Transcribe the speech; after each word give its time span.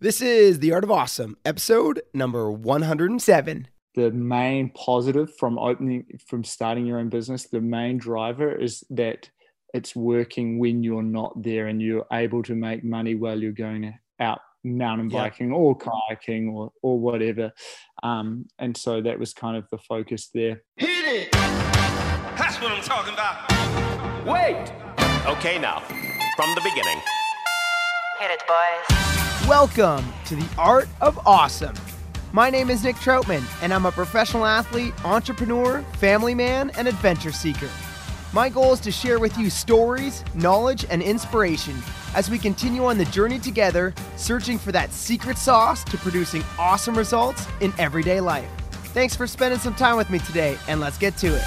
This 0.00 0.20
is 0.20 0.60
The 0.60 0.72
Art 0.72 0.84
of 0.84 0.92
Awesome, 0.92 1.36
episode 1.44 2.02
number 2.14 2.52
107. 2.52 3.66
The 3.96 4.12
main 4.12 4.70
positive 4.70 5.36
from 5.40 5.58
opening, 5.58 6.06
from 6.24 6.44
starting 6.44 6.86
your 6.86 7.00
own 7.00 7.08
business, 7.08 7.48
the 7.48 7.60
main 7.60 7.98
driver 7.98 8.54
is 8.54 8.84
that 8.90 9.28
it's 9.74 9.96
working 9.96 10.60
when 10.60 10.84
you're 10.84 11.02
not 11.02 11.42
there 11.42 11.66
and 11.66 11.82
you're 11.82 12.06
able 12.12 12.44
to 12.44 12.54
make 12.54 12.84
money 12.84 13.16
while 13.16 13.42
you're 13.42 13.50
going 13.50 13.92
out 14.20 14.38
mountain 14.62 15.08
biking 15.08 15.50
or 15.50 15.76
kayaking 15.76 16.52
or, 16.52 16.70
or 16.80 17.00
whatever. 17.00 17.50
Um, 18.04 18.46
and 18.60 18.76
so 18.76 19.00
that 19.00 19.18
was 19.18 19.34
kind 19.34 19.56
of 19.56 19.66
the 19.72 19.78
focus 19.78 20.30
there. 20.32 20.62
Hit 20.76 21.08
it! 21.08 21.32
That's 21.32 22.60
what 22.60 22.70
I'm 22.70 22.84
talking 22.84 23.14
about. 23.14 23.50
Wait! 24.24 24.72
Okay, 25.26 25.58
now, 25.58 25.80
from 26.36 26.54
the 26.54 26.60
beginning. 26.62 27.00
Hit 28.18 28.32
it, 28.32 28.42
boys. 28.48 29.48
Welcome 29.48 30.04
to 30.24 30.34
The 30.34 30.48
Art 30.58 30.88
of 31.00 31.20
Awesome. 31.24 31.76
My 32.32 32.50
name 32.50 32.68
is 32.68 32.82
Nick 32.82 32.96
Troutman, 32.96 33.44
and 33.62 33.72
I'm 33.72 33.86
a 33.86 33.92
professional 33.92 34.44
athlete, 34.44 34.92
entrepreneur, 35.04 35.82
family 35.98 36.34
man, 36.34 36.70
and 36.70 36.88
adventure 36.88 37.30
seeker. 37.30 37.68
My 38.32 38.48
goal 38.48 38.72
is 38.72 38.80
to 38.80 38.90
share 38.90 39.20
with 39.20 39.38
you 39.38 39.50
stories, 39.50 40.24
knowledge, 40.34 40.84
and 40.90 41.00
inspiration 41.00 41.76
as 42.16 42.28
we 42.28 42.40
continue 42.40 42.86
on 42.86 42.98
the 42.98 43.04
journey 43.04 43.38
together, 43.38 43.94
searching 44.16 44.58
for 44.58 44.72
that 44.72 44.92
secret 44.92 45.38
sauce 45.38 45.84
to 45.84 45.96
producing 45.98 46.42
awesome 46.58 46.98
results 46.98 47.46
in 47.60 47.72
everyday 47.78 48.20
life. 48.20 48.50
Thanks 48.94 49.14
for 49.14 49.28
spending 49.28 49.60
some 49.60 49.74
time 49.74 49.96
with 49.96 50.10
me 50.10 50.18
today, 50.18 50.58
and 50.66 50.80
let's 50.80 50.98
get 50.98 51.16
to 51.18 51.36
it. 51.36 51.44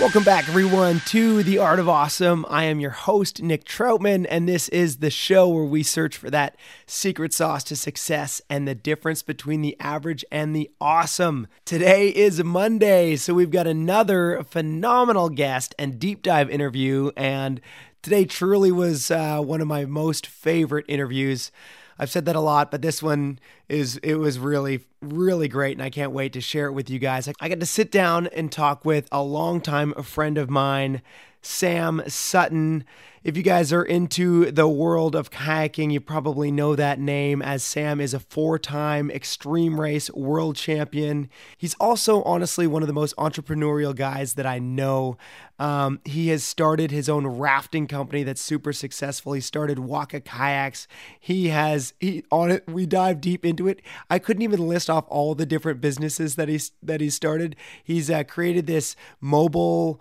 Welcome 0.00 0.24
back, 0.24 0.48
everyone, 0.48 1.00
to 1.08 1.42
The 1.42 1.58
Art 1.58 1.78
of 1.78 1.86
Awesome. 1.86 2.46
I 2.48 2.64
am 2.64 2.80
your 2.80 2.92
host, 2.92 3.42
Nick 3.42 3.64
Troutman, 3.64 4.26
and 4.30 4.48
this 4.48 4.70
is 4.70 4.96
the 4.96 5.10
show 5.10 5.46
where 5.46 5.66
we 5.66 5.82
search 5.82 6.16
for 6.16 6.30
that 6.30 6.56
secret 6.86 7.34
sauce 7.34 7.62
to 7.64 7.76
success 7.76 8.40
and 8.48 8.66
the 8.66 8.74
difference 8.74 9.22
between 9.22 9.60
the 9.60 9.76
average 9.78 10.24
and 10.32 10.56
the 10.56 10.70
awesome. 10.80 11.46
Today 11.66 12.08
is 12.08 12.42
Monday, 12.42 13.16
so 13.16 13.34
we've 13.34 13.50
got 13.50 13.66
another 13.66 14.42
phenomenal 14.44 15.28
guest 15.28 15.74
and 15.78 15.98
deep 15.98 16.22
dive 16.22 16.48
interview, 16.48 17.10
and 17.14 17.60
today 18.00 18.24
truly 18.24 18.72
was 18.72 19.10
uh, 19.10 19.42
one 19.42 19.60
of 19.60 19.68
my 19.68 19.84
most 19.84 20.26
favorite 20.26 20.86
interviews. 20.88 21.52
I've 21.98 22.10
said 22.10 22.24
that 22.26 22.36
a 22.36 22.40
lot, 22.40 22.70
but 22.70 22.82
this 22.82 23.02
one 23.02 23.38
is 23.68 23.98
it 23.98 24.16
was 24.16 24.38
really 24.38 24.84
really 25.00 25.48
great 25.48 25.76
and 25.76 25.82
I 25.82 25.90
can't 25.90 26.12
wait 26.12 26.32
to 26.34 26.40
share 26.40 26.66
it 26.66 26.72
with 26.72 26.88
you 26.88 26.98
guys. 26.98 27.28
I 27.40 27.48
got 27.48 27.60
to 27.60 27.66
sit 27.66 27.90
down 27.90 28.28
and 28.28 28.50
talk 28.50 28.84
with 28.84 29.08
a 29.10 29.22
longtime 29.22 29.94
friend 30.02 30.38
of 30.38 30.48
mine, 30.48 31.02
Sam 31.42 32.02
Sutton. 32.06 32.84
If 33.24 33.36
you 33.36 33.44
guys 33.44 33.72
are 33.72 33.84
into 33.84 34.50
the 34.50 34.66
world 34.66 35.14
of 35.14 35.30
kayaking, 35.30 35.92
you 35.92 36.00
probably 36.00 36.50
know 36.50 36.74
that 36.74 36.98
name 36.98 37.40
as 37.40 37.62
Sam 37.62 38.00
is 38.00 38.14
a 38.14 38.18
four 38.18 38.58
time 38.58 39.12
extreme 39.12 39.80
race 39.80 40.10
world 40.10 40.56
champion. 40.56 41.30
He's 41.56 41.74
also, 41.74 42.24
honestly, 42.24 42.66
one 42.66 42.82
of 42.82 42.88
the 42.88 42.92
most 42.92 43.14
entrepreneurial 43.16 43.94
guys 43.94 44.34
that 44.34 44.46
I 44.46 44.58
know. 44.58 45.18
Um, 45.60 46.00
he 46.04 46.28
has 46.28 46.42
started 46.42 46.90
his 46.90 47.08
own 47.08 47.24
rafting 47.24 47.86
company 47.86 48.24
that's 48.24 48.42
super 48.42 48.72
successful. 48.72 49.34
He 49.34 49.40
started 49.40 49.78
Waka 49.78 50.20
Kayaks. 50.20 50.88
He 51.20 51.50
has, 51.50 51.94
he 52.00 52.24
on 52.32 52.50
it, 52.50 52.64
we 52.66 52.86
dive 52.86 53.20
deep 53.20 53.46
into 53.46 53.68
it. 53.68 53.82
I 54.10 54.18
couldn't 54.18 54.42
even 54.42 54.66
list 54.66 54.90
off 54.90 55.04
all 55.06 55.36
the 55.36 55.46
different 55.46 55.80
businesses 55.80 56.34
that 56.34 56.48
he's, 56.48 56.72
that 56.82 57.00
he 57.00 57.08
started. 57.08 57.54
He's 57.84 58.10
uh, 58.10 58.24
created 58.24 58.66
this 58.66 58.96
mobile, 59.20 60.00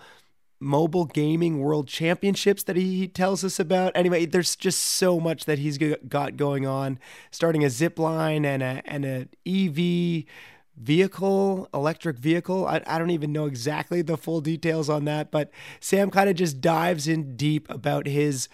mobile 0.62 1.06
gaming 1.06 1.60
world 1.60 1.88
championships 1.88 2.64
that 2.64 2.76
he 2.76 3.08
tells 3.08 3.44
us 3.44 3.60
about. 3.60 3.92
Anyway, 3.96 4.26
there's 4.26 4.56
just 4.56 4.80
so 4.80 5.20
much 5.20 5.46
that 5.46 5.60
he's 5.60 5.78
got 6.08 6.38
going 6.38 6.66
on, 6.66 7.00
starting 7.32 7.66
a 7.66 7.70
zip 7.70 7.98
line 7.98 8.46
and 8.46 8.62
a 8.62 8.82
and 8.86 9.04
a 9.04 9.28
EV 9.46 10.24
vehicle, 10.78 11.68
electric 11.74 12.18
vehicle. 12.18 12.68
I, 12.68 12.82
I 12.88 12.98
don't 13.00 13.10
even 13.10 13.32
know 13.32 13.46
exactly 13.46 14.02
the 14.02 14.18
full 14.18 14.40
details 14.40 14.90
on 14.90 15.06
that, 15.06 15.32
but 15.32 15.52
Sam 15.80 16.10
kind 16.12 16.30
of 16.30 16.36
just 16.36 16.62
dives 16.62 17.08
in 17.08 17.36
deep 17.36 17.70
about 17.70 18.08
his 18.08 18.48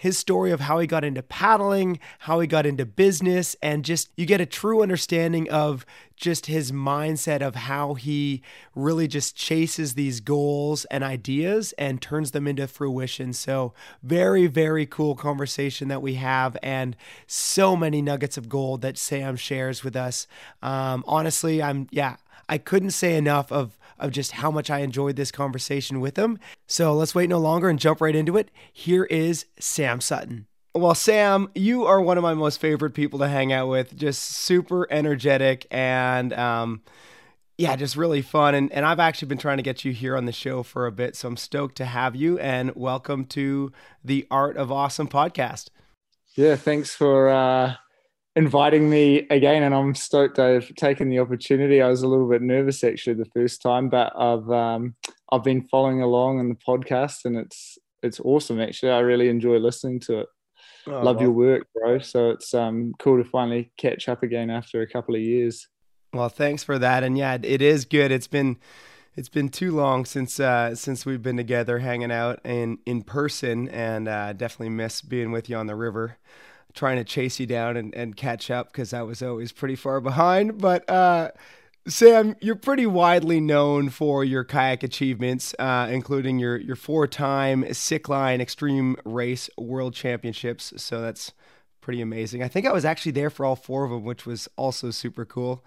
his 0.00 0.16
story 0.16 0.50
of 0.50 0.60
how 0.60 0.78
he 0.78 0.86
got 0.86 1.04
into 1.04 1.22
paddling, 1.22 2.00
how 2.20 2.40
he 2.40 2.46
got 2.46 2.64
into 2.64 2.86
business, 2.86 3.54
and 3.60 3.84
just 3.84 4.08
you 4.16 4.24
get 4.24 4.40
a 4.40 4.46
true 4.46 4.82
understanding 4.82 5.50
of 5.50 5.84
just 6.16 6.46
his 6.46 6.72
mindset 6.72 7.42
of 7.42 7.54
how 7.54 7.92
he 7.92 8.40
really 8.74 9.06
just 9.06 9.36
chases 9.36 9.92
these 9.92 10.20
goals 10.20 10.86
and 10.86 11.04
ideas 11.04 11.74
and 11.76 12.00
turns 12.00 12.30
them 12.30 12.46
into 12.46 12.66
fruition. 12.66 13.34
So, 13.34 13.74
very, 14.02 14.46
very 14.46 14.86
cool 14.86 15.14
conversation 15.14 15.88
that 15.88 16.00
we 16.00 16.14
have, 16.14 16.56
and 16.62 16.96
so 17.26 17.76
many 17.76 18.00
nuggets 18.00 18.38
of 18.38 18.48
gold 18.48 18.80
that 18.80 18.96
Sam 18.96 19.36
shares 19.36 19.84
with 19.84 19.96
us. 19.96 20.26
Um, 20.62 21.04
honestly, 21.06 21.62
I'm, 21.62 21.88
yeah, 21.90 22.16
I 22.48 22.56
couldn't 22.56 22.92
say 22.92 23.16
enough 23.16 23.52
of 23.52 23.78
of 24.00 24.10
just 24.10 24.32
how 24.32 24.50
much 24.50 24.70
I 24.70 24.78
enjoyed 24.80 25.16
this 25.16 25.30
conversation 25.30 26.00
with 26.00 26.16
him. 26.16 26.38
So 26.66 26.92
let's 26.94 27.14
wait 27.14 27.28
no 27.28 27.38
longer 27.38 27.68
and 27.68 27.78
jump 27.78 28.00
right 28.00 28.16
into 28.16 28.36
it. 28.36 28.50
Here 28.72 29.04
is 29.04 29.46
Sam 29.58 30.00
Sutton. 30.00 30.46
Well, 30.74 30.94
Sam, 30.94 31.50
you 31.54 31.84
are 31.84 32.00
one 32.00 32.16
of 32.16 32.22
my 32.22 32.34
most 32.34 32.60
favorite 32.60 32.94
people 32.94 33.18
to 33.18 33.28
hang 33.28 33.52
out 33.52 33.68
with. 33.68 33.96
Just 33.96 34.22
super 34.22 34.86
energetic 34.90 35.66
and, 35.70 36.32
um, 36.32 36.82
yeah, 37.58 37.76
just 37.76 37.96
really 37.96 38.22
fun. 38.22 38.54
And, 38.54 38.72
and 38.72 38.86
I've 38.86 39.00
actually 39.00 39.28
been 39.28 39.36
trying 39.38 39.58
to 39.58 39.62
get 39.62 39.84
you 39.84 39.92
here 39.92 40.16
on 40.16 40.26
the 40.26 40.32
show 40.32 40.62
for 40.62 40.86
a 40.86 40.92
bit. 40.92 41.16
So 41.16 41.28
I'm 41.28 41.36
stoked 41.36 41.76
to 41.78 41.84
have 41.84 42.16
you 42.16 42.38
and 42.38 42.74
welcome 42.76 43.24
to 43.26 43.72
the 44.04 44.26
Art 44.30 44.56
of 44.56 44.72
Awesome 44.72 45.08
podcast. 45.08 45.70
Yeah, 46.36 46.54
thanks 46.54 46.94
for 46.94 47.28
uh, 47.28 47.74
inviting 48.40 48.88
me 48.88 49.26
again, 49.28 49.62
and 49.62 49.74
I'm 49.74 49.94
stoked 49.94 50.38
I've 50.38 50.74
taken 50.74 51.10
the 51.10 51.18
opportunity. 51.18 51.82
I 51.82 51.88
was 51.88 52.02
a 52.02 52.08
little 52.08 52.28
bit 52.28 52.40
nervous 52.40 52.82
actually 52.82 53.14
the 53.14 53.30
first 53.34 53.60
time, 53.60 53.90
but 53.90 54.12
I've 54.16 54.50
um, 54.50 54.94
I've 55.30 55.44
been 55.44 55.68
following 55.68 56.00
along 56.00 56.40
in 56.40 56.48
the 56.48 56.54
podcast, 56.54 57.26
and 57.26 57.36
it's 57.36 57.78
it's 58.02 58.18
awesome 58.20 58.58
actually. 58.58 58.92
I 58.92 59.00
really 59.00 59.28
enjoy 59.28 59.58
listening 59.58 60.00
to 60.00 60.20
it. 60.20 60.26
Oh, 60.86 61.02
Love 61.02 61.16
well. 61.16 61.24
your 61.24 61.32
work, 61.32 61.66
bro. 61.74 61.98
So 61.98 62.30
it's 62.30 62.54
um, 62.54 62.94
cool 62.98 63.22
to 63.22 63.28
finally 63.28 63.72
catch 63.76 64.08
up 64.08 64.22
again 64.22 64.48
after 64.48 64.80
a 64.80 64.88
couple 64.88 65.14
of 65.14 65.20
years. 65.20 65.68
Well, 66.14 66.30
thanks 66.30 66.64
for 66.64 66.78
that, 66.78 67.04
and 67.04 67.18
yeah, 67.18 67.36
it 67.42 67.60
is 67.60 67.84
good. 67.84 68.10
It's 68.10 68.26
been 68.26 68.56
it's 69.16 69.28
been 69.28 69.50
too 69.50 69.72
long 69.72 70.06
since 70.06 70.40
uh, 70.40 70.74
since 70.74 71.04
we've 71.04 71.22
been 71.22 71.36
together 71.36 71.80
hanging 71.80 72.10
out 72.10 72.40
in 72.44 72.78
in 72.86 73.02
person, 73.02 73.68
and 73.68 74.08
uh, 74.08 74.32
definitely 74.32 74.70
miss 74.70 75.02
being 75.02 75.30
with 75.30 75.50
you 75.50 75.56
on 75.56 75.66
the 75.66 75.76
river 75.76 76.16
trying 76.74 76.96
to 76.96 77.04
chase 77.04 77.40
you 77.40 77.46
down 77.46 77.76
and, 77.76 77.94
and 77.94 78.16
catch 78.16 78.50
up 78.50 78.72
because 78.72 78.92
I 78.92 79.02
was 79.02 79.22
always 79.22 79.52
pretty 79.52 79.76
far 79.76 80.00
behind. 80.00 80.58
But 80.58 80.88
uh, 80.88 81.30
Sam, 81.86 82.36
you're 82.40 82.56
pretty 82.56 82.86
widely 82.86 83.40
known 83.40 83.88
for 83.88 84.24
your 84.24 84.44
kayak 84.44 84.82
achievements, 84.82 85.54
uh, 85.58 85.88
including 85.90 86.38
your 86.38 86.56
your 86.56 86.76
four-time 86.76 87.72
Sickline 87.72 88.40
Extreme 88.40 88.96
Race 89.04 89.48
World 89.56 89.94
Championships. 89.94 90.72
So 90.76 91.00
that's 91.00 91.32
pretty 91.80 92.02
amazing. 92.02 92.42
I 92.42 92.48
think 92.48 92.66
I 92.66 92.72
was 92.72 92.84
actually 92.84 93.12
there 93.12 93.30
for 93.30 93.46
all 93.46 93.56
four 93.56 93.84
of 93.84 93.90
them, 93.90 94.04
which 94.04 94.26
was 94.26 94.48
also 94.56 94.90
super 94.90 95.24
cool. 95.24 95.64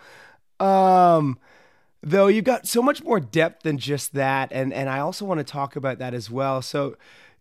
Um, 0.59 1.39
though 2.01 2.27
you've 2.27 2.45
got 2.45 2.67
so 2.67 2.81
much 2.81 3.03
more 3.03 3.19
depth 3.19 3.63
than 3.63 3.77
just 3.77 4.13
that, 4.13 4.51
and 4.51 4.71
and 4.71 4.89
I 4.89 4.99
also 4.99 5.25
want 5.25 5.39
to 5.39 5.43
talk 5.43 5.75
about 5.75 5.97
that 5.99 6.13
as 6.13 6.29
well. 6.29 6.61
So 6.61 6.95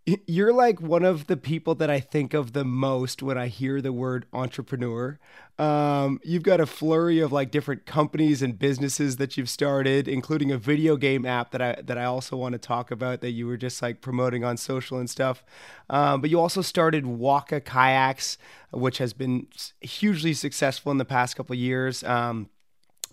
You're 0.27 0.53
like 0.53 0.81
one 0.81 1.05
of 1.05 1.27
the 1.27 1.37
people 1.37 1.75
that 1.77 1.91
I 1.91 2.01
think 2.01 2.35
of 2.35 2.53
the 2.53 2.65
most 2.65 3.23
when 3.23 3.39
I 3.39 3.47
hear 3.47 3.81
the 3.81 3.93
word 3.93 4.27
entrepreneur. 4.33 5.19
Um, 5.59 6.19
you've 6.25 6.43
got 6.43 6.61
a 6.61 6.67
flurry 6.67 7.21
of 7.21 7.31
like 7.31 7.51
different 7.51 7.87
companies 7.87 8.43
and 8.43 8.59
businesses 8.59 9.17
that 9.17 9.37
you've 9.37 9.49
started, 9.49 10.09
including 10.09 10.51
a 10.51 10.59
video 10.59 10.97
game 10.97 11.25
app 11.25 11.53
that 11.53 11.63
I 11.63 11.81
that 11.83 11.99
I 11.99 12.05
also 12.05 12.37
want 12.37 12.55
to 12.55 12.59
talk 12.59 12.91
about 12.91 13.21
that 13.21 13.31
you 13.31 13.47
were 13.47 13.57
just 13.57 13.81
like 13.81 14.01
promoting 14.01 14.43
on 14.45 14.57
social 14.57 14.99
and 14.99 15.09
stuff. 15.09 15.45
Um, 15.89 16.21
but 16.21 16.31
you 16.31 16.41
also 16.41 16.63
started 16.63 17.07
Waka 17.07 17.61
Kayaks, 17.61 18.39
which 18.73 18.99
has 18.99 19.13
been 19.13 19.47
hugely 19.81 20.35
successful 20.35 20.91
in 20.91 20.99
the 20.99 21.05
past 21.05 21.37
couple 21.37 21.55
years. 21.55 22.03
Um, 22.03 22.49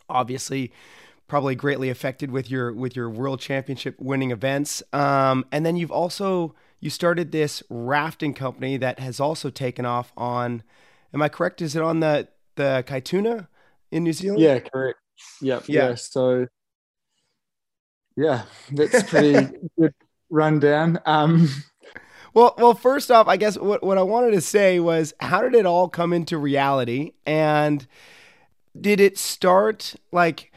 obviously 0.10 0.72
probably 1.28 1.54
greatly 1.54 1.90
affected 1.90 2.32
with 2.32 2.50
your 2.50 2.74
with 2.74 2.96
your 2.96 3.10
world 3.10 3.40
championship 3.40 3.96
winning 4.00 4.32
events. 4.32 4.82
Um, 4.92 5.46
and 5.52 5.64
then 5.64 5.78
you've 5.78 5.92
also 5.92 6.56
you 6.80 6.90
started 6.90 7.32
this 7.32 7.62
rafting 7.70 8.34
company 8.34 8.78
that 8.78 9.00
has 9.00 9.20
also 9.20 9.50
taken 9.50 9.86
off 9.86 10.12
on. 10.16 10.64
Am 11.14 11.22
I 11.22 11.30
correct? 11.30 11.62
Is 11.62 11.76
it 11.76 11.82
on 11.82 12.00
the 12.00 12.28
the 12.56 12.84
Kaituna 12.88 13.48
in 13.92 14.04
New 14.04 14.14
Zealand? 14.14 14.42
Yeah, 14.42 14.60
correct. 14.60 15.00
Yep. 15.42 15.64
Yeah. 15.68 15.90
yeah. 15.90 15.96
So 15.96 16.48
yeah, 18.16 18.44
that's 18.72 19.04
pretty 19.04 19.50
good 19.80 19.94
rundown. 20.30 21.00
Um, 21.06 21.50
well, 22.34 22.54
well, 22.58 22.74
first 22.74 23.12
off, 23.12 23.28
I 23.28 23.38
guess 23.38 23.58
what, 23.58 23.84
what 23.84 23.98
I 23.98 24.04
wanted 24.04 24.32
to 24.32 24.42
say 24.42 24.80
was 24.80 25.14
how 25.20 25.42
did 25.42 25.56
it 25.56 25.66
all 25.66 25.90
come 25.90 26.14
into 26.14 26.38
reality? 26.38 27.14
And 27.26 27.88
did 28.80 29.00
it 29.00 29.18
start 29.18 29.96
like 30.12 30.52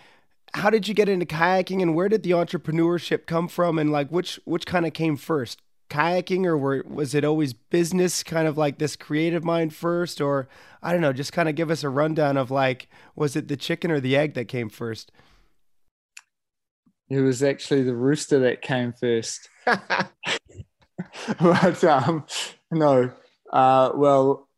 how 0.55 0.69
did 0.69 0.87
you 0.87 0.95
get 0.95 1.09
into 1.09 1.25
kayaking 1.25 1.81
and 1.81 1.95
where 1.95 2.11
did 2.11 2.23
the 2.23 2.33
entrepreneurship 2.33 3.27
come 3.27 3.49
from 3.49 3.79
and 3.79 3.91
like 3.91 4.09
which 4.11 4.39
which 4.45 4.67
kind 4.67 4.87
of 4.87 4.93
came 4.93 5.17
first 5.17 5.63
kayaking 5.93 6.47
or 6.47 6.57
were, 6.57 6.85
was 6.89 7.15
it 7.15 7.25
always 7.25 7.53
business 7.53 8.23
kind 8.23 8.49
of 8.49 8.57
like 8.57 8.79
this 8.79 8.97
creative 8.97 9.45
mind 9.45 9.75
first? 9.75 10.21
Or 10.21 10.49
i 10.83 10.93
don't 10.93 11.01
know 11.01 11.13
just 11.13 11.33
kind 11.33 11.49
of 11.49 11.55
give 11.55 11.71
us 11.71 11.85
a 11.85 11.89
rundown 11.89 12.37
of 12.37 12.51
like 12.51 12.89
was 13.15 13.37
it 13.37 13.49
the 13.49 13.57
chicken 13.57 13.91
or 13.91 14.01
the 14.01 14.17
egg 14.17 14.35
that 14.35 14.47
came 14.47 14.69
first? 14.69 15.13
It 17.11 17.21
was 17.21 17.43
actually 17.43 17.83
the 17.83 17.95
rooster 17.95 18.39
that 18.41 18.63
came 18.63 18.93
first. 18.93 19.49
But 21.41 21.85
um 21.85 22.25
no 22.71 23.11
uh 23.53 23.91
well 23.95 24.49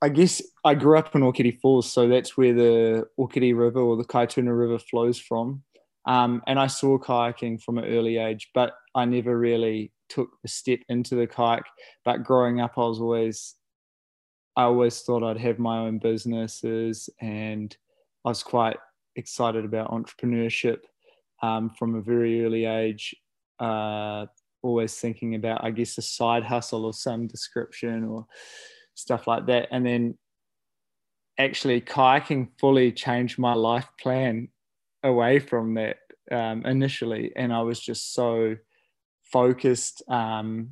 I 0.00 0.10
guess 0.10 0.42
I 0.64 0.74
grew 0.74 0.98
up 0.98 1.14
in 1.16 1.22
Okere 1.22 1.58
Falls, 1.60 1.90
so 1.90 2.08
that's 2.08 2.36
where 2.36 2.52
the 2.52 3.08
Okere 3.18 3.56
River 3.56 3.80
or 3.80 3.96
the 3.96 4.04
Kaituna 4.04 4.56
River 4.56 4.78
flows 4.78 5.18
from. 5.18 5.62
Um, 6.04 6.42
and 6.46 6.58
I 6.58 6.66
saw 6.66 6.98
kayaking 6.98 7.62
from 7.62 7.78
an 7.78 7.86
early 7.86 8.18
age, 8.18 8.50
but 8.52 8.74
I 8.94 9.06
never 9.06 9.38
really 9.38 9.92
took 10.14 10.30
a 10.44 10.48
step 10.48 10.80
into 10.88 11.14
the 11.14 11.26
kayak. 11.26 11.64
But 12.04 12.24
growing 12.24 12.60
up, 12.60 12.74
I 12.76 12.80
was 12.80 13.00
always, 13.00 13.54
I 14.56 14.62
always 14.64 15.00
thought 15.02 15.24
I'd 15.24 15.38
have 15.38 15.58
my 15.58 15.78
own 15.78 15.98
businesses, 15.98 17.10
and 17.20 17.76
I 18.24 18.28
was 18.28 18.42
quite 18.42 18.78
excited 19.16 19.64
about 19.64 19.90
entrepreneurship 19.90 20.78
um, 21.42 21.70
from 21.70 21.94
a 21.94 22.00
very 22.00 22.44
early 22.44 22.64
age. 22.64 23.14
Uh, 23.58 24.26
always 24.62 24.94
thinking 24.94 25.34
about, 25.34 25.62
I 25.62 25.70
guess, 25.70 25.98
a 25.98 26.02
side 26.02 26.42
hustle 26.42 26.88
of 26.88 26.96
some 26.96 27.26
description 27.26 28.04
or 28.04 28.26
stuff 28.94 29.26
like 29.26 29.46
that. 29.46 29.68
And 29.70 29.84
then 29.84 30.18
actually 31.38 31.80
kayaking 31.80 32.48
fully 32.58 32.92
changed 32.92 33.38
my 33.38 33.54
life 33.54 33.88
plan 34.00 34.48
away 35.02 35.38
from 35.38 35.74
that 35.74 35.98
um, 36.32 36.64
initially. 36.64 37.32
And 37.36 37.52
I 37.52 37.62
was 37.62 37.78
just 37.78 38.14
so 38.14 38.56
focused 39.34 40.00
um, 40.08 40.70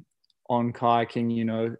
on 0.49 0.73
kayaking, 0.73 1.35
you 1.35 1.45
know, 1.45 1.75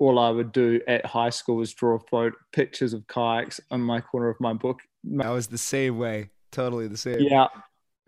all 0.00 0.18
I 0.18 0.28
would 0.28 0.50
do 0.50 0.80
at 0.88 1.06
high 1.06 1.30
school 1.30 1.56
was 1.56 1.72
draw 1.72 2.00
photo, 2.10 2.36
pictures 2.52 2.92
of 2.92 3.06
kayaks 3.06 3.60
on 3.70 3.80
my 3.80 4.00
corner 4.00 4.28
of 4.28 4.40
my 4.40 4.52
book. 4.52 4.80
I 5.20 5.30
was 5.30 5.46
the 5.46 5.56
same 5.56 5.98
way, 5.98 6.30
totally 6.50 6.88
the 6.88 6.96
same. 6.96 7.20
Yeah, 7.20 7.46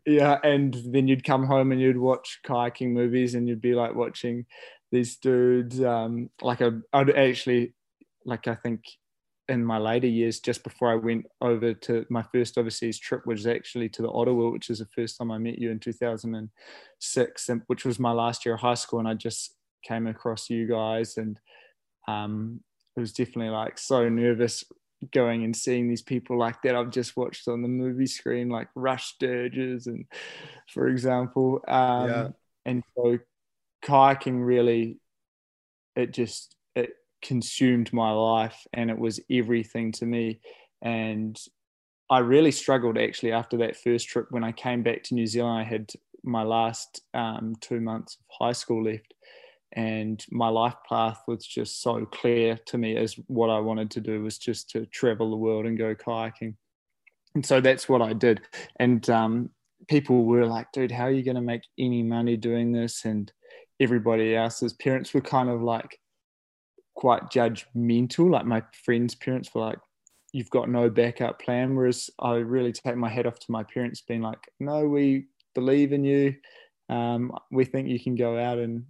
yeah. 0.05 0.39
And 0.43 0.77
then 0.87 1.07
you'd 1.07 1.23
come 1.23 1.47
home 1.47 1.71
and 1.71 1.81
you'd 1.81 1.97
watch 1.97 2.41
kayaking 2.45 2.91
movies, 2.91 3.37
and 3.37 3.49
you'd 3.49 3.63
be 3.63 3.75
like 3.75 3.95
watching 3.95 4.47
these 4.91 5.17
dudes 5.19 5.81
um, 5.81 6.29
like 6.43 6.61
a, 6.61 6.81
I'd 6.93 7.11
actually 7.11 7.73
like 8.25 8.49
I 8.49 8.57
think 8.57 8.81
in 9.49 9.65
my 9.65 9.79
later 9.79 10.07
years, 10.07 10.41
just 10.41 10.63
before 10.63 10.91
I 10.91 10.97
went 10.97 11.27
over 11.41 11.73
to 11.73 12.05
my 12.11 12.23
first 12.23 12.59
overseas 12.59 12.99
trip, 12.99 13.23
which 13.25 13.39
was 13.39 13.47
actually 13.47 13.89
to 13.91 14.03
the 14.03 14.11
Ottawa, 14.11 14.51
which 14.51 14.71
is 14.71 14.81
the 14.81 14.87
first 14.87 15.17
time 15.17 15.31
I 15.31 15.39
met 15.39 15.59
you 15.59 15.71
in 15.71 15.81
2006, 15.81 17.49
and 17.49 17.63
which 17.67 17.85
was 17.85 17.99
my 17.99 18.13
last 18.13 18.45
year 18.45 18.55
of 18.55 18.61
high 18.61 18.75
school, 18.75 18.99
and 18.99 19.09
I 19.09 19.15
just 19.15 19.55
came 19.83 20.07
across 20.07 20.51
you 20.51 20.67
guys, 20.67 21.17
and 21.17 21.39
um, 22.07 22.61
it 22.97 23.01
was 23.01 23.13
definitely 23.13 23.51
like 23.51 23.79
so 23.79 24.09
nervous 24.09 24.65
going 25.13 25.45
and 25.45 25.55
seeing 25.55 25.89
these 25.89 26.03
people 26.03 26.37
like 26.37 26.61
that 26.63 26.75
I've 26.75 26.91
just 26.91 27.17
watched 27.17 27.49
on 27.49 27.63
the 27.63 27.69
movie 27.69 28.07
screen, 28.07 28.49
like 28.51 28.69
Rush 28.75 29.15
Sturges, 29.15 29.87
and 29.87 30.05
for 30.73 30.89
example, 30.89 31.61
um, 31.67 32.09
yeah. 32.09 32.29
and 32.67 32.83
so 32.97 33.19
kayaking 33.85 34.45
really 34.45 34.99
it 35.95 36.13
just 36.13 36.55
consumed 37.23 37.93
my 37.93 38.11
life 38.11 38.67
and 38.73 38.91
it 38.91 38.99
was 38.99 39.21
everything 39.31 39.93
to 39.93 40.07
me. 40.07 40.41
And 40.83 41.39
i 42.11 42.19
really 42.19 42.53
struggled 42.53 42.97
actually 42.97 43.33
after 43.33 43.59
that 43.59 43.77
first 43.77 44.09
trip 44.09 44.27
when 44.31 44.45
i 44.45 44.53
came 44.53 44.83
back 44.83 45.03
to 45.05 45.15
new 45.15 45.27
zealand. 45.27 45.61
I 45.61 45.65
had 45.65 45.91
my 46.25 46.43
last 46.43 47.03
um, 47.15 47.55
two 47.61 47.81
months 47.81 48.17
of 48.17 48.47
high 48.47 48.53
school 48.53 48.85
left 48.85 49.15
and 49.73 50.25
my 50.31 50.49
life 50.49 50.75
path 50.89 51.23
was 51.29 51.47
just 51.47 51.83
so 51.83 52.05
clear 52.07 52.59
to 52.67 52.79
me 52.79 52.97
as 52.97 53.15
what 53.27 53.51
i 53.51 53.59
wanted 53.59 53.91
to 53.91 54.01
do 54.01 54.23
was 54.23 54.39
just 54.39 54.71
to 54.71 54.87
travel 54.87 55.31
the 55.31 55.37
world 55.37 55.67
and 55.67 55.79
go 55.79 55.95
kayaking. 55.95 56.55
And 57.35 57.45
so 57.45 57.61
that's 57.61 57.89
what 57.89 58.03
i 58.03 58.13
did. 58.13 58.41
And 58.77 59.09
um, 59.11 59.51
people 59.87 60.25
were 60.25 60.47
like 60.47 60.73
dude 60.73 60.91
how 60.91 61.05
are 61.05 61.11
you 61.11 61.23
going 61.23 61.35
to 61.37 61.41
make 61.41 61.63
any 61.79 62.03
money 62.03 62.37
doing 62.37 62.73
this? 62.73 63.05
And 63.05 63.31
everybody 63.81 64.35
else's 64.35 64.73
parents 64.73 65.15
were 65.15 65.21
kind 65.21 65.49
of 65.49 65.63
like 65.63 66.01
quite 66.99 67.31
judgmental. 67.31 68.29
Like 68.29 68.45
my 68.45 68.61
friends' 68.85 69.15
parents 69.15 69.55
were 69.55 69.61
like, 69.61 69.79
"You've 70.33 70.51
got 70.51 70.69
no 70.69 70.91
backup 70.91 71.41
plan." 71.41 71.77
Whereas 71.77 72.11
I 72.19 72.35
really 72.35 72.73
take 72.73 72.97
my 72.97 73.09
head 73.09 73.25
off 73.25 73.39
to 73.39 73.53
my 73.53 73.63
parents, 73.63 74.01
being 74.01 74.21
like, 74.21 74.41
"No, 74.59 74.87
we 74.89 75.27
believe 75.55 75.93
in 75.93 76.03
you. 76.03 76.35
Um, 76.89 77.33
we 77.53 77.65
think 77.65 77.87
you 77.87 78.01
can 78.01 78.17
go 78.17 78.37
out 78.37 78.59
and 78.59 78.85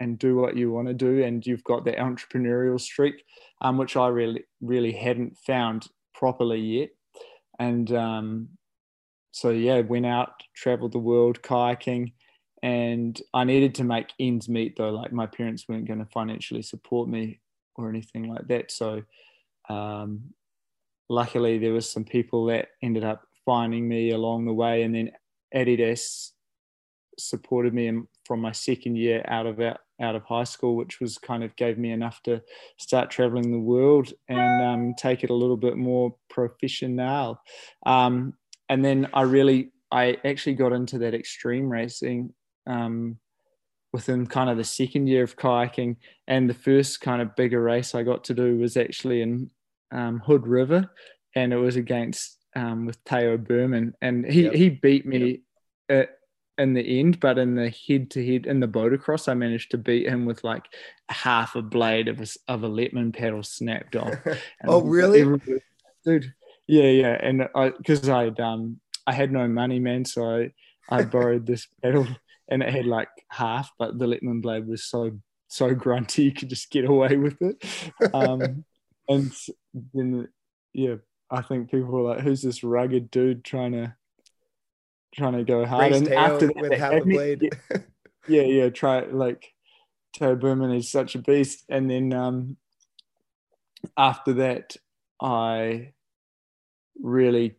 and 0.00 0.18
do 0.18 0.36
what 0.36 0.56
you 0.56 0.70
want 0.70 0.88
to 0.88 0.94
do, 0.94 1.24
and 1.24 1.46
you've 1.46 1.64
got 1.64 1.86
that 1.86 1.96
entrepreneurial 1.96 2.78
streak, 2.78 3.24
um, 3.62 3.78
which 3.78 3.96
I 3.96 4.08
really 4.08 4.44
really 4.60 4.92
hadn't 4.92 5.38
found 5.38 5.88
properly 6.12 6.60
yet." 6.60 6.90
And 7.58 7.90
um, 7.92 8.48
so 9.30 9.48
yeah, 9.48 9.80
went 9.80 10.06
out, 10.06 10.42
traveled 10.54 10.92
the 10.92 10.98
world 10.98 11.40
kayaking 11.40 12.12
and 12.64 13.20
I 13.34 13.44
needed 13.44 13.74
to 13.74 13.84
make 13.84 14.14
ends 14.18 14.48
meet 14.48 14.76
though. 14.76 14.88
Like 14.88 15.12
my 15.12 15.26
parents 15.26 15.68
weren't 15.68 15.86
going 15.86 15.98
to 15.98 16.06
financially 16.06 16.62
support 16.62 17.10
me 17.10 17.40
or 17.76 17.90
anything 17.90 18.32
like 18.32 18.48
that. 18.48 18.72
So 18.72 19.02
um, 19.68 20.32
luckily 21.10 21.58
there 21.58 21.74
was 21.74 21.90
some 21.90 22.04
people 22.04 22.46
that 22.46 22.68
ended 22.82 23.04
up 23.04 23.28
finding 23.44 23.86
me 23.86 24.12
along 24.12 24.46
the 24.46 24.54
way, 24.54 24.82
and 24.82 24.94
then 24.94 25.12
Adidas 25.54 26.30
supported 27.18 27.74
me 27.74 28.00
from 28.24 28.40
my 28.40 28.52
second 28.52 28.96
year 28.96 29.22
out 29.28 29.44
of 29.44 29.60
out, 29.60 29.80
out 30.00 30.16
of 30.16 30.24
high 30.24 30.44
school, 30.44 30.74
which 30.74 31.00
was 31.00 31.18
kind 31.18 31.44
of 31.44 31.54
gave 31.56 31.76
me 31.76 31.92
enough 31.92 32.22
to 32.22 32.40
start 32.78 33.10
traveling 33.10 33.52
the 33.52 33.58
world 33.58 34.10
and 34.30 34.62
um, 34.62 34.94
take 34.96 35.22
it 35.22 35.28
a 35.28 35.34
little 35.34 35.58
bit 35.58 35.76
more 35.76 36.16
professional. 36.30 37.38
Um, 37.84 38.32
and 38.70 38.82
then 38.82 39.10
I 39.12 39.20
really 39.22 39.72
I 39.92 40.16
actually 40.24 40.54
got 40.54 40.72
into 40.72 40.96
that 41.00 41.12
extreme 41.12 41.68
racing 41.68 42.32
um, 42.66 43.18
within 43.92 44.26
kind 44.26 44.50
of 44.50 44.56
the 44.56 44.64
second 44.64 45.06
year 45.06 45.22
of 45.22 45.36
kayaking. 45.36 45.96
And 46.26 46.50
the 46.50 46.54
first 46.54 47.00
kind 47.00 47.22
of 47.22 47.36
bigger 47.36 47.62
race 47.62 47.94
I 47.94 48.02
got 48.02 48.24
to 48.24 48.34
do 48.34 48.58
was 48.58 48.76
actually 48.76 49.22
in 49.22 49.50
um, 49.92 50.20
Hood 50.20 50.46
River, 50.46 50.90
and 51.34 51.52
it 51.52 51.56
was 51.56 51.76
against 51.76 52.38
um, 52.56 52.86
with 52.86 53.02
Tao 53.04 53.36
Berman, 53.36 53.94
and 54.00 54.26
he 54.26 54.44
yep. 54.44 54.54
he 54.54 54.68
beat 54.68 55.06
me 55.06 55.42
yep. 55.88 56.10
in 56.58 56.74
the 56.74 57.00
end, 57.00 57.20
but 57.20 57.38
in 57.38 57.54
the 57.54 57.72
head 57.88 58.10
to 58.10 58.26
head 58.26 58.46
in 58.46 58.60
the 58.60 58.66
boat 58.66 58.92
across, 58.92 59.28
I 59.28 59.34
managed 59.34 59.70
to 59.72 59.78
beat 59.78 60.08
him 60.08 60.24
with 60.24 60.44
like 60.44 60.64
half 61.08 61.54
a 61.54 61.62
blade 61.62 62.08
of 62.08 62.20
a, 62.20 62.26
of 62.48 62.64
a 62.64 62.68
Lettmann 62.68 63.16
paddle 63.16 63.42
snapped 63.42 63.96
off. 63.96 64.14
oh, 64.66 64.82
really, 64.82 65.40
dude? 66.04 66.32
Yeah, 66.66 66.84
yeah, 66.84 67.18
and 67.20 67.48
I 67.54 67.70
because 67.70 68.08
I 68.08 68.28
um 68.28 68.80
I 69.06 69.12
had 69.12 69.30
no 69.30 69.46
money, 69.48 69.78
man, 69.78 70.04
so 70.04 70.24
I 70.24 70.52
I 70.90 71.04
borrowed 71.04 71.46
this 71.46 71.66
paddle 71.82 72.06
and 72.48 72.62
it 72.62 72.70
had 72.70 72.86
like 72.86 73.08
half, 73.28 73.70
but 73.78 73.98
the 73.98 74.06
Lettmann 74.06 74.42
blade 74.42 74.66
was 74.66 74.84
so 74.84 75.12
so 75.48 75.74
grunty 75.74 76.24
you 76.24 76.32
could 76.32 76.48
just 76.48 76.70
get 76.70 76.84
away 76.84 77.16
with 77.16 77.40
it. 77.40 77.64
Um, 78.12 78.64
and 79.08 79.32
then 79.92 80.28
yeah, 80.72 80.96
I 81.30 81.42
think 81.42 81.70
people 81.70 81.90
were 81.90 82.14
like, 82.14 82.20
"Who's 82.20 82.42
this 82.42 82.64
rugged 82.64 83.10
dude 83.10 83.44
trying 83.44 83.72
to 83.72 83.94
trying 85.14 85.34
to 85.34 85.44
go 85.44 85.64
hard?" 85.64 85.92
Race 85.92 86.00
and 86.00 86.12
after 86.12 86.46
that, 86.48 86.56
with 86.56 86.72
half 86.72 86.92
a 86.92 87.00
blade. 87.04 87.56
yeah, 88.28 88.42
yeah, 88.42 88.68
try 88.70 89.04
like 89.06 89.54
Tao 90.14 90.34
Berman 90.34 90.72
is 90.72 90.90
such 90.90 91.14
a 91.14 91.18
beast. 91.18 91.64
And 91.68 91.90
then 91.90 92.12
um, 92.12 92.56
after 93.96 94.34
that, 94.34 94.76
I 95.20 95.92
really 97.00 97.56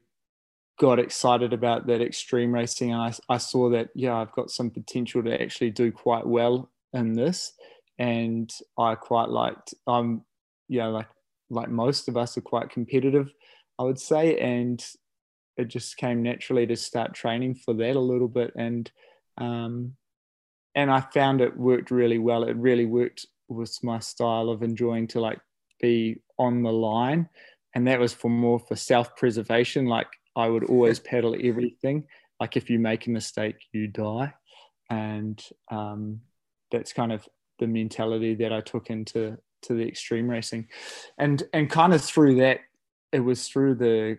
got 0.77 0.99
excited 0.99 1.53
about 1.53 1.87
that 1.87 2.01
extreme 2.01 2.53
racing 2.53 2.91
and 2.91 3.01
I, 3.01 3.13
I 3.33 3.37
saw 3.37 3.69
that 3.69 3.89
yeah 3.95 4.15
i've 4.15 4.33
got 4.33 4.51
some 4.51 4.69
potential 4.69 5.23
to 5.23 5.41
actually 5.41 5.71
do 5.71 5.91
quite 5.91 6.27
well 6.27 6.69
in 6.93 7.13
this. 7.13 7.53
And 7.97 8.51
i 8.77 8.95
quite 8.95 9.29
liked 9.29 9.73
i'm 9.87 10.23
you 10.67 10.79
know 10.79 10.91
like 10.91 11.07
like 11.49 11.69
most 11.69 12.07
of 12.07 12.17
us 12.17 12.37
are 12.37 12.41
quite 12.41 12.69
competitive 12.69 13.31
i 13.79 13.83
would 13.83 13.99
say. 13.99 14.37
And 14.39 14.85
it 15.57 15.69
just 15.69 15.95
came 15.95 16.21
naturally 16.21 16.67
to 16.67 16.75
start 16.75 17.13
training 17.13 17.55
for 17.55 17.73
that 17.75 17.95
a 17.95 17.99
little 17.99 18.27
bit. 18.27 18.51
And 18.55 18.91
um 19.37 19.95
and 20.73 20.91
i 20.91 20.99
found 20.99 21.39
it 21.39 21.55
worked 21.57 21.91
really 21.91 22.19
well. 22.19 22.43
It 22.43 22.57
really 22.57 22.85
worked 22.85 23.25
with 23.47 23.77
my 23.83 23.99
style 23.99 24.49
of 24.49 24.63
enjoying 24.63 25.07
to 25.07 25.21
like 25.21 25.39
be 25.79 26.21
on 26.37 26.63
the 26.63 26.73
line. 26.73 27.29
And 27.73 27.87
that 27.87 27.99
was 27.99 28.13
for 28.13 28.29
more 28.29 28.59
for 28.59 28.75
self-preservation 28.75 29.85
like 29.85 30.07
i 30.35 30.47
would 30.47 30.65
always 30.65 30.99
pedal 31.11 31.35
everything. 31.41 32.05
Like 32.39 32.57
if 32.57 32.69
you 32.69 32.79
make 32.79 33.07
a 33.07 33.11
mistake 33.11 33.55
you 33.71 33.87
die. 33.87 34.33
And 34.89 35.43
um, 35.71 36.19
that's 36.71 36.93
kind 36.93 37.11
of 37.11 37.27
the 37.59 37.67
mentality 37.67 38.35
that 38.35 38.51
i 38.51 38.59
took 38.61 38.89
into 38.89 39.37
to 39.63 39.73
the 39.73 39.87
extreme 39.87 40.29
racing. 40.29 40.67
And 41.17 41.41
and 41.53 41.69
kind 41.69 41.93
of 41.93 42.03
through 42.03 42.35
that 42.35 42.59
it 43.11 43.19
was 43.19 43.47
through 43.47 43.75
the 43.75 44.17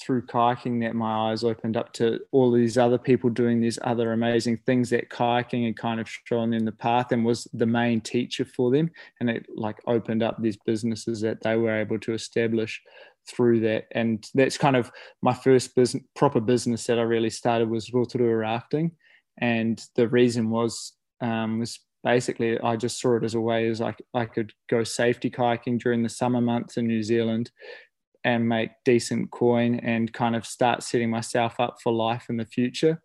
through 0.00 0.26
kayaking 0.26 0.80
that 0.80 0.94
my 0.94 1.30
eyes 1.30 1.44
opened 1.44 1.76
up 1.76 1.92
to 1.92 2.18
all 2.32 2.50
these 2.50 2.76
other 2.76 2.98
people 2.98 3.30
doing 3.30 3.60
these 3.60 3.78
other 3.82 4.12
amazing 4.12 4.56
things 4.66 4.90
that 4.90 5.08
kayaking 5.08 5.66
had 5.66 5.76
kind 5.76 6.00
of 6.00 6.08
shown 6.24 6.50
them 6.50 6.64
the 6.64 6.72
path 6.72 7.12
and 7.12 7.24
was 7.24 7.46
the 7.52 7.66
main 7.66 8.00
teacher 8.00 8.44
for 8.44 8.70
them. 8.70 8.90
And 9.20 9.30
it 9.30 9.46
like 9.54 9.80
opened 9.86 10.22
up 10.22 10.40
these 10.40 10.58
businesses 10.66 11.20
that 11.20 11.42
they 11.42 11.56
were 11.56 11.78
able 11.78 11.98
to 12.00 12.12
establish 12.12 12.82
through 13.28 13.60
that 13.60 13.84
and 13.92 14.26
that's 14.34 14.58
kind 14.58 14.76
of 14.76 14.90
my 15.22 15.32
first 15.32 15.74
business 15.74 16.02
proper 16.14 16.40
business 16.40 16.84
that 16.84 16.98
i 16.98 17.02
really 17.02 17.30
started 17.30 17.68
was 17.68 17.92
rotorua 17.92 18.36
rafting 18.36 18.90
and 19.38 19.82
the 19.96 20.08
reason 20.08 20.50
was 20.50 20.92
um, 21.20 21.58
was 21.58 21.80
basically 22.04 22.60
I 22.60 22.76
just 22.76 23.00
saw 23.00 23.16
it 23.16 23.24
as 23.24 23.34
a 23.34 23.40
way 23.40 23.66
as 23.68 23.80
I, 23.80 23.94
I 24.12 24.26
could 24.26 24.52
go 24.68 24.84
safety 24.84 25.30
kayaking 25.30 25.80
during 25.80 26.02
the 26.02 26.08
summer 26.08 26.40
months 26.40 26.76
in 26.76 26.86
New 26.86 27.02
Zealand 27.02 27.50
and 28.22 28.48
make 28.48 28.70
decent 28.84 29.30
coin 29.30 29.80
and 29.80 30.12
kind 30.12 30.36
of 30.36 30.46
start 30.46 30.82
setting 30.82 31.10
myself 31.10 31.58
up 31.58 31.76
for 31.82 31.92
life 31.92 32.26
in 32.28 32.36
the 32.36 32.46
future. 32.46 33.02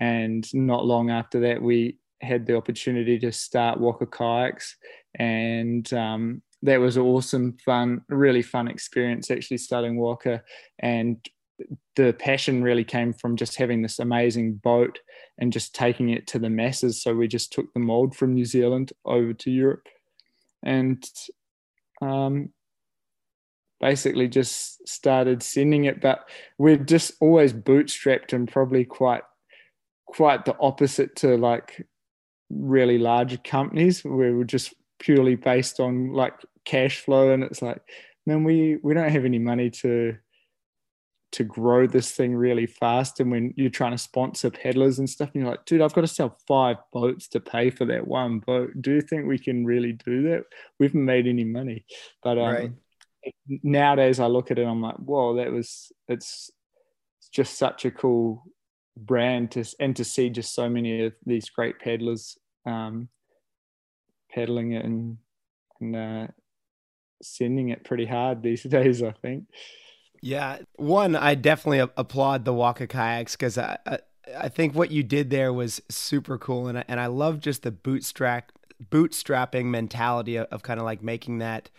And 0.00 0.46
not 0.52 0.84
long 0.84 1.10
after 1.10 1.40
that, 1.40 1.62
we 1.62 1.98
had 2.20 2.46
the 2.46 2.56
opportunity 2.56 3.18
to 3.20 3.30
start 3.32 3.80
Waka 3.80 4.06
Kayaks, 4.06 4.76
and 5.14 5.90
um, 5.92 6.42
that 6.62 6.80
was 6.80 6.98
awesome, 6.98 7.56
fun, 7.64 8.02
really 8.08 8.42
fun 8.42 8.68
experience 8.68 9.30
actually 9.30 9.58
starting 9.58 9.96
Waka. 9.96 10.42
And 10.78 11.18
the 11.96 12.12
passion 12.12 12.62
really 12.62 12.84
came 12.84 13.12
from 13.12 13.36
just 13.36 13.56
having 13.56 13.82
this 13.82 13.98
amazing 13.98 14.54
boat 14.54 14.98
and 15.38 15.52
just 15.52 15.74
taking 15.74 16.10
it 16.10 16.26
to 16.28 16.38
the 16.38 16.50
masses. 16.50 17.02
So 17.02 17.14
we 17.14 17.28
just 17.28 17.52
took 17.52 17.72
the 17.72 17.80
mold 17.80 18.16
from 18.16 18.34
New 18.34 18.44
Zealand 18.44 18.92
over 19.04 19.32
to 19.32 19.50
Europe, 19.50 19.86
and 20.62 21.04
um, 22.00 22.50
basically 23.80 24.28
just 24.28 24.86
started 24.88 25.42
sending 25.42 25.84
it. 25.84 26.00
But 26.00 26.28
we're 26.58 26.76
just 26.76 27.12
always 27.20 27.52
bootstrapped 27.52 28.32
and 28.32 28.50
probably 28.50 28.84
quite 28.84 29.22
quite 30.06 30.44
the 30.44 30.56
opposite 30.58 31.16
to 31.16 31.36
like 31.36 31.86
really 32.50 32.98
large 32.98 33.42
companies 33.42 34.02
where 34.04 34.34
we're 34.34 34.44
just 34.44 34.72
purely 34.98 35.36
based 35.36 35.80
on 35.80 36.12
like 36.12 36.34
cash 36.64 37.00
flow 37.00 37.32
and 37.32 37.42
it's 37.44 37.62
like 37.62 37.80
man 38.26 38.44
we 38.44 38.78
we 38.82 38.94
don't 38.94 39.10
have 39.10 39.24
any 39.24 39.38
money 39.38 39.70
to 39.70 40.16
to 41.30 41.44
grow 41.44 41.86
this 41.86 42.12
thing 42.12 42.34
really 42.34 42.66
fast. 42.66 43.20
And 43.20 43.30
when 43.30 43.52
you're 43.56 43.70
trying 43.70 43.92
to 43.92 43.98
sponsor 43.98 44.50
peddlers 44.50 44.98
and 44.98 45.08
stuff 45.08 45.30
and 45.34 45.42
you're 45.42 45.50
like 45.50 45.64
dude 45.66 45.82
i've 45.82 45.92
got 45.92 46.00
to 46.00 46.06
sell 46.06 46.38
five 46.46 46.76
boats 46.92 47.28
to 47.28 47.40
pay 47.40 47.70
for 47.70 47.84
that 47.86 48.06
one 48.06 48.38
boat. 48.38 48.70
Do 48.80 48.94
you 48.94 49.00
think 49.00 49.26
we 49.26 49.38
can 49.38 49.64
really 49.64 49.92
do 49.92 50.22
that? 50.24 50.44
We 50.78 50.86
haven't 50.86 51.04
made 51.04 51.26
any 51.26 51.44
money. 51.44 51.84
But 52.22 52.38
um, 52.38 52.54
right. 52.54 52.72
nowadays 53.62 54.20
I 54.20 54.26
look 54.26 54.50
at 54.50 54.58
it, 54.58 54.66
I'm 54.66 54.80
like, 54.80 54.96
whoa, 54.96 55.36
that 55.36 55.52
was 55.52 55.92
it's 56.08 56.50
it's 57.20 57.30
just 57.30 57.58
such 57.58 57.84
a 57.84 57.90
cool 57.90 58.44
brand 58.96 59.50
to 59.52 59.64
and 59.78 59.94
to 59.96 60.04
see 60.04 60.30
just 60.30 60.54
so 60.54 60.68
many 60.68 61.04
of 61.04 61.12
these 61.26 61.50
great 61.50 61.78
peddlers 61.78 62.38
um, 62.66 63.08
peddling 64.30 64.72
it 64.72 64.84
and 64.84 65.18
and 65.80 65.96
uh, 65.96 66.26
sending 67.22 67.68
it 67.68 67.84
pretty 67.84 68.06
hard 68.06 68.42
these 68.42 68.62
days. 68.64 69.02
I 69.02 69.12
think. 69.12 69.44
Yeah, 70.20 70.58
one 70.76 71.14
I 71.14 71.34
definitely 71.34 71.78
applaud 71.96 72.44
the 72.44 72.52
Waka 72.52 72.86
kayaks 72.86 73.36
because 73.36 73.56
I, 73.56 73.78
I, 73.86 73.98
I 74.36 74.48
think 74.48 74.74
what 74.74 74.90
you 74.90 75.02
did 75.02 75.30
there 75.30 75.52
was 75.52 75.80
super 75.88 76.38
cool 76.38 76.66
and 76.66 76.78
I, 76.78 76.84
and 76.88 76.98
I 76.98 77.06
love 77.06 77.40
just 77.40 77.62
the 77.62 77.70
bootstrap 77.70 78.50
bootstrapping 78.90 79.66
mentality 79.66 80.36
of, 80.36 80.46
of 80.50 80.62
kind 80.62 80.80
of 80.80 80.84
like 80.84 81.02
making 81.02 81.38
that 81.38 81.70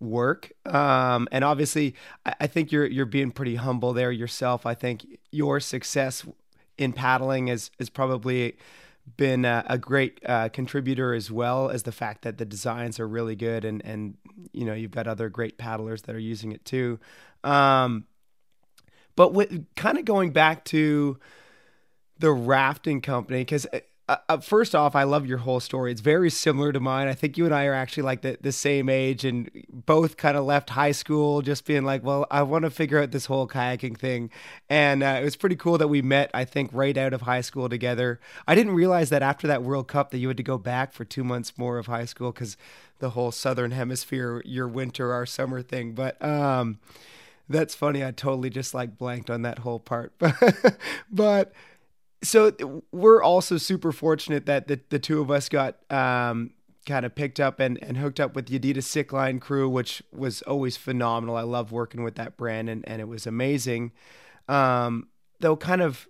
work. 0.00 0.52
Um, 0.64 1.28
and 1.32 1.44
obviously, 1.44 1.94
I, 2.24 2.34
I, 2.40 2.46
think 2.46 2.72
you're 2.72 2.86
you're 2.86 3.06
being 3.06 3.30
pretty 3.30 3.56
humble 3.56 3.92
there 3.92 4.12
yourself. 4.12 4.66
I 4.66 4.74
think 4.74 5.06
your 5.30 5.60
success 5.60 6.24
in 6.76 6.92
paddling 6.92 7.48
is 7.48 7.70
is 7.78 7.88
probably 7.88 8.56
been 9.16 9.44
a, 9.44 9.64
a 9.68 9.78
great 9.78 10.20
uh, 10.26 10.48
contributor 10.48 11.14
as 11.14 11.30
well 11.30 11.70
as 11.70 11.84
the 11.84 11.92
fact 11.92 12.22
that 12.22 12.38
the 12.38 12.44
designs 12.44 12.98
are 12.98 13.06
really 13.06 13.36
good 13.36 13.64
and 13.64 13.84
and 13.84 14.16
you 14.52 14.64
know 14.64 14.74
you've 14.74 14.90
got 14.90 15.06
other 15.06 15.28
great 15.28 15.58
paddlers 15.58 16.02
that 16.02 16.14
are 16.14 16.20
using 16.20 16.52
it 16.52 16.64
too. 16.64 16.98
Um, 17.44 18.06
but 19.14 19.32
with 19.32 19.64
kind 19.76 19.98
of 19.98 20.04
going 20.04 20.32
back 20.32 20.64
to 20.66 21.18
the 22.18 22.32
rafting 22.32 23.00
company 23.00 23.40
because 23.40 23.66
uh, 24.08 24.16
uh, 24.28 24.38
first 24.38 24.74
off, 24.74 24.94
I 24.94 25.02
love 25.02 25.26
your 25.26 25.38
whole 25.38 25.58
story. 25.58 25.90
It's 25.90 26.00
very 26.00 26.30
similar 26.30 26.72
to 26.72 26.78
mine. 26.78 27.08
I 27.08 27.14
think 27.14 27.36
you 27.36 27.44
and 27.44 27.54
I 27.54 27.64
are 27.64 27.74
actually 27.74 28.04
like 28.04 28.22
the, 28.22 28.38
the 28.40 28.52
same 28.52 28.88
age 28.88 29.24
and 29.24 29.50
both 29.68 30.16
kind 30.16 30.36
of 30.36 30.44
left 30.44 30.70
high 30.70 30.92
school 30.92 31.42
just 31.42 31.64
being 31.64 31.84
like, 31.84 32.04
well, 32.04 32.24
I 32.30 32.42
want 32.42 32.64
to 32.64 32.70
figure 32.70 33.00
out 33.00 33.10
this 33.10 33.26
whole 33.26 33.48
kayaking 33.48 33.98
thing. 33.98 34.30
And 34.70 35.02
uh, 35.02 35.18
it 35.20 35.24
was 35.24 35.34
pretty 35.34 35.56
cool 35.56 35.76
that 35.78 35.88
we 35.88 36.02
met, 36.02 36.30
I 36.32 36.44
think, 36.44 36.70
right 36.72 36.96
out 36.96 37.14
of 37.14 37.22
high 37.22 37.40
school 37.40 37.68
together. 37.68 38.20
I 38.46 38.54
didn't 38.54 38.74
realize 38.74 39.10
that 39.10 39.22
after 39.22 39.48
that 39.48 39.64
World 39.64 39.88
Cup 39.88 40.12
that 40.12 40.18
you 40.18 40.28
had 40.28 40.36
to 40.36 40.44
go 40.44 40.56
back 40.56 40.92
for 40.92 41.04
two 41.04 41.24
months 41.24 41.58
more 41.58 41.76
of 41.78 41.86
high 41.86 42.04
school 42.04 42.30
because 42.30 42.56
the 43.00 43.10
whole 43.10 43.32
Southern 43.32 43.72
Hemisphere, 43.72 44.40
your 44.44 44.68
winter, 44.68 45.12
our 45.12 45.26
summer 45.26 45.62
thing. 45.62 45.94
But, 45.94 46.22
um, 46.24 46.78
that's 47.48 47.74
funny. 47.74 48.04
I 48.04 48.10
totally 48.10 48.50
just 48.50 48.74
like 48.74 48.98
blanked 48.98 49.30
on 49.30 49.42
that 49.42 49.60
whole 49.60 49.78
part. 49.78 50.12
but 51.10 51.52
so 52.22 52.82
we're 52.92 53.22
also 53.22 53.56
super 53.56 53.92
fortunate 53.92 54.46
that 54.46 54.68
the, 54.68 54.80
the 54.88 54.98
two 54.98 55.20
of 55.20 55.30
us 55.30 55.48
got 55.48 55.76
um, 55.92 56.50
kind 56.86 57.04
of 57.04 57.14
picked 57.14 57.40
up 57.40 57.60
and, 57.60 57.82
and 57.82 57.96
hooked 57.98 58.20
up 58.20 58.34
with 58.34 58.46
the 58.46 58.58
Adidas 58.58 58.84
Sick 58.84 59.12
Line 59.12 59.38
crew, 59.40 59.68
which 59.68 60.02
was 60.12 60.42
always 60.42 60.76
phenomenal. 60.76 61.36
I 61.36 61.42
love 61.42 61.72
working 61.72 62.02
with 62.02 62.14
that 62.14 62.36
brand 62.36 62.70
and, 62.70 62.88
and 62.88 63.00
it 63.00 63.08
was 63.08 63.26
amazing. 63.26 63.92
Um, 64.48 65.08
though 65.40 65.56
kind 65.56 65.82
of, 65.82 66.08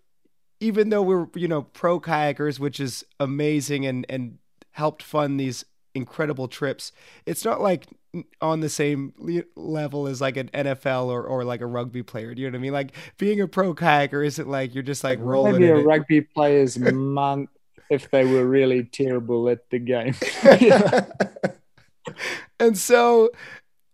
even 0.61 0.91
though 0.91 1.03
we're, 1.03 1.27
you 1.35 1.49
know, 1.49 1.63
pro 1.63 2.01
kayakers, 2.01 2.59
which 2.59 2.81
is 2.81 3.05
amazing 3.19 3.85
and, 3.87 4.07
and 4.09 4.39
helped 4.73 5.03
fund 5.03 5.41
these 5.41 5.65
incredible 5.95 6.49
trips, 6.49 6.93
it's 7.25 7.45
not 7.45 7.61
like 7.61 7.87
on 8.41 8.61
the 8.61 8.69
same 8.69 9.13
level 9.57 10.07
as 10.07 10.21
like 10.21 10.37
an 10.37 10.49
NFL 10.49 11.07
or, 11.07 11.25
or 11.25 11.45
like 11.45 11.61
a 11.61 11.67
rugby 11.67 12.03
player. 12.03 12.35
Do 12.35 12.43
you 12.43 12.49
know 12.49 12.57
what 12.57 12.61
I 12.61 12.63
mean? 12.63 12.73
Like 12.73 12.93
being 13.19 13.41
a 13.41 13.49
pro 13.49 13.75
kayaker 13.75 14.25
isn't 14.25 14.49
like 14.49 14.75
you're 14.75 14.83
just 14.83 15.05
like 15.05 15.19
rolling. 15.21 15.61
Maybe 15.61 15.69
a 15.69 15.77
rugby 15.77 16.21
player's 16.23 16.79
month 16.93 17.51
if 17.91 18.11
they 18.11 18.25
were 18.25 18.47
really 18.47 18.85
terrible 18.85 19.49
at 19.49 19.69
the 19.71 19.79
game. 19.79 20.15
and 22.61 22.77
so 22.77 23.31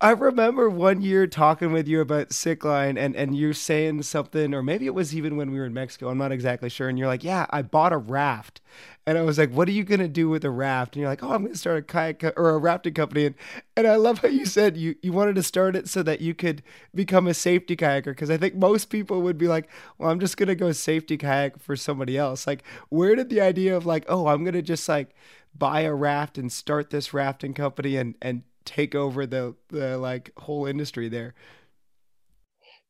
I 0.02 0.10
remember 0.10 0.68
one 0.68 1.00
year 1.00 1.28
talking 1.28 1.70
with 1.70 1.86
you 1.86 2.00
about 2.00 2.32
Sickline 2.32 2.98
and, 2.98 3.14
and 3.14 3.36
you're 3.36 3.52
saying 3.52 4.02
something, 4.02 4.52
or 4.52 4.60
maybe 4.60 4.86
it 4.86 4.96
was 4.96 5.14
even 5.14 5.36
when 5.36 5.52
we 5.52 5.60
were 5.60 5.64
in 5.64 5.72
Mexico. 5.72 6.08
I'm 6.08 6.18
not 6.18 6.32
exactly 6.32 6.68
sure. 6.68 6.88
And 6.88 6.98
you're 6.98 7.06
like, 7.06 7.22
yeah, 7.22 7.46
I 7.50 7.62
bought 7.62 7.92
a 7.92 7.98
raft. 7.98 8.60
And 9.06 9.16
I 9.16 9.22
was 9.22 9.38
like, 9.38 9.52
what 9.52 9.68
are 9.68 9.72
you 9.72 9.84
going 9.84 10.00
to 10.00 10.08
do 10.08 10.28
with 10.28 10.44
a 10.44 10.50
raft? 10.50 10.96
And 10.96 11.02
you're 11.02 11.08
like, 11.08 11.22
oh, 11.22 11.30
I'm 11.30 11.42
going 11.42 11.52
to 11.52 11.58
start 11.58 11.78
a 11.78 11.82
kayak 11.82 12.24
or 12.36 12.50
a 12.50 12.58
rafting 12.58 12.94
company. 12.94 13.26
And, 13.26 13.36
and 13.76 13.86
I 13.86 13.94
love 13.94 14.18
how 14.18 14.28
you 14.28 14.44
said 14.44 14.76
you, 14.76 14.96
you 15.02 15.12
wanted 15.12 15.36
to 15.36 15.42
start 15.44 15.76
it 15.76 15.88
so 15.88 16.02
that 16.02 16.20
you 16.20 16.34
could 16.34 16.64
become 16.92 17.28
a 17.28 17.34
safety 17.34 17.76
kayaker. 17.76 18.16
Cause 18.16 18.28
I 18.28 18.36
think 18.36 18.56
most 18.56 18.86
people 18.86 19.22
would 19.22 19.38
be 19.38 19.46
like, 19.46 19.68
well, 19.98 20.10
I'm 20.10 20.18
just 20.18 20.36
going 20.36 20.48
to 20.48 20.56
go 20.56 20.72
safety 20.72 21.16
kayak 21.16 21.60
for 21.60 21.76
somebody 21.76 22.18
else. 22.18 22.44
Like, 22.44 22.64
where 22.88 23.14
did 23.14 23.28
the 23.28 23.40
idea 23.40 23.76
of 23.76 23.86
like, 23.86 24.04
oh, 24.08 24.26
I'm 24.26 24.42
going 24.42 24.54
to 24.54 24.62
just 24.62 24.88
like 24.88 25.14
buy 25.56 25.82
a 25.82 25.94
raft 25.94 26.38
and 26.38 26.50
start 26.50 26.90
this 26.90 27.14
rafting 27.14 27.54
company 27.54 27.96
and, 27.96 28.16
and 28.20 28.42
take 28.64 28.94
over 28.94 29.26
the 29.26 29.54
the 29.68 29.98
like 29.98 30.32
whole 30.36 30.66
industry 30.66 31.08
there. 31.08 31.34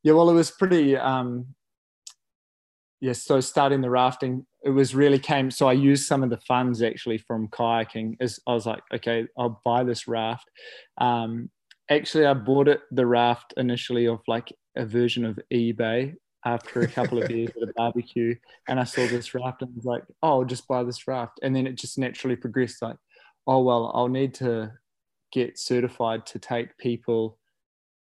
Yeah, 0.02 0.14
well, 0.14 0.30
it 0.30 0.34
was 0.34 0.50
pretty. 0.50 0.96
Um, 0.96 1.54
yeah, 3.00 3.12
so 3.12 3.40
starting 3.40 3.80
the 3.80 3.90
rafting 3.90 4.46
it 4.62 4.70
was 4.70 4.94
really 4.94 5.18
came. 5.18 5.50
So 5.50 5.68
I 5.68 5.72
used 5.72 6.06
some 6.06 6.22
of 6.22 6.30
the 6.30 6.38
funds 6.38 6.82
actually 6.82 7.18
from 7.18 7.48
kayaking. 7.48 8.16
As 8.20 8.38
I 8.46 8.54
was 8.54 8.66
like, 8.66 8.82
okay, 8.94 9.26
I'll 9.36 9.60
buy 9.64 9.84
this 9.84 10.06
raft. 10.06 10.48
Um, 10.98 11.50
actually, 11.90 12.26
I 12.26 12.34
bought 12.34 12.68
it 12.68 12.80
the 12.90 13.06
raft 13.06 13.54
initially 13.56 14.06
of 14.06 14.20
like 14.28 14.52
a 14.76 14.86
version 14.86 15.24
of 15.24 15.38
eBay 15.52 16.14
after 16.44 16.80
a 16.80 16.88
couple 16.88 17.22
of 17.22 17.30
years 17.30 17.50
at 17.50 17.68
a 17.68 17.72
barbecue, 17.76 18.34
and 18.68 18.80
I 18.80 18.84
saw 18.84 19.06
this 19.06 19.34
raft 19.34 19.62
and 19.62 19.74
was 19.74 19.84
like, 19.84 20.02
oh, 20.22 20.40
I'll 20.40 20.44
just 20.44 20.66
buy 20.66 20.82
this 20.84 21.06
raft, 21.06 21.40
and 21.42 21.54
then 21.54 21.66
it 21.66 21.76
just 21.76 21.98
naturally 21.98 22.36
progressed. 22.36 22.82
Like, 22.82 22.96
oh 23.46 23.62
well, 23.62 23.90
I'll 23.94 24.08
need 24.08 24.34
to 24.34 24.72
get 25.32 25.58
certified 25.58 26.26
to 26.26 26.38
take 26.38 26.78
people 26.78 27.38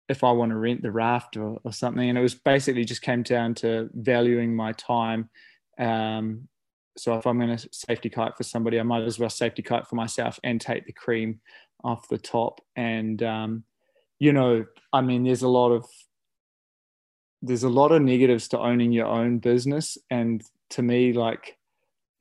if 0.09 0.23
I 0.23 0.33
want 0.33 0.50
to 0.50 0.56
rent 0.56 0.83
the 0.83 0.92
raft 0.92 1.37
or, 1.37 1.59
or 1.64 1.73
something. 1.73 2.09
And 2.09 2.18
it 2.18 2.23
was 2.23 2.35
basically 2.35 2.85
just 2.85 3.02
came 3.02 3.23
down 3.23 3.54
to 3.56 3.88
valuing 3.94 4.54
my 4.54 4.73
time. 4.73 5.30
Um, 5.78 6.49
so 6.97 7.16
if 7.16 7.26
I'm 7.26 7.38
going 7.38 7.56
to 7.56 7.68
safety 7.73 8.11
kite 8.11 8.37
for 8.37 8.42
somebody, 8.42 8.78
I 8.78 8.83
might 8.83 9.02
as 9.02 9.18
well 9.18 9.30
safety 9.30 9.62
kite 9.62 9.87
for 9.87 9.97
myself 9.97 10.38
and 10.44 10.61
take 10.61 10.87
the 10.87 10.92
cream 10.92 11.40
off 11.83 12.09
the 12.09 12.18
top. 12.18 12.61
And 12.76 13.23
um, 13.23 13.64
you 14.18 14.33
know, 14.33 14.64
I 14.92 15.00
mean, 15.00 15.25
there's 15.25 15.42
a 15.42 15.49
lot 15.49 15.71
of 15.71 15.87
there's 17.42 17.64
a 17.64 17.68
lot 17.68 17.92
of 17.92 18.00
negatives 18.00 18.49
to 18.49 18.59
owning 18.59 18.92
your 18.92 19.06
own 19.06 19.38
business, 19.38 19.99
and 20.11 20.42
to 20.71 20.83
me, 20.83 21.12
like 21.12 21.59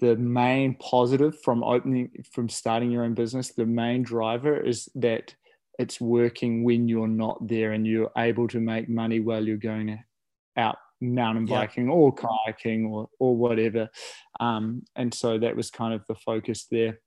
the 0.03 0.17
main 0.17 0.75
positive 0.75 1.41
from 1.43 1.63
opening 1.63 2.11
from 2.33 2.49
starting 2.49 2.91
your 2.91 3.05
own 3.05 3.13
business, 3.13 3.53
the 3.53 3.65
main 3.65 4.03
driver 4.03 4.59
is 4.59 4.89
that 4.95 5.33
it's 5.79 6.01
working 6.01 6.65
when 6.65 6.89
you're 6.89 7.07
not 7.07 7.47
there 7.47 7.71
and 7.71 7.87
you're 7.87 8.11
able 8.17 8.49
to 8.49 8.59
make 8.59 8.89
money 8.89 9.21
while 9.21 9.45
you're 9.47 9.55
going 9.55 9.97
out 10.57 10.77
mountain 10.99 11.45
biking 11.45 11.87
yeah. 11.87 11.93
or 11.93 12.13
kayaking 12.13 12.89
or, 12.89 13.07
or 13.17 13.37
whatever. 13.37 13.89
Um, 14.41 14.83
and 14.97 15.13
so 15.13 15.39
that 15.39 15.55
was 15.55 15.71
kind 15.71 15.93
of 15.93 16.05
the 16.07 16.15
focus 16.15 16.67
there. 16.69 16.99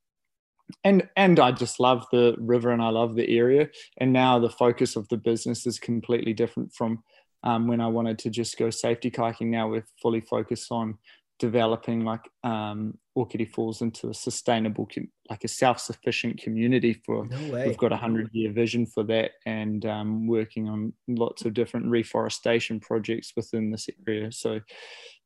And 0.83 1.07
and 1.17 1.39
I 1.39 1.53
just 1.53 1.79
love 1.79 2.07
the 2.11 2.35
river 2.39 2.71
and 2.71 2.81
I 2.81 2.89
love 2.89 3.15
the 3.15 3.29
area. 3.39 3.69
And 3.99 4.11
now 4.15 4.39
the 4.39 4.51
focus 4.51 4.97
of 4.97 5.07
the 5.09 5.19
business 5.19 5.67
is 5.67 5.79
completely 5.79 6.33
different 6.33 6.73
from 6.73 7.05
um, 7.45 7.69
when 7.69 7.83
I 7.83 7.89
wanted 7.89 8.19
to 8.21 8.31
just 8.31 8.57
go 8.57 8.71
safety 8.71 9.11
kayaking. 9.11 9.49
Now 9.49 9.69
we're 9.69 9.87
fully 10.01 10.23
focused 10.23 10.73
on 10.73 10.99
developing 11.39 12.05
like 12.05 12.23
um, 12.45 12.99
Okere 13.17 13.51
Falls 13.51 13.83
into 13.83 14.09
a 14.09 14.15
sustainable, 14.15 14.89
like 15.29 15.45
a 15.45 15.49
self-sufficient 15.49 16.41
community. 16.41 16.95
For 17.05 17.27
no 17.27 17.67
we've 17.67 17.77
got 17.77 17.93
a 17.93 17.97
hundred-year 17.97 18.53
vision 18.53 18.87
for 18.87 19.05
that, 19.05 19.33
and 19.45 19.85
um, 19.87 20.27
working 20.27 20.69
on 20.69 20.93
lots 21.09 21.45
of 21.45 21.55
different 21.55 21.87
reforestation 21.87 22.81
projects 22.81 23.33
within 23.37 23.71
this 23.71 23.89
area. 24.07 24.33
So 24.33 24.61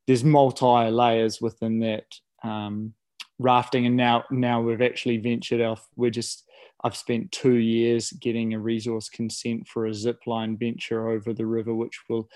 there's 0.07 0.23
multi 0.23 0.89
layers 0.89 1.39
within 1.41 1.79
that 1.79 2.05
um, 2.43 2.93
rafting, 3.39 3.85
and 3.85 3.97
now 3.97 4.25
now 4.31 4.61
we've 4.61 4.81
actually 4.81 5.17
ventured 5.17 5.61
off. 5.61 5.87
We're 5.95 6.11
just 6.11 6.45
I've 6.83 6.95
spent 6.95 7.31
two 7.31 7.55
years 7.55 8.11
getting 8.11 8.53
a 8.53 8.59
resource 8.59 9.07
consent 9.09 9.67
for 9.67 9.85
a 9.85 9.93
zip 9.93 10.19
line 10.25 10.57
venture 10.57 11.09
over 11.09 11.33
the 11.33 11.45
river, 11.45 11.73
which 11.75 11.99
will 12.09 12.27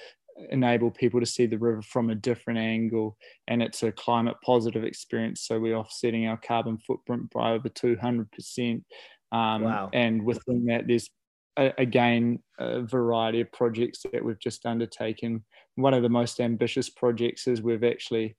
enable 0.49 0.91
people 0.91 1.19
to 1.19 1.25
see 1.25 1.45
the 1.45 1.57
river 1.57 1.81
from 1.81 2.09
a 2.09 2.15
different 2.15 2.59
angle 2.59 3.17
and 3.47 3.61
it's 3.61 3.83
a 3.83 3.91
climate 3.91 4.35
positive 4.43 4.83
experience. 4.83 5.41
So 5.41 5.59
we're 5.59 5.77
offsetting 5.77 6.27
our 6.27 6.37
carbon 6.37 6.77
footprint 6.77 7.29
by 7.31 7.51
over 7.51 7.69
200% 7.69 8.83
um, 9.31 9.63
wow. 9.63 9.89
and 9.93 10.23
within 10.23 10.65
that 10.65 10.87
there's 10.87 11.09
a, 11.57 11.73
again 11.77 12.39
a 12.59 12.81
variety 12.81 13.41
of 13.41 13.51
projects 13.51 14.03
that 14.11 14.23
we've 14.23 14.39
just 14.39 14.65
undertaken. 14.65 15.43
One 15.75 15.93
of 15.93 16.03
the 16.03 16.09
most 16.09 16.39
ambitious 16.39 16.89
projects 16.89 17.47
is 17.47 17.61
we've 17.61 17.83
actually 17.83 18.35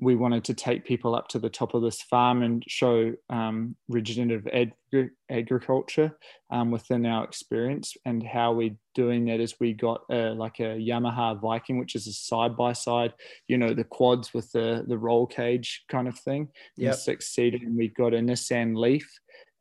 we 0.00 0.14
wanted 0.14 0.44
to 0.44 0.54
take 0.54 0.84
people 0.84 1.16
up 1.16 1.26
to 1.26 1.40
the 1.40 1.50
top 1.50 1.74
of 1.74 1.82
this 1.82 2.00
farm 2.02 2.42
and 2.42 2.64
show 2.68 3.12
um, 3.30 3.74
regenerative 3.88 4.46
ag- 4.52 5.10
agriculture 5.28 6.16
um, 6.50 6.70
within 6.70 7.04
our 7.04 7.24
experience. 7.24 7.96
And 8.04 8.22
how 8.22 8.52
we're 8.52 8.76
doing 8.94 9.24
that 9.26 9.40
is 9.40 9.58
we 9.58 9.72
got 9.72 10.02
a, 10.08 10.30
like 10.30 10.60
a 10.60 10.78
Yamaha 10.78 11.40
Viking, 11.40 11.78
which 11.78 11.96
is 11.96 12.06
a 12.06 12.12
side 12.12 12.56
by 12.56 12.74
side, 12.74 13.12
you 13.48 13.58
know, 13.58 13.74
the 13.74 13.84
quads 13.84 14.32
with 14.32 14.50
the 14.52 14.84
the 14.86 14.96
roll 14.96 15.26
cage 15.26 15.84
kind 15.88 16.06
of 16.06 16.16
thing, 16.18 16.48
yeah, 16.76 16.92
six 16.92 17.28
seater, 17.28 17.58
and 17.60 17.76
we 17.76 17.88
got 17.88 18.14
a 18.14 18.18
Nissan 18.18 18.76
Leaf, 18.76 19.18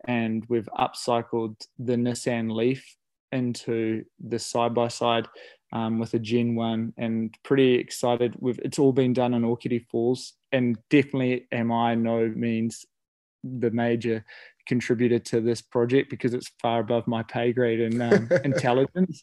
and 0.08 0.46
we've 0.50 0.70
upcycled 0.78 1.56
the 1.80 1.96
Nissan 1.96 2.52
Leaf 2.52 2.96
into 3.32 4.06
the 4.26 4.40
side 4.40 4.74
by 4.74 4.88
side 4.88 5.28
um, 5.74 6.00
with 6.00 6.14
a 6.14 6.20
Gen 6.20 6.56
1 6.56 6.94
and 6.98 7.36
pretty 7.44 7.76
excited. 7.76 8.36
With 8.40 8.60
it's 8.60 8.80
all 8.80 8.94
been 8.94 9.14
done 9.14 9.34
in 9.34 9.44
Okere 9.44 9.86
Falls 9.88 10.34
and 10.52 10.78
definitely 10.90 11.48
am 11.52 11.72
I 11.72 11.96
no 11.96 12.28
means 12.36 12.86
the 13.44 13.72
major 13.72 14.26
contributor 14.68 15.18
to 15.18 15.40
this 15.40 15.62
project 15.62 16.10
because 16.10 16.34
it's 16.34 16.52
far 16.62 16.80
above 16.80 17.08
my 17.08 17.24
pay 17.24 17.54
grade 17.54 17.80
and 17.80 18.02
um, 18.04 18.30
intelligence 18.44 19.22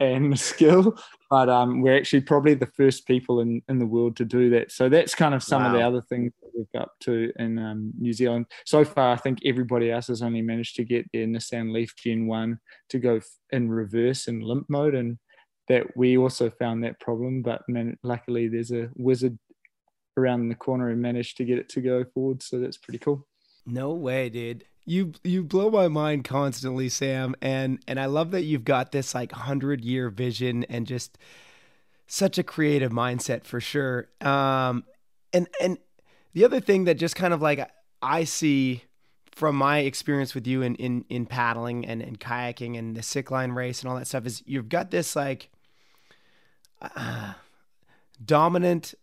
and 0.00 0.38
skill. 0.38 0.98
But 1.30 1.48
um, 1.48 1.82
we're 1.82 1.96
actually 1.96 2.22
probably 2.22 2.54
the 2.54 2.66
first 2.66 3.06
people 3.06 3.40
in, 3.40 3.62
in 3.68 3.78
the 3.78 3.86
world 3.86 4.16
to 4.16 4.24
do 4.24 4.50
that. 4.50 4.72
So 4.72 4.88
that's 4.88 5.14
kind 5.14 5.34
of 5.34 5.42
some 5.42 5.62
wow. 5.62 5.68
of 5.68 5.74
the 5.74 5.82
other 5.82 6.00
things 6.00 6.32
that 6.40 6.50
we've 6.56 6.72
got 6.72 6.88
to 7.00 7.30
in 7.38 7.58
um, 7.58 7.92
New 7.98 8.12
Zealand. 8.12 8.46
So 8.64 8.84
far, 8.84 9.12
I 9.12 9.16
think 9.16 9.40
everybody 9.44 9.90
else 9.90 10.06
has 10.06 10.22
only 10.22 10.42
managed 10.42 10.76
to 10.76 10.84
get 10.84 11.06
their 11.12 11.26
Nissan 11.26 11.72
Leaf 11.72 11.94
Gen 11.96 12.26
1 12.26 12.58
to 12.90 12.98
go 12.98 13.20
in 13.50 13.68
reverse 13.68 14.28
and 14.28 14.42
limp 14.42 14.66
mode. 14.68 14.94
And 14.94 15.18
that 15.68 15.96
we 15.96 16.16
also 16.16 16.50
found 16.50 16.84
that 16.84 17.00
problem, 17.00 17.42
but 17.42 17.62
man, 17.68 17.98
luckily 18.02 18.48
there's 18.48 18.70
a 18.70 18.88
wizard 18.96 19.38
around 20.16 20.48
the 20.48 20.54
corner 20.54 20.90
and 20.90 21.00
managed 21.00 21.36
to 21.36 21.44
get 21.44 21.58
it 21.58 21.68
to 21.70 21.80
go 21.80 22.04
forward. 22.14 22.42
So 22.42 22.58
that's 22.58 22.76
pretty 22.76 22.98
cool. 22.98 23.26
No 23.66 23.92
way, 23.92 24.28
dude. 24.28 24.64
You 24.84 25.12
you 25.24 25.42
blow 25.42 25.68
my 25.68 25.88
mind 25.88 26.24
constantly, 26.24 26.88
Sam, 26.88 27.34
and 27.42 27.80
and 27.88 27.98
I 27.98 28.06
love 28.06 28.30
that 28.30 28.44
you've 28.44 28.64
got 28.64 28.92
this 28.92 29.14
like 29.16 29.32
hundred 29.32 29.84
year 29.84 30.10
vision 30.10 30.62
and 30.64 30.86
just 30.86 31.18
such 32.06 32.38
a 32.38 32.44
creative 32.44 32.92
mindset 32.92 33.44
for 33.44 33.60
sure. 33.60 34.08
Um, 34.20 34.84
and 35.32 35.48
and 35.60 35.78
the 36.34 36.44
other 36.44 36.60
thing 36.60 36.84
that 36.84 36.94
just 36.94 37.16
kind 37.16 37.34
of 37.34 37.42
like 37.42 37.68
I 38.00 38.22
see 38.22 38.84
from 39.32 39.56
my 39.56 39.80
experience 39.80 40.34
with 40.34 40.46
you 40.46 40.62
in 40.62 40.76
in 40.76 41.04
in 41.08 41.26
paddling 41.26 41.84
and, 41.84 42.00
and 42.00 42.20
kayaking 42.20 42.78
and 42.78 42.96
the 42.96 43.02
sick 43.02 43.32
line 43.32 43.52
race 43.52 43.82
and 43.82 43.90
all 43.90 43.96
that 43.96 44.06
stuff 44.06 44.24
is 44.24 44.42
you've 44.46 44.68
got 44.68 44.92
this 44.92 45.16
like 45.16 45.50
uh, 46.80 47.34
dominant 48.24 48.94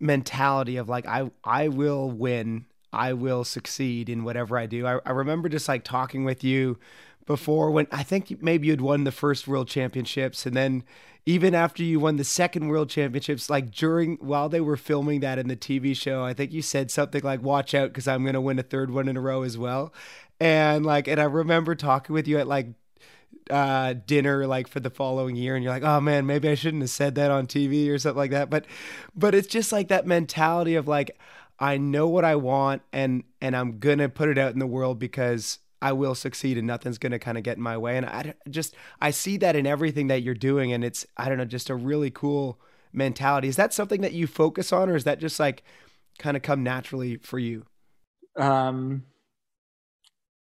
mentality 0.00 0.76
of 0.76 0.88
like 0.88 1.06
I 1.06 1.30
I 1.44 1.68
will 1.68 2.10
win, 2.10 2.66
I 2.92 3.12
will 3.12 3.44
succeed 3.44 4.08
in 4.08 4.24
whatever 4.24 4.58
I 4.58 4.66
do. 4.66 4.86
I, 4.86 4.98
I 5.04 5.10
remember 5.10 5.48
just 5.48 5.68
like 5.68 5.84
talking 5.84 6.24
with 6.24 6.44
you 6.44 6.78
before 7.26 7.70
when 7.70 7.86
I 7.92 8.02
think 8.02 8.42
maybe 8.42 8.68
you'd 8.68 8.80
won 8.80 9.04
the 9.04 9.12
first 9.12 9.46
world 9.46 9.68
championships. 9.68 10.46
And 10.46 10.56
then 10.56 10.82
even 11.26 11.54
after 11.54 11.82
you 11.82 12.00
won 12.00 12.16
the 12.16 12.24
second 12.24 12.68
world 12.68 12.88
championships 12.88 13.50
like 13.50 13.70
during 13.70 14.16
while 14.16 14.48
they 14.48 14.62
were 14.62 14.78
filming 14.78 15.20
that 15.20 15.38
in 15.38 15.46
the 15.46 15.56
TV 15.56 15.94
show 15.94 16.24
I 16.24 16.32
think 16.32 16.52
you 16.52 16.62
said 16.62 16.90
something 16.90 17.22
like 17.22 17.42
watch 17.42 17.74
out 17.74 17.92
cuz 17.92 18.08
I'm 18.08 18.22
going 18.22 18.32
to 18.32 18.40
win 18.40 18.58
a 18.58 18.62
third 18.62 18.90
one 18.90 19.08
in 19.08 19.16
a 19.16 19.20
row 19.20 19.42
as 19.42 19.58
well. 19.58 19.92
And 20.40 20.86
like 20.86 21.06
and 21.06 21.20
I 21.20 21.24
remember 21.24 21.74
talking 21.74 22.14
with 22.14 22.26
you 22.26 22.38
at 22.38 22.48
like 22.48 22.68
uh, 23.50 23.94
dinner 24.06 24.46
like 24.46 24.68
for 24.68 24.80
the 24.80 24.90
following 24.90 25.34
year 25.34 25.54
and 25.54 25.64
you're 25.64 25.72
like 25.72 25.82
oh 25.82 26.00
man 26.00 26.26
maybe 26.26 26.48
i 26.48 26.54
shouldn't 26.54 26.82
have 26.82 26.90
said 26.90 27.14
that 27.14 27.30
on 27.30 27.46
tv 27.46 27.88
or 27.90 27.98
something 27.98 28.18
like 28.18 28.30
that. 28.30 28.50
But 28.50 28.66
but 29.14 29.34
it's 29.34 29.48
just 29.48 29.72
like 29.72 29.88
that 29.88 30.06
mentality 30.06 30.74
of 30.74 30.86
like 30.86 31.18
i 31.58 31.78
know 31.78 32.08
what 32.08 32.24
i 32.24 32.36
want 32.36 32.82
and 32.92 33.24
and 33.40 33.56
i'm 33.56 33.78
gonna 33.78 34.08
put 34.08 34.28
it 34.28 34.38
out 34.38 34.52
in 34.52 34.58
the 34.58 34.66
world 34.66 34.98
because 34.98 35.58
i 35.80 35.92
will 35.92 36.14
succeed 36.14 36.58
and 36.58 36.66
nothing's 36.66 36.98
gonna 36.98 37.18
kind 37.18 37.38
of 37.38 37.44
get 37.44 37.56
in 37.56 37.62
my 37.62 37.76
way. 37.76 37.96
And 37.96 38.06
i 38.06 38.34
just 38.50 38.74
i 39.00 39.10
see 39.10 39.38
that 39.38 39.56
in 39.56 39.66
everything 39.66 40.08
that 40.08 40.22
you're 40.22 40.34
doing 40.34 40.72
and 40.72 40.84
it's 40.84 41.06
i 41.16 41.28
don't 41.28 41.38
know 41.38 41.44
just 41.44 41.70
a 41.70 41.74
really 41.74 42.10
cool 42.10 42.60
mentality. 42.92 43.48
Is 43.48 43.56
that 43.56 43.72
something 43.72 44.00
that 44.02 44.12
you 44.12 44.26
focus 44.26 44.72
on 44.72 44.88
or 44.88 44.96
is 44.96 45.04
that 45.04 45.20
just 45.20 45.38
like 45.40 45.62
kind 46.18 46.36
of 46.36 46.42
come 46.42 46.62
naturally 46.62 47.16
for 47.16 47.38
you? 47.38 47.64
Um 48.36 49.04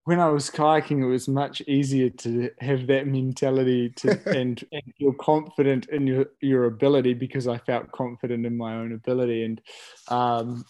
when 0.06 0.20
I 0.20 0.30
was 0.30 0.50
kayaking, 0.50 1.02
it 1.02 1.08
was 1.08 1.28
much 1.28 1.62
easier 1.62 2.10
to 2.10 2.50
have 2.60 2.88
that 2.88 3.08
mentality 3.08 3.90
to 3.98 4.20
and, 4.38 4.64
and 4.72 4.84
feel 4.98 5.14
confident 5.14 5.88
in 5.90 6.08
your, 6.08 6.26
your 6.42 6.66
ability 6.66 7.14
because 7.14 7.48
I 7.48 7.58
felt 7.58 7.92
confident 7.92 8.46
in 8.46 8.58
my 8.58 8.76
own 8.76 8.94
ability. 8.94 9.44
And 9.44 9.62
um, 10.10 10.66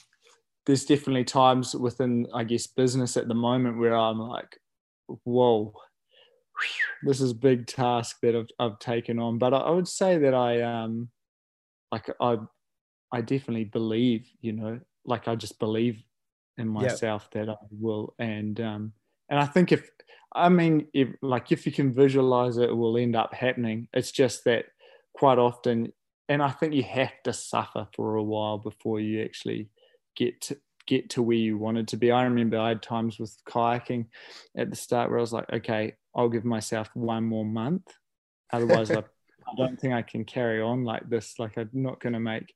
there's 0.66 0.86
definitely 0.86 1.24
times 1.24 1.76
within, 1.76 2.28
I 2.34 2.44
guess, 2.44 2.68
business 2.68 3.18
at 3.18 3.28
the 3.28 3.34
moment 3.34 3.80
where 3.80 3.96
I'm 3.96 4.20
like, 4.20 4.60
whoa, 5.24 5.74
this 7.02 7.20
is 7.20 7.32
a 7.32 7.36
big 7.36 7.66
task 7.66 8.18
that 8.22 8.36
I've, 8.36 8.50
I've 8.60 8.80
taken 8.80 9.18
on. 9.18 9.40
But 9.40 9.56
I, 9.56 9.58
I 9.58 9.70
would 9.72 9.88
say 9.88 10.20
that 10.20 10.36
I, 10.36 10.62
um, 10.62 11.10
like, 11.92 12.08
I, 12.22 12.38
I 13.12 13.22
definitely 13.22 13.66
believe, 13.66 14.30
you 14.42 14.54
know, 14.54 14.80
like 15.06 15.28
I 15.28 15.36
just 15.36 15.58
believe 15.58 16.04
in 16.58 16.68
myself 16.68 17.30
yep. 17.34 17.48
that 17.48 17.54
I 17.54 17.66
will. 17.72 18.14
And, 18.20 18.62
um, 18.62 18.94
and 19.30 19.40
I 19.40 19.46
think 19.46 19.72
if, 19.72 19.90
I 20.34 20.50
mean, 20.50 20.88
if 20.94 21.10
like 21.22 21.52
if 21.52 21.66
you 21.66 21.72
can 21.72 21.94
visualize 21.94 22.58
it, 22.58 22.70
it 22.70 22.76
will 22.76 22.98
end 22.98 23.16
up 23.16 23.34
happening. 23.34 23.88
It's 23.94 24.12
just 24.12 24.46
that 24.46 24.66
quite 25.14 25.38
often, 25.38 25.94
and 26.28 26.42
I 26.42 26.52
think 26.52 26.74
you 26.74 26.84
have 26.84 27.22
to 27.24 27.34
suffer 27.34 27.88
for 27.96 28.16
a 28.16 28.24
while 28.24 28.58
before 28.58 29.00
you 29.00 29.24
actually 29.24 29.70
get 30.16 30.42
to, 30.42 30.58
get 30.88 31.12
to 31.12 31.22
where 31.22 31.38
you 31.38 31.58
wanted 31.58 31.88
to 31.90 31.98
be. 31.98 32.12
I 32.12 32.24
remember 32.24 32.58
I 32.58 32.70
had 32.70 32.82
times 32.82 33.20
with 33.20 33.36
kayaking 33.48 34.08
at 34.58 34.70
the 34.70 34.76
start 34.76 35.10
where 35.10 35.20
I 35.20 35.22
was 35.22 35.34
like, 35.34 35.52
okay, 35.52 35.94
I'll 36.16 36.30
give 36.30 36.46
myself 36.46 36.90
one 36.94 37.24
more 37.24 37.46
month. 37.46 37.88
Otherwise, 38.54 38.92
I, 38.92 39.00
I 39.00 39.56
don't 39.58 39.80
think 39.80 39.94
I 39.94 40.04
can 40.04 40.26
carry 40.26 40.62
on 40.62 40.84
like 40.84 41.10
this. 41.10 41.40
Like, 41.40 41.58
I'm 41.58 41.70
not 41.74 42.00
going 42.00 42.14
to 42.14 42.20
make 42.20 42.54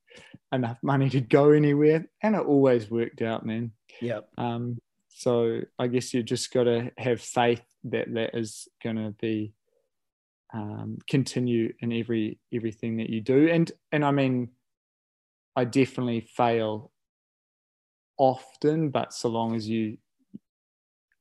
enough 0.54 0.78
money 0.84 1.10
to 1.10 1.22
go 1.22 1.52
anywhere. 1.52 2.08
And 2.22 2.36
it 2.36 2.46
always 2.46 2.90
worked 2.92 3.22
out, 3.22 3.46
man. 3.46 3.72
Yep. 4.02 4.30
Um, 4.38 4.78
so 5.18 5.62
I 5.80 5.88
guess 5.88 6.14
you 6.14 6.22
just 6.22 6.54
got 6.54 6.66
to 6.66 6.92
have 7.00 7.20
faith 7.20 7.64
that 7.86 8.14
that 8.14 8.38
is 8.38 8.68
going 8.84 8.98
to 8.98 9.16
be 9.20 9.52
um, 10.54 11.00
continue 11.10 11.74
in 11.80 11.92
every 11.92 12.38
everything 12.54 12.98
that 12.98 13.10
you 13.10 13.22
do. 13.22 13.50
And 13.50 13.72
and 13.92 14.06
I 14.06 14.12
mean, 14.12 14.50
I 15.56 15.64
definitely 15.64 16.22
fail 16.22 16.92
often, 18.20 18.92
but 18.92 19.12
so 19.12 19.30
long 19.30 19.56
as 19.56 19.68
you 19.68 19.98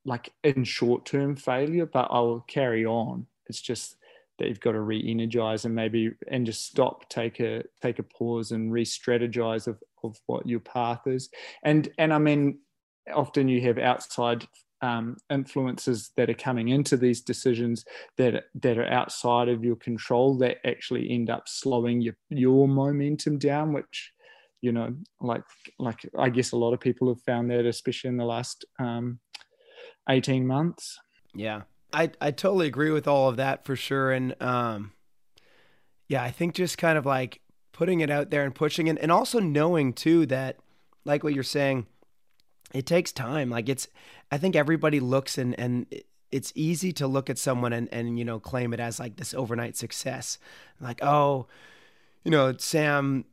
like 0.05 0.31
in 0.43 0.63
short 0.63 1.07
term 1.07 1.35
failure, 1.35 1.87
but 1.87 2.09
I 2.11 2.19
will 2.19 2.41
carry 2.41 2.85
on. 2.85 3.25
It's 3.47 3.61
just 3.61 3.95
that 4.37 4.47
you've 4.47 4.59
got 4.59 4.73
to 4.73 4.81
re-energize 4.81 5.65
and 5.65 5.73
maybe 5.73 6.11
and 6.27 6.45
just 6.45 6.67
stop, 6.67 7.09
take 7.09 7.39
a 7.39 7.63
take 7.81 7.97
a 7.97 8.03
pause 8.03 8.51
and 8.51 8.71
re-strategize 8.71 9.65
of, 9.65 9.81
of 10.03 10.19
what 10.27 10.47
your 10.47 10.59
path 10.59 11.07
is. 11.07 11.29
And 11.63 11.89
and 11.97 12.13
I 12.13 12.19
mean, 12.19 12.59
often 13.13 13.47
you 13.47 13.61
have 13.61 13.77
outside 13.77 14.47
um, 14.81 15.17
influences 15.31 16.11
that 16.17 16.29
are 16.29 16.35
coming 16.35 16.69
into 16.69 16.97
these 16.97 17.21
decisions 17.21 17.83
that 18.17 18.45
that 18.55 18.77
are 18.77 18.87
outside 18.87 19.49
of 19.49 19.63
your 19.63 19.75
control 19.75 20.37
that 20.37 20.57
actually 20.65 21.09
end 21.09 21.29
up 21.29 21.47
slowing 21.47 22.01
your 22.01 22.15
your 22.29 22.67
momentum 22.67 23.39
down, 23.39 23.73
which 23.73 24.11
you 24.61 24.71
know, 24.71 24.95
like 25.19 25.43
like 25.79 25.99
I 26.17 26.29
guess 26.29 26.51
a 26.51 26.57
lot 26.57 26.73
of 26.73 26.79
people 26.79 27.07
have 27.07 27.21
found 27.23 27.49
that, 27.51 27.65
especially 27.65 28.09
in 28.09 28.17
the 28.17 28.25
last 28.25 28.65
um, 28.79 29.19
eighteen 30.09 30.45
months. 30.45 30.99
Yeah, 31.33 31.63
I 31.93 32.11
I 32.21 32.31
totally 32.31 32.67
agree 32.67 32.91
with 32.91 33.07
all 33.07 33.29
of 33.29 33.37
that 33.37 33.65
for 33.65 33.75
sure, 33.75 34.11
and 34.11 34.35
um, 34.41 34.93
yeah, 36.07 36.23
I 36.23 36.31
think 36.31 36.55
just 36.55 36.77
kind 36.77 36.97
of 36.97 37.05
like 37.05 37.41
putting 37.71 37.99
it 37.99 38.09
out 38.09 38.29
there 38.29 38.43
and 38.43 38.53
pushing 38.53 38.87
it, 38.87 38.97
and 38.99 39.11
also 39.11 39.39
knowing 39.39 39.93
too 39.93 40.25
that, 40.27 40.57
like 41.05 41.23
what 41.23 41.33
you're 41.33 41.43
saying, 41.43 41.85
it 42.73 42.85
takes 42.85 43.11
time. 43.11 43.49
Like 43.49 43.69
it's, 43.69 43.87
I 44.31 44.37
think 44.37 44.55
everybody 44.55 44.99
looks 44.99 45.37
and 45.37 45.57
and 45.59 45.85
it's 46.31 46.51
easy 46.55 46.91
to 46.93 47.07
look 47.07 47.29
at 47.29 47.37
someone 47.37 47.73
and 47.73 47.87
and 47.91 48.19
you 48.19 48.25
know 48.25 48.39
claim 48.39 48.73
it 48.73 48.79
as 48.79 48.99
like 48.99 49.15
this 49.15 49.33
overnight 49.33 49.77
success, 49.77 50.37
like 50.79 51.03
oh, 51.03 51.47
you 52.23 52.31
know 52.31 52.53
Sam 52.57 53.25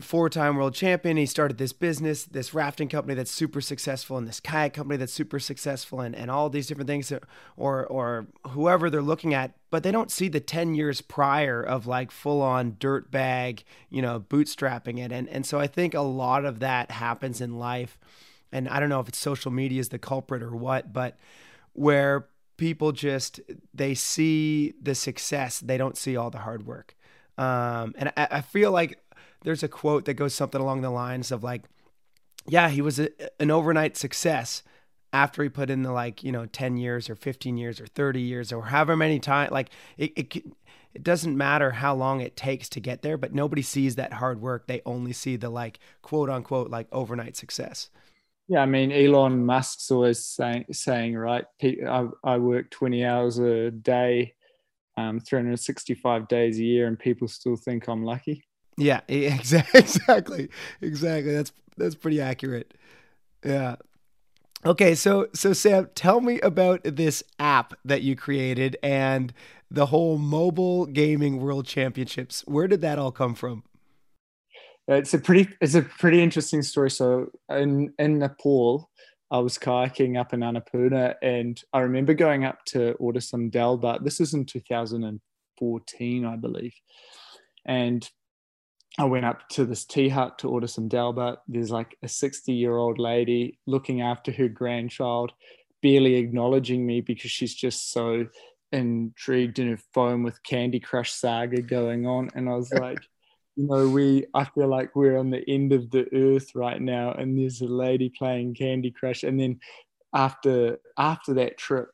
four-time 0.00 0.56
world 0.56 0.74
champion. 0.74 1.16
He 1.16 1.26
started 1.26 1.58
this 1.58 1.72
business, 1.72 2.24
this 2.24 2.54
rafting 2.54 2.88
company 2.88 3.14
that's 3.14 3.30
super 3.30 3.60
successful, 3.60 4.16
and 4.16 4.26
this 4.26 4.40
kayak 4.40 4.72
company 4.72 4.96
that's 4.96 5.12
super 5.12 5.38
successful, 5.38 6.00
and, 6.00 6.14
and 6.14 6.30
all 6.30 6.48
these 6.48 6.66
different 6.66 6.88
things, 6.88 7.12
or 7.56 7.86
or 7.86 8.26
whoever 8.48 8.90
they're 8.90 9.02
looking 9.02 9.34
at, 9.34 9.52
but 9.70 9.82
they 9.82 9.92
don't 9.92 10.10
see 10.10 10.28
the 10.28 10.40
ten 10.40 10.74
years 10.74 11.00
prior 11.00 11.62
of 11.62 11.86
like 11.86 12.10
full-on 12.10 12.76
dirt 12.78 13.10
bag, 13.10 13.64
you 13.90 14.00
know, 14.02 14.20
bootstrapping 14.20 14.98
it, 14.98 15.12
and 15.12 15.28
and 15.28 15.44
so 15.44 15.58
I 15.58 15.66
think 15.66 15.94
a 15.94 16.00
lot 16.00 16.44
of 16.44 16.60
that 16.60 16.90
happens 16.90 17.40
in 17.40 17.58
life, 17.58 17.98
and 18.52 18.68
I 18.68 18.80
don't 18.80 18.88
know 18.88 19.00
if 19.00 19.08
it's 19.08 19.18
social 19.18 19.50
media 19.50 19.80
is 19.80 19.90
the 19.90 19.98
culprit 19.98 20.42
or 20.42 20.54
what, 20.54 20.92
but 20.92 21.18
where 21.72 22.28
people 22.56 22.92
just 22.92 23.40
they 23.72 23.94
see 23.94 24.74
the 24.80 24.94
success, 24.94 25.60
they 25.60 25.78
don't 25.78 25.96
see 25.96 26.16
all 26.16 26.30
the 26.30 26.38
hard 26.38 26.66
work. 26.66 26.94
Um, 27.38 27.94
and 27.96 28.12
I, 28.16 28.28
I 28.30 28.40
feel 28.42 28.70
like 28.70 28.98
there's 29.42 29.62
a 29.62 29.68
quote 29.68 30.04
that 30.04 30.14
goes 30.14 30.34
something 30.34 30.60
along 30.60 30.82
the 30.82 30.90
lines 30.90 31.30
of 31.30 31.42
like, 31.42 31.62
yeah, 32.46 32.68
he 32.68 32.82
was 32.82 33.00
a, 33.00 33.08
an 33.40 33.50
overnight 33.50 33.96
success 33.96 34.62
after 35.12 35.42
he 35.42 35.48
put 35.48 35.70
in 35.70 35.82
the 35.82 35.92
like, 35.92 36.22
you 36.22 36.30
know, 36.30 36.46
10 36.46 36.76
years 36.76 37.08
or 37.08 37.14
15 37.14 37.56
years 37.56 37.80
or 37.80 37.86
30 37.86 38.20
years 38.20 38.52
or 38.52 38.66
however 38.66 38.96
many 38.96 39.18
times. 39.18 39.50
Like 39.50 39.70
it, 39.96 40.12
it, 40.16 40.36
it 40.92 41.02
doesn't 41.02 41.36
matter 41.36 41.70
how 41.72 41.94
long 41.94 42.20
it 42.20 42.36
takes 42.36 42.68
to 42.70 42.80
get 42.80 43.02
there, 43.02 43.16
but 43.16 43.32
nobody 43.32 43.62
sees 43.62 43.96
that 43.96 44.14
hard 44.14 44.40
work. 44.40 44.66
They 44.66 44.82
only 44.84 45.12
see 45.12 45.36
the 45.36 45.50
like 45.50 45.78
quote 46.02 46.28
unquote 46.28 46.70
like 46.70 46.88
overnight 46.92 47.36
success. 47.36 47.90
Yeah, 48.50 48.62
I 48.62 48.66
mean, 48.66 48.90
Elon 48.90 49.46
Musk's 49.46 49.92
always 49.92 50.24
saying, 50.24 50.64
saying 50.72 51.16
right, 51.16 51.44
I, 51.62 52.08
I 52.24 52.38
work 52.38 52.68
20 52.70 53.04
hours 53.04 53.38
a 53.38 53.70
day, 53.70 54.34
um, 54.96 55.20
365 55.20 56.26
days 56.26 56.58
a 56.58 56.64
year, 56.64 56.88
and 56.88 56.98
people 56.98 57.28
still 57.28 57.54
think 57.54 57.86
I'm 57.86 58.02
lucky. 58.02 58.42
Yeah, 58.76 59.02
exactly, 59.08 60.48
exactly. 60.80 61.32
That's 61.32 61.52
that's 61.76 61.94
pretty 61.94 62.20
accurate. 62.20 62.74
Yeah. 63.44 63.76
Okay, 64.66 64.94
so 64.96 65.28
so 65.34 65.52
Sam, 65.52 65.88
tell 65.94 66.20
me 66.20 66.40
about 66.40 66.82
this 66.84 67.22
app 67.38 67.74
that 67.84 68.02
you 68.02 68.16
created 68.16 68.76
and 68.82 69.32
the 69.70 69.86
whole 69.86 70.18
mobile 70.18 70.86
gaming 70.86 71.40
world 71.40 71.66
championships. 71.66 72.42
Where 72.46 72.68
did 72.68 72.80
that 72.82 72.98
all 72.98 73.12
come 73.12 73.34
from? 73.34 73.64
It's 74.90 75.14
a 75.14 75.18
pretty 75.18 75.48
it's 75.60 75.76
a 75.76 75.82
pretty 75.82 76.20
interesting 76.20 76.62
story. 76.62 76.90
So 76.90 77.30
in 77.48 77.94
in 77.98 78.18
Nepal, 78.18 78.90
I 79.30 79.38
was 79.38 79.56
kayaking 79.56 80.18
up 80.18 80.34
in 80.34 80.40
Annapurna, 80.40 81.14
and 81.22 81.62
I 81.72 81.80
remember 81.80 82.12
going 82.12 82.44
up 82.44 82.64
to 82.66 82.92
order 82.94 83.20
some 83.20 83.50
dal 83.50 83.78
bhat. 83.78 84.02
This 84.02 84.20
is 84.20 84.34
in 84.34 84.44
2014, 84.46 86.24
I 86.24 86.36
believe, 86.36 86.74
and 87.64 88.08
I 88.98 89.04
went 89.04 89.24
up 89.24 89.48
to 89.50 89.64
this 89.64 89.84
tea 89.84 90.08
hut 90.08 90.40
to 90.40 90.48
order 90.48 90.66
some 90.66 90.88
dal 90.88 91.14
bhat. 91.14 91.36
There's 91.46 91.70
like 91.70 91.96
a 92.02 92.08
60 92.08 92.52
year 92.52 92.76
old 92.76 92.98
lady 92.98 93.60
looking 93.66 94.00
after 94.00 94.32
her 94.32 94.48
grandchild, 94.48 95.32
barely 95.82 96.16
acknowledging 96.16 96.84
me 96.84 97.00
because 97.00 97.30
she's 97.30 97.54
just 97.54 97.92
so 97.92 98.26
intrigued 98.72 99.60
in 99.60 99.68
her 99.68 99.80
phone 99.94 100.24
with 100.24 100.42
Candy 100.42 100.80
Crush 100.80 101.12
saga 101.12 101.62
going 101.62 102.06
on. 102.06 102.30
And 102.34 102.48
I 102.48 102.56
was 102.56 102.72
like, 102.72 102.98
you 103.56 103.66
know, 103.66 103.88
we, 103.88 104.26
I 104.34 104.44
feel 104.44 104.68
like 104.68 104.94
we're 104.94 105.18
on 105.18 105.30
the 105.30 105.48
end 105.48 105.72
of 105.72 105.90
the 105.90 106.06
earth 106.14 106.54
right 106.54 106.80
now. 106.80 107.12
And 107.12 107.38
there's 107.38 107.60
a 107.60 107.66
lady 107.66 108.08
playing 108.08 108.54
Candy 108.54 108.90
Crush. 108.90 109.22
And 109.22 109.38
then 109.38 109.60
after, 110.14 110.78
after 110.98 111.34
that 111.34 111.58
trip, 111.58 111.88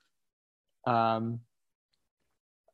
um, 0.87 1.41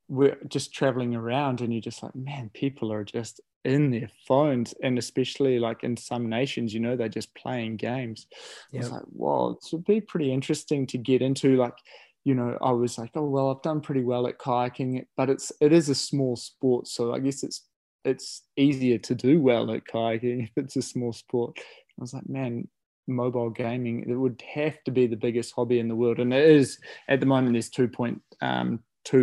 we're 0.09 0.39
just 0.49 0.75
traveling 0.75 1.15
around 1.15 1.61
and 1.61 1.73
you're 1.73 1.81
just 1.81 2.03
like, 2.03 2.15
man, 2.15 2.51
people 2.53 2.93
are 2.93 3.05
just 3.05 3.41
in 3.65 3.91
their 3.91 4.11
phones 4.27 4.75
and 4.83 4.99
especially 4.99 5.59
like 5.59 5.85
in 5.85 5.97
some 5.97 6.29
nations 6.29 6.75
you 6.75 6.81
know 6.81 6.97
they're 6.97 7.09
just 7.09 7.33
playing 7.35 7.77
games 7.77 8.27
yep. 8.73 8.83
it's 8.83 8.91
like 8.91 9.03
whoa 9.05 9.51
it 9.51 9.59
would 9.73 9.85
be 9.85 10.01
pretty 10.01 10.33
interesting 10.33 10.85
to 10.85 10.99
get 10.99 11.23
into 11.23 11.57
like 11.57 11.77
you 12.25 12.35
know 12.35 12.59
i 12.61 12.73
was 12.73 12.99
like 12.99 13.11
oh 13.15 13.25
well 13.25 13.51
i've 13.51 13.63
done 13.63 13.81
pretty 13.81 14.03
well 14.03 14.27
at 14.27 14.39
kayaking 14.39 15.05
but 15.17 15.31
it's 15.31 15.53
it 15.61 15.73
is 15.73 15.89
a 15.89 15.95
small 15.95 16.35
sport 16.35 16.89
so 16.89 17.15
i 17.15 17.21
guess 17.21 17.45
it's 17.45 17.69
it's 18.05 18.43
easier 18.57 18.99
to 18.99 19.15
do 19.15 19.41
well 19.41 19.71
at 19.71 19.85
kayaking 19.85 20.45
if 20.45 20.51
it's 20.57 20.77
a 20.77 20.83
small 20.83 21.13
sport 21.13 21.59
i 21.59 22.01
was 22.01 22.15
like 22.15 22.29
man 22.29 22.67
mobile 23.09 23.51
gaming 23.51 24.05
it 24.09 24.15
would 24.15 24.43
have 24.55 24.83
to 24.85 24.91
be 24.91 25.07
the 25.07 25.17
biggest 25.17 25.53
hobby 25.55 25.81
in 25.81 25.89
the 25.89 25.97
world 25.97 26.19
and 26.19 26.33
it 26.33 26.49
is 26.49 26.79
at 27.09 27.21
the 27.21 27.27
moment 27.27 27.53
there's 27.53 27.71
2.2 27.71 28.21
um, 28.41 28.81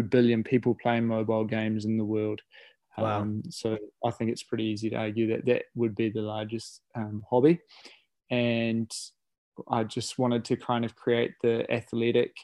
billion 0.09 0.43
people 0.43 0.75
playing 0.75 1.07
mobile 1.07 1.45
games 1.45 1.85
in 1.85 1.97
the 1.97 2.03
world 2.03 2.41
Wow. 2.99 3.21
Um, 3.21 3.43
so 3.49 3.77
I 4.05 4.11
think 4.11 4.31
it's 4.31 4.43
pretty 4.43 4.65
easy 4.65 4.89
to 4.89 4.95
argue 4.95 5.27
that 5.27 5.45
that 5.45 5.63
would 5.75 5.95
be 5.95 6.09
the 6.09 6.21
largest 6.21 6.81
um, 6.95 7.23
hobby. 7.29 7.59
And 8.29 8.91
I 9.69 9.83
just 9.83 10.19
wanted 10.19 10.45
to 10.45 10.55
kind 10.55 10.85
of 10.85 10.95
create 10.95 11.33
the 11.41 11.69
athletic 11.71 12.35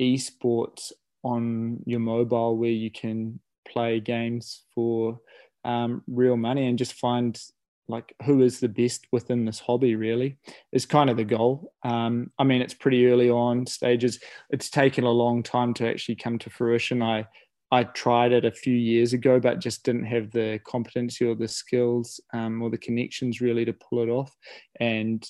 esports 0.00 0.92
on 1.22 1.82
your 1.86 2.00
mobile 2.00 2.56
where 2.56 2.70
you 2.70 2.90
can 2.90 3.38
play 3.66 4.00
games 4.00 4.62
for 4.74 5.20
um, 5.64 6.02
real 6.06 6.36
money 6.36 6.66
and 6.66 6.78
just 6.78 6.94
find 6.94 7.40
like 7.88 8.14
who 8.24 8.42
is 8.42 8.60
the 8.60 8.68
best 8.68 9.06
within 9.10 9.44
this 9.44 9.58
hobby 9.58 9.96
really 9.96 10.38
is 10.70 10.86
kind 10.86 11.10
of 11.10 11.16
the 11.16 11.24
goal 11.24 11.72
um, 11.82 12.30
i 12.38 12.44
mean 12.44 12.62
it's 12.62 12.74
pretty 12.74 13.06
early 13.08 13.28
on 13.28 13.66
stages 13.66 14.20
it's 14.50 14.70
taken 14.70 15.04
a 15.04 15.10
long 15.10 15.42
time 15.42 15.74
to 15.74 15.88
actually 15.88 16.14
come 16.14 16.38
to 16.38 16.48
fruition 16.48 17.02
i 17.02 17.26
I 17.72 17.84
tried 17.84 18.32
it 18.32 18.44
a 18.44 18.52
few 18.52 18.74
years 18.74 19.14
ago, 19.14 19.40
but 19.40 19.58
just 19.58 19.82
didn't 19.82 20.04
have 20.04 20.30
the 20.30 20.60
competency 20.62 21.24
or 21.24 21.34
the 21.34 21.48
skills 21.48 22.20
um, 22.34 22.60
or 22.60 22.68
the 22.68 22.76
connections 22.76 23.40
really 23.40 23.64
to 23.64 23.72
pull 23.72 24.02
it 24.02 24.10
off. 24.10 24.36
And 24.78 25.26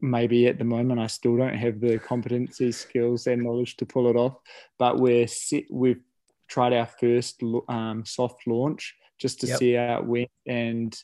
maybe 0.00 0.46
at 0.46 0.56
the 0.56 0.64
moment 0.64 0.98
I 0.98 1.08
still 1.08 1.36
don't 1.36 1.54
have 1.54 1.80
the 1.80 1.98
competency, 1.98 2.72
skills, 2.72 3.26
and 3.26 3.42
knowledge 3.42 3.76
to 3.76 3.86
pull 3.86 4.08
it 4.08 4.16
off. 4.16 4.38
But 4.78 4.98
we're 4.98 5.26
set, 5.26 5.64
we've 5.70 6.00
tried 6.48 6.72
our 6.72 6.86
first 6.86 7.42
um, 7.68 8.02
soft 8.06 8.46
launch 8.46 8.94
just 9.24 9.40
to 9.40 9.46
yep. 9.46 9.58
see 9.58 9.72
how 9.72 9.98
it 9.98 10.04
went, 10.04 10.30
and 10.46 10.94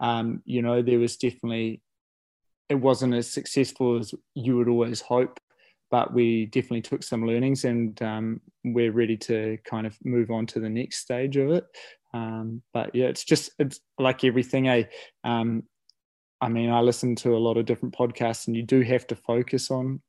um, 0.00 0.42
you 0.44 0.60
know 0.60 0.82
there 0.82 0.98
was 0.98 1.16
definitely 1.16 1.80
it 2.68 2.74
wasn't 2.74 3.14
as 3.14 3.28
successful 3.28 3.98
as 3.98 4.14
you 4.34 4.56
would 4.56 4.68
always 4.68 5.00
hope 5.00 5.40
but 5.90 6.14
we 6.14 6.46
definitely 6.46 6.82
took 6.82 7.02
some 7.02 7.26
learnings 7.26 7.64
and 7.64 8.00
um, 8.02 8.40
we're 8.64 8.92
ready 8.92 9.16
to 9.16 9.58
kind 9.64 9.86
of 9.86 9.96
move 10.04 10.30
on 10.30 10.46
to 10.46 10.60
the 10.60 10.68
next 10.68 10.98
stage 10.98 11.36
of 11.36 11.50
it. 11.50 11.64
Um, 12.14 12.62
but 12.72 12.94
yeah, 12.94 13.06
it's 13.06 13.24
just 13.24 13.50
it's 13.58 13.80
like 13.98 14.24
everything. 14.24 14.66
A 14.66 14.80
eh? 14.80 14.84
um, 15.24 15.64
I 16.40 16.48
mean, 16.48 16.70
I 16.70 16.80
listen 16.80 17.16
to 17.16 17.34
a 17.34 17.38
lot 17.38 17.56
of 17.56 17.66
different 17.66 17.94
podcasts, 17.94 18.46
and 18.46 18.56
you 18.56 18.62
do 18.62 18.80
have 18.82 19.06
to 19.08 19.16
focus 19.16 19.70
on 19.70 20.00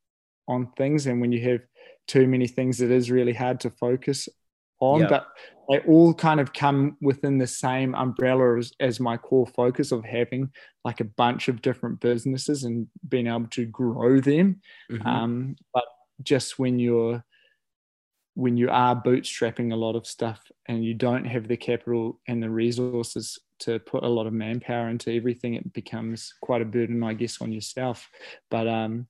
on 0.48 0.72
things. 0.78 1.08
And 1.08 1.20
when 1.20 1.32
you 1.32 1.50
have 1.50 1.62
too 2.08 2.28
many 2.28 2.48
things, 2.48 2.82
it 2.82 2.92
is 2.92 3.12
really 3.12 3.34
hard 3.34 3.60
to 3.62 3.70
focus 3.70 4.30
on. 4.82 5.02
Yep. 5.02 5.10
But 5.10 5.28
they 5.70 5.80
all 5.88 6.14
kind 6.14 6.40
of 6.40 6.52
come 6.52 6.98
within 7.02 7.38
the 7.38 7.48
same 7.48 7.96
umbrella 7.96 8.58
as, 8.58 8.74
as 8.80 9.00
my 9.00 9.16
core 9.16 9.48
focus 9.48 9.92
of 9.92 10.04
having 10.04 10.50
like 10.84 11.00
a 11.00 11.06
bunch 11.06 11.48
of 11.48 11.62
different 11.62 12.02
businesses 12.02 12.64
and 12.64 12.88
being 13.08 13.28
able 13.28 13.48
to 13.52 13.66
grow 13.66 14.20
them. 14.20 14.62
Mhm. 14.92 15.06
Um, 15.06 15.56
but 15.74 15.86
just 16.22 16.60
when 16.60 16.78
you're 16.80 17.24
when 18.36 18.56
you 18.56 18.70
are 18.70 18.96
bootstrapping 18.96 19.74
a 19.74 19.76
lot 19.76 19.96
of 19.96 20.08
stuff 20.08 20.40
and 20.68 20.86
you 20.86 20.94
don't 20.94 21.26
have 21.26 21.48
the 21.50 21.58
capital 21.58 22.20
and 22.28 22.42
the 22.42 22.50
resources 22.50 23.38
to 23.60 23.78
put 23.80 24.04
a 24.04 24.08
lot 24.08 24.26
of 24.26 24.34
manpower 24.34 24.90
into 24.90 25.14
everything, 25.14 25.56
it 25.56 25.74
becomes 25.74 26.34
quite 26.42 26.62
a 26.62 26.66
burden, 26.66 27.04
I 27.04 27.14
guess, 27.14 27.42
on 27.42 27.52
yourself. 27.52 28.10
But 28.50 28.68
um, 28.68 29.08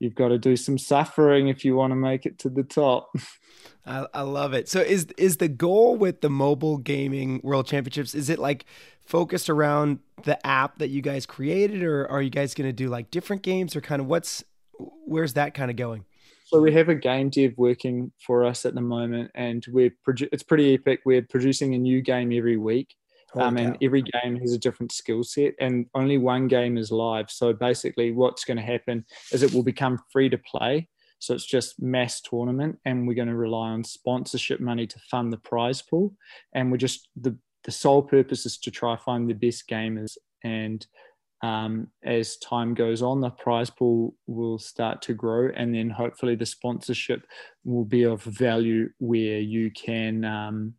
you've 0.00 0.14
got 0.14 0.28
to 0.28 0.38
do 0.38 0.56
some 0.56 0.78
suffering 0.78 1.48
if 1.48 1.64
you 1.64 1.74
want 1.74 1.90
to 1.90 1.96
make 1.96 2.26
it 2.26 2.38
to 2.40 2.48
the 2.48 2.62
top. 2.62 3.10
I, 3.86 4.06
I 4.14 4.22
love 4.22 4.52
it. 4.52 4.68
So 4.68 4.80
is 4.80 5.06
is 5.16 5.38
the 5.38 5.48
goal 5.48 5.96
with 5.96 6.20
the 6.20 6.30
mobile 6.30 6.78
gaming 6.78 7.40
world 7.42 7.66
championships 7.66 8.14
is 8.14 8.28
it 8.28 8.38
like 8.38 8.66
focused 9.00 9.48
around 9.48 10.00
the 10.24 10.44
app 10.46 10.78
that 10.78 10.90
you 10.90 11.00
guys 11.00 11.24
created 11.24 11.82
or 11.82 12.06
are 12.08 12.20
you 12.20 12.30
guys 12.30 12.54
going 12.54 12.68
to 12.68 12.72
do 12.72 12.88
like 12.88 13.10
different 13.10 13.42
games 13.42 13.74
or 13.74 13.80
kind 13.80 14.00
of 14.00 14.06
what's 14.06 14.44
where's 15.06 15.34
that 15.34 15.54
kind 15.54 15.70
of 15.70 15.76
going? 15.76 16.04
So 16.44 16.62
we 16.62 16.72
have 16.72 16.88
a 16.88 16.94
game 16.94 17.28
dev 17.28 17.52
working 17.58 18.10
for 18.24 18.42
us 18.42 18.64
at 18.64 18.74
the 18.74 18.80
moment, 18.80 19.30
and 19.34 19.62
we're 19.68 19.94
produ- 20.06 20.30
it's 20.32 20.42
pretty 20.42 20.72
epic. 20.72 21.00
We're 21.04 21.20
producing 21.20 21.74
a 21.74 21.78
new 21.78 22.00
game 22.00 22.32
every 22.32 22.56
week, 22.56 22.94
um, 23.34 23.56
and 23.56 23.76
every 23.82 24.02
game 24.02 24.36
has 24.36 24.52
a 24.52 24.58
different 24.58 24.92
skill 24.92 25.22
set, 25.22 25.54
and 25.60 25.86
only 25.94 26.18
one 26.18 26.48
game 26.48 26.78
is 26.78 26.90
live. 26.90 27.30
So 27.30 27.52
basically, 27.52 28.12
what's 28.12 28.44
going 28.44 28.56
to 28.56 28.62
happen 28.62 29.04
is 29.32 29.42
it 29.42 29.52
will 29.52 29.62
become 29.62 29.98
free 30.10 30.28
to 30.28 30.38
play. 30.38 30.88
So 31.18 31.34
it's 31.34 31.46
just 31.46 31.82
mass 31.82 32.20
tournament, 32.20 32.78
and 32.84 33.06
we're 33.06 33.14
going 33.14 33.28
to 33.28 33.36
rely 33.36 33.70
on 33.70 33.84
sponsorship 33.84 34.60
money 34.60 34.86
to 34.86 34.98
fund 35.10 35.32
the 35.32 35.38
prize 35.38 35.82
pool, 35.82 36.14
and 36.54 36.70
we're 36.70 36.78
just 36.78 37.08
the 37.20 37.36
the 37.64 37.72
sole 37.72 38.02
purpose 38.02 38.46
is 38.46 38.56
to 38.56 38.70
try 38.70 38.96
find 38.96 39.28
the 39.28 39.34
best 39.34 39.68
gamers 39.68 40.16
and 40.44 40.86
um, 41.42 41.88
as 42.02 42.36
time 42.38 42.74
goes 42.74 43.00
on, 43.00 43.20
the 43.20 43.30
prize 43.30 43.70
pool 43.70 44.14
will 44.26 44.58
start 44.58 45.02
to 45.02 45.14
grow, 45.14 45.50
and 45.54 45.74
then 45.74 45.88
hopefully 45.88 46.34
the 46.34 46.46
sponsorship 46.46 47.26
will 47.64 47.84
be 47.84 48.04
of 48.04 48.22
value 48.22 48.90
where 48.98 49.38
you 49.38 49.70
can 49.70 50.24
um, 50.24 50.74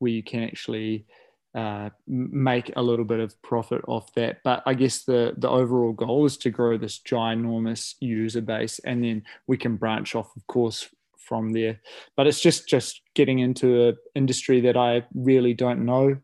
where 0.00 0.10
you 0.10 0.22
can 0.22 0.42
actually 0.42 1.06
uh, 1.54 1.90
make 2.06 2.72
a 2.76 2.82
little 2.82 3.04
bit 3.04 3.20
of 3.20 3.40
profit 3.42 3.82
off 3.86 4.12
that. 4.14 4.38
But 4.42 4.62
I 4.66 4.74
guess 4.74 5.04
the 5.04 5.34
the 5.38 5.48
overall 5.48 5.92
goal 5.92 6.26
is 6.26 6.36
to 6.38 6.50
grow 6.50 6.76
this 6.76 6.98
ginormous 6.98 7.94
user 8.00 8.40
base, 8.40 8.80
and 8.80 9.04
then 9.04 9.22
we 9.46 9.56
can 9.56 9.76
branch 9.76 10.14
off, 10.14 10.34
of 10.36 10.46
course, 10.48 10.88
from 11.16 11.52
there. 11.52 11.80
But 12.16 12.26
it's 12.26 12.40
just 12.40 12.68
just 12.68 13.02
getting 13.14 13.38
into 13.38 13.88
an 13.88 13.96
industry 14.14 14.60
that 14.62 14.76
I 14.76 15.04
really 15.14 15.54
don't 15.54 15.84
know. 15.84 16.16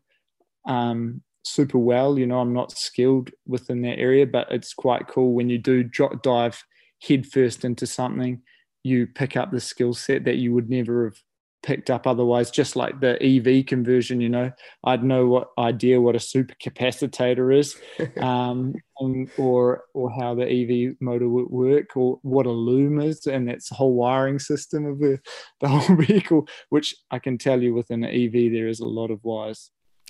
Um, 0.65 1.21
super 1.43 1.77
well. 1.77 2.19
You 2.19 2.27
know, 2.27 2.39
I'm 2.39 2.53
not 2.53 2.77
skilled 2.77 3.31
within 3.47 3.81
that 3.83 3.99
area, 3.99 4.27
but 4.27 4.51
it's 4.51 4.73
quite 4.73 5.07
cool 5.07 5.33
when 5.33 5.49
you 5.49 5.57
do 5.57 5.83
dive 5.83 6.63
headfirst 7.01 7.63
into 7.65 7.85
something, 7.85 8.41
you 8.83 9.07
pick 9.07 9.37
up 9.37 9.51
the 9.51 9.59
skill 9.59 9.93
set 9.93 10.25
that 10.25 10.37
you 10.37 10.53
would 10.53 10.69
never 10.69 11.05
have 11.05 11.17
picked 11.63 11.89
up 11.89 12.07
otherwise. 12.07 12.49
Just 12.51 12.75
like 12.75 12.99
the 12.99 13.17
EV 13.21 13.65
conversion, 13.65 14.21
you 14.21 14.29
know, 14.29 14.51
I'd 14.83 15.03
know 15.03 15.27
what 15.27 15.49
idea 15.57 15.99
what 16.01 16.15
a 16.15 16.19
super 16.19 16.55
capacitator 16.63 17.57
is, 17.57 17.75
um, 18.21 18.73
and, 18.99 19.29
or 19.37 19.83
or 19.93 20.11
how 20.11 20.35
the 20.35 20.45
EV 20.47 20.95
motor 21.01 21.27
would 21.29 21.49
work, 21.49 21.95
or 21.97 22.19
what 22.21 22.45
a 22.45 22.51
loom 22.51 22.99
is, 23.01 23.25
and 23.27 23.47
that's 23.47 23.69
the 23.69 23.75
whole 23.75 23.93
wiring 23.93 24.39
system 24.39 24.85
of 24.85 24.99
the 24.99 25.19
the 25.61 25.67
whole 25.67 25.95
vehicle. 25.97 26.47
Which 26.69 26.95
I 27.11 27.19
can 27.19 27.37
tell 27.37 27.61
you, 27.61 27.73
within 27.73 28.03
an 28.03 28.11
EV, 28.13 28.51
there 28.51 28.67
is 28.67 28.79
a 28.79 28.85
lot 28.87 29.11
of 29.11 29.19
wires 29.23 29.71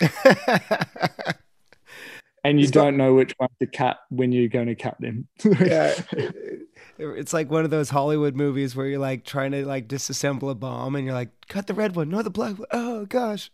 and 2.44 2.60
you 2.60 2.66
It's 2.66 2.74
not- 2.74 2.84
don't 2.84 2.96
know 2.96 3.14
which 3.14 3.34
one 3.38 3.48
to 3.60 3.66
cut 3.66 3.98
when 4.10 4.32
you're 4.32 4.48
going 4.48 4.68
to 4.68 4.74
cut 4.74 4.96
them. 5.00 5.28
yeah. 5.60 5.94
It's 6.98 7.32
like 7.32 7.50
one 7.50 7.64
of 7.64 7.70
those 7.70 7.90
Hollywood 7.90 8.34
movies 8.34 8.74
where 8.74 8.86
you're 8.86 8.98
like 8.98 9.24
trying 9.24 9.52
to 9.52 9.64
like 9.64 9.86
disassemble 9.88 10.50
a 10.50 10.54
bomb 10.54 10.96
and 10.96 11.04
you're 11.04 11.14
like, 11.14 11.30
cut 11.48 11.66
the 11.68 11.74
red 11.74 11.94
one, 11.94 12.08
no 12.08 12.22
the 12.22 12.30
black 12.30 12.58
one. 12.58 12.66
Oh 12.72 13.06
gosh. 13.06 13.50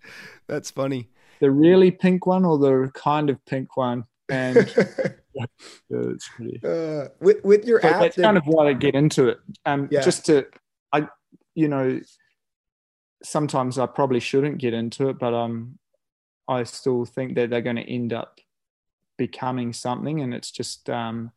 That's 0.47 0.71
funny. 0.71 1.09
the 1.41 1.51
really 1.51 1.91
pink 1.91 2.27
one 2.27 2.45
or 2.45 2.57
the 2.59 2.91
kind 2.95 3.29
of 3.29 3.45
pink 3.45 3.77
one, 3.77 4.05
and 4.31 4.57
yeah, 5.35 5.45
it's 5.91 6.29
pretty. 6.29 6.61
Uh, 6.65 7.09
with 7.21 7.45
with 7.45 7.65
your 7.67 7.85
app, 7.85 8.01
that's 8.01 8.17
then- 8.17 8.25
kind 8.25 8.37
of 8.39 8.45
why 8.47 8.69
I 8.69 8.73
get 8.73 8.95
into 8.95 9.29
it. 9.29 9.39
Um, 9.67 9.89
Yeah. 9.91 10.01
just 10.01 10.25
to, 10.27 10.47
I, 10.93 11.09
you 11.55 11.69
know, 11.69 12.01
sometimes 13.23 13.79
I 13.79 13.87
probably 13.87 14.21
shouldn't 14.21 14.59
get 14.59 14.75
into 14.75 15.09
it, 15.09 15.19
but 15.19 15.35
um, 15.35 15.79
I 16.49 16.65
still 16.65 17.05
think 17.05 17.35
that 17.37 17.51
they're 17.51 17.61
going 17.63 17.77
to 17.77 17.83
end 17.83 18.13
up 18.13 18.41
becoming 19.19 19.73
something, 19.73 20.21
and 20.21 20.33
it's 20.35 20.51
just 20.51 20.89
um, 20.91 21.31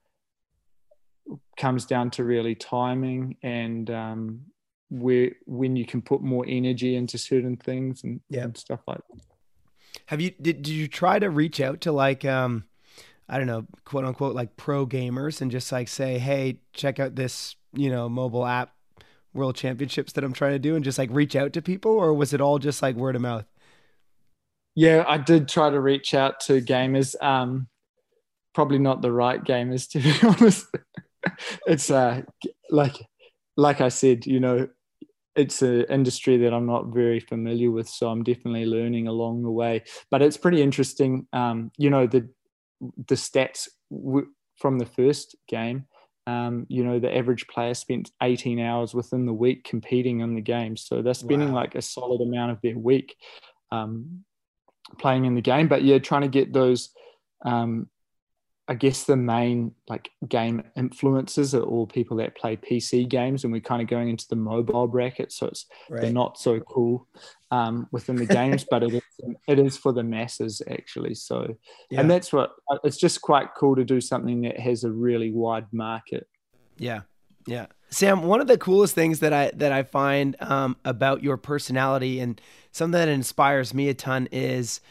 comes 1.57 1.85
down 1.85 2.11
to 2.11 2.23
really 2.23 2.55
timing 2.55 3.37
and 3.43 3.89
um, 3.89 4.41
where 4.89 5.31
when 5.45 5.75
you 5.75 5.85
can 5.85 6.01
put 6.01 6.21
more 6.21 6.45
energy 6.47 6.95
into 6.95 7.17
certain 7.17 7.57
things 7.57 8.03
and, 8.03 8.21
Yeah. 8.29 8.43
and 8.43 8.57
stuff 8.57 8.81
like 8.87 8.99
that. 9.09 9.21
Have 10.07 10.21
you 10.21 10.31
did, 10.31 10.61
did 10.61 10.67
you 10.69 10.87
try 10.87 11.19
to 11.19 11.29
reach 11.29 11.59
out 11.59 11.81
to 11.81 11.91
like 11.91 12.23
um 12.23 12.65
I 13.29 13.37
don't 13.37 13.47
know, 13.47 13.65
quote 13.83 14.05
unquote 14.05 14.35
like 14.35 14.55
pro 14.55 14.85
gamers 14.85 15.41
and 15.41 15.51
just 15.51 15.69
like 15.71 15.89
say, 15.89 16.17
"Hey, 16.17 16.61
check 16.73 16.97
out 16.99 17.15
this, 17.15 17.57
you 17.73 17.89
know, 17.89 18.07
mobile 18.07 18.45
app 18.45 18.73
world 19.33 19.55
championships 19.57 20.13
that 20.13 20.23
I'm 20.23 20.31
trying 20.33 20.53
to 20.53 20.59
do," 20.59 20.75
and 20.75 20.85
just 20.85 20.97
like 20.97 21.09
reach 21.11 21.35
out 21.35 21.51
to 21.53 21.61
people, 21.61 21.91
or 21.91 22.13
was 22.13 22.31
it 22.31 22.39
all 22.39 22.57
just 22.57 22.81
like 22.81 22.95
word 22.95 23.17
of 23.17 23.21
mouth? 23.21 23.43
Yeah, 24.75 25.03
I 25.07 25.17
did 25.17 25.49
try 25.49 25.69
to 25.69 25.79
reach 25.81 26.13
out 26.13 26.39
to 26.41 26.61
gamers. 26.61 27.21
Um, 27.21 27.67
probably 28.53 28.77
not 28.79 29.01
the 29.01 29.11
right 29.11 29.43
gamers, 29.43 29.89
to 29.91 29.99
be 29.99 30.13
honest. 30.27 30.67
It's 31.67 31.89
uh, 31.89 32.21
like, 32.69 32.95
like 33.55 33.81
I 33.81 33.89
said, 33.89 34.25
you 34.25 34.39
know, 34.39 34.67
it's 35.35 35.61
an 35.61 35.83
industry 35.89 36.37
that 36.37 36.53
I'm 36.53 36.65
not 36.65 36.87
very 36.87 37.19
familiar 37.19 37.69
with, 37.69 37.87
so 37.87 38.09
I'm 38.09 38.23
definitely 38.23 38.65
learning 38.65 39.07
along 39.07 39.43
the 39.43 39.51
way. 39.51 39.83
But 40.09 40.21
it's 40.21 40.37
pretty 40.37 40.61
interesting. 40.61 41.27
Um, 41.33 41.71
you 41.77 41.89
know, 41.89 42.07
the 42.07 42.29
the 43.07 43.15
stats 43.15 43.67
w- 43.91 44.27
from 44.57 44.79
the 44.79 44.85
first 44.85 45.35
game. 45.47 45.85
Um, 46.25 46.65
you 46.67 46.83
know, 46.83 46.99
the 46.99 47.15
average 47.15 47.47
player 47.47 47.73
spent 47.73 48.11
18 48.21 48.59
hours 48.59 48.93
within 48.93 49.25
the 49.25 49.33
week 49.33 49.63
competing 49.63 50.19
in 50.19 50.35
the 50.35 50.41
game, 50.41 50.75
so 50.75 51.01
they're 51.01 51.13
spending 51.13 51.53
Wow. 51.53 51.61
like 51.61 51.75
a 51.75 51.81
solid 51.81 52.19
amount 52.19 52.51
of 52.51 52.59
their 52.61 52.77
week 52.77 53.15
um, 53.71 54.25
playing 54.99 55.23
in 55.25 55.35
the 55.35 55.41
game. 55.41 55.67
But 55.69 55.83
yeah, 55.83 55.99
trying 55.99 56.23
to 56.23 56.27
get 56.27 56.51
those, 56.51 56.89
um, 57.45 57.89
I 58.69 58.73
guess 58.73 59.03
the 59.05 59.15
main 59.15 59.73
like 59.87 60.09
game 60.27 60.61
influencers 60.77 61.57
are 61.57 61.63
all 61.63 61.87
people 61.87 62.17
that 62.17 62.35
play 62.35 62.57
PC 62.57 63.07
games, 63.07 63.43
and 63.43 63.53
we're 63.53 63.61
kind 63.61 63.81
of 63.81 63.87
going 63.87 64.09
into 64.09 64.25
the 64.29 64.35
mobile 64.35 64.87
bracket, 64.87 65.31
so 65.31 65.47
it's 65.47 65.65
they're 65.89 66.11
not 66.11 66.37
so 66.37 66.59
cool 66.59 67.07
um, 67.51 67.87
within 67.91 68.17
the 68.17 68.25
games, 68.25 68.65
but 68.69 68.83
it 68.83 68.93
is 68.93 69.01
it 69.47 69.59
is 69.59 69.77
for 69.77 69.93
the 69.93 70.03
masses 70.03 70.61
actually. 70.69 71.15
So, 71.15 71.55
Yeah. 71.89 72.01
and 72.01 72.11
that's 72.11 72.33
what 72.33 72.51
it's 72.83 72.97
just 72.97 73.21
quite 73.21 73.49
cool 73.55 73.75
to 73.75 73.85
do 73.85 74.01
something 74.01 74.41
that 74.41 74.59
has 74.59 74.83
a 74.83 74.91
really 74.91 75.31
wide 75.31 75.67
market. 75.71 76.27
Yeah. 76.77 77.01
Yeah. 77.45 77.67
Sam, 77.89 78.23
one 78.23 78.41
of 78.41 78.47
the 78.47 78.57
coolest 78.57 78.93
things 78.93 79.19
that 79.21 79.31
I 79.31 79.51
that 79.55 79.71
I 79.71 79.83
find 79.83 80.35
um, 80.41 80.75
about 80.83 81.23
your 81.23 81.37
personality 81.37 82.19
and 82.19 82.39
something 82.73 82.99
that 82.99 83.07
inspires 83.07 83.73
me 83.73 83.87
a 83.87 83.93
ton 83.93 84.27
is 84.31 84.81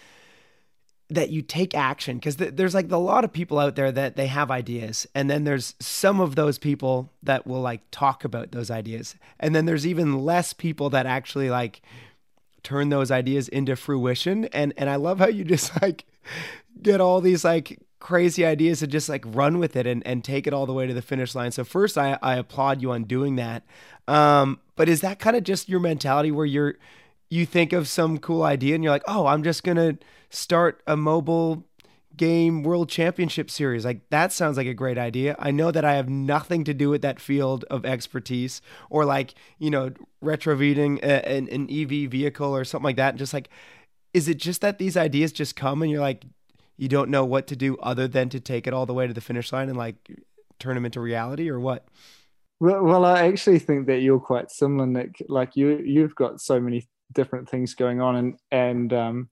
that 1.09 1.31
you 1.31 1.41
take 1.41 1.75
action 1.75 2.17
because 2.17 2.37
th- 2.37 2.55
there's 2.55 2.75
like 2.75 2.91
a 2.91 2.97
lot 2.97 3.25
of 3.25 3.33
people 3.33 3.59
out 3.59 3.77
there 3.77 3.93
that 3.93 4.17
they 4.17 4.27
have 4.27 4.51
ideas 4.51 5.07
and 5.15 5.31
then 5.31 5.45
there's 5.45 5.75
some 5.79 6.21
of 6.21 6.35
those 6.35 6.59
people 6.59 7.13
that 7.23 7.47
will 7.47 7.61
like 7.61 7.81
talk 7.91 8.25
about 8.25 8.51
those 8.51 8.71
ideas 8.71 9.15
and 9.39 9.55
then 9.55 9.67
there's 9.67 9.87
even 9.87 10.25
less 10.25 10.53
people 10.53 10.91
that 10.91 11.07
actually 11.07 11.49
like 11.49 11.81
turn 12.65 12.89
those 12.89 13.13
ideas 13.13 13.49
into 13.49 13.77
fruition 13.77 14.47
and 14.47 14.73
and 14.77 14.91
I 14.91 14.97
love 14.97 15.21
how 15.21 15.29
you 15.29 15.45
just 15.45 15.71
like 15.83 16.05
get 16.83 17.01
all 17.01 17.21
these 17.21 17.45
like 17.45 17.79
crazy 18.01 18.45
ideas 18.45 18.83
and 18.83 18.93
just 18.93 19.09
like 19.09 19.25
run 19.27 19.59
with 19.59 19.77
it 19.77 19.87
and, 19.87 20.07
and 20.07 20.23
take 20.23 20.47
it 20.47 20.53
all 20.53 20.67
the 20.67 20.73
way 20.73 20.87
to 20.87 20.95
the 20.95 21.03
finish 21.03 21.35
line. 21.35 21.51
So 21.51 21.65
first 21.65 21.97
I, 21.97 22.19
I 22.23 22.37
applaud 22.37 22.83
you 22.83 22.93
on 22.93 23.05
doing 23.05 23.37
that. 23.37 23.65
Um, 24.07 24.61
but 24.77 24.89
is 24.89 25.01
that 25.01 25.19
kind 25.19 25.37
of 25.37 25.45
just 25.45 25.69
your 25.69 25.81
mentality 25.81 26.31
where 26.31 26.47
you're 26.47 26.77
you 27.29 27.47
think 27.47 27.73
of 27.73 27.89
some 27.89 28.19
cool 28.19 28.43
idea 28.43 28.75
and 28.75 28.85
you're 28.85 28.93
like, 28.93 29.05
oh, 29.07 29.27
I'm 29.27 29.43
just 29.43 29.65
gonna 29.65 29.99
start 30.31 30.83
a 30.87 30.97
mobile 30.97 31.65
game 32.17 32.63
world 32.63 32.89
championship 32.89 33.51
series. 33.51 33.85
Like 33.85 34.09
that 34.11 34.33
sounds 34.33 34.57
like 34.57 34.67
a 34.67 34.75
great 34.75 34.99
idea. 34.99 35.37
I 35.39 35.51
know 35.51 35.71
that 35.71 35.85
I 35.85 35.95
have 35.95 36.09
nothing 36.09 36.65
to 36.65 36.75
do 36.75 36.89
with 36.89 37.03
that 37.03 37.21
field 37.21 37.65
of 37.71 37.85
expertise 37.85 38.63
or 38.89 39.05
like, 39.05 39.35
you 39.59 39.71
know, 39.71 39.91
retrovating 40.25 40.99
a- 41.03 41.29
an, 41.29 41.49
an 41.49 41.69
EV 41.71 42.11
vehicle 42.11 42.55
or 42.57 42.65
something 42.65 42.85
like 42.85 42.97
that. 42.97 43.11
And 43.11 43.19
just 43.19 43.35
like, 43.35 43.51
is 44.15 44.29
it 44.29 44.39
just 44.39 44.63
that 44.63 44.79
these 44.79 44.97
ideas 44.97 45.33
just 45.33 45.57
come 45.57 45.83
and 45.83 45.91
you're 45.91 46.01
like, 46.01 46.25
you 46.79 46.89
don't 46.89 47.11
know 47.11 47.25
what 47.25 47.47
to 47.49 47.57
do 47.57 47.77
other 47.79 48.09
than 48.09 48.29
to 48.31 48.41
take 48.41 48.67
it 48.67 48.73
all 48.73 48.87
the 48.87 48.95
way 48.95 49.07
to 49.07 49.15
the 49.15 49.21
finish 49.21 49.53
line 49.53 49.69
and 49.69 49.79
like 49.79 49.97
turn 50.59 50.75
them 50.75 50.87
into 50.87 51.01
reality 51.01 51.51
or 51.51 51.61
what? 51.61 51.87
Well, 52.61 52.83
well, 52.83 53.05
I 53.05 53.27
actually 53.27 53.59
think 53.59 53.87
that 53.87 54.01
you're 54.01 54.21
quite 54.21 54.51
similar, 54.51 54.87
Nick. 54.87 55.23
Like 55.29 55.57
you, 55.57 55.79
you've 55.85 56.15
got 56.15 56.41
so 56.41 56.59
many 56.59 56.87
different 57.13 57.49
things 57.49 57.75
going 57.75 58.01
on, 58.01 58.17
and 58.17 58.39
and 58.51 58.93
um, 58.93 59.29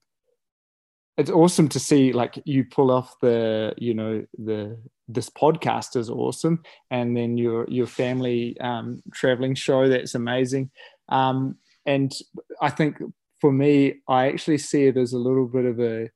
it's 1.17 1.31
awesome 1.31 1.69
to 1.71 1.79
see 1.79 2.13
like 2.13 2.41
you 2.45 2.65
pull 2.65 2.91
off 2.91 3.15
the, 3.21 3.75
you 3.79 3.95
know, 3.95 4.25
the 4.39 4.79
this 5.07 5.31
podcast 5.31 5.97
is 5.97 6.11
awesome, 6.11 6.63
and 6.91 7.17
then 7.17 7.37
your 7.37 7.69
your 7.69 7.87
family 7.87 8.59
um, 8.61 9.03
traveling 9.13 9.55
show 9.55 9.89
that's 9.89 10.15
amazing, 10.15 10.71
um, 11.09 11.57
and 11.87 12.13
I 12.61 12.71
think 12.71 12.97
for 13.41 13.53
me, 13.53 14.01
I 14.09 14.29
actually 14.29 14.59
see 14.59 14.87
it 14.87 14.97
as 14.97 15.13
a 15.13 15.19
little 15.19 15.47
bit 15.47 15.65
of 15.67 15.81
a 15.81 16.11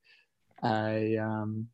a 0.64 1.18
um, 1.18 1.68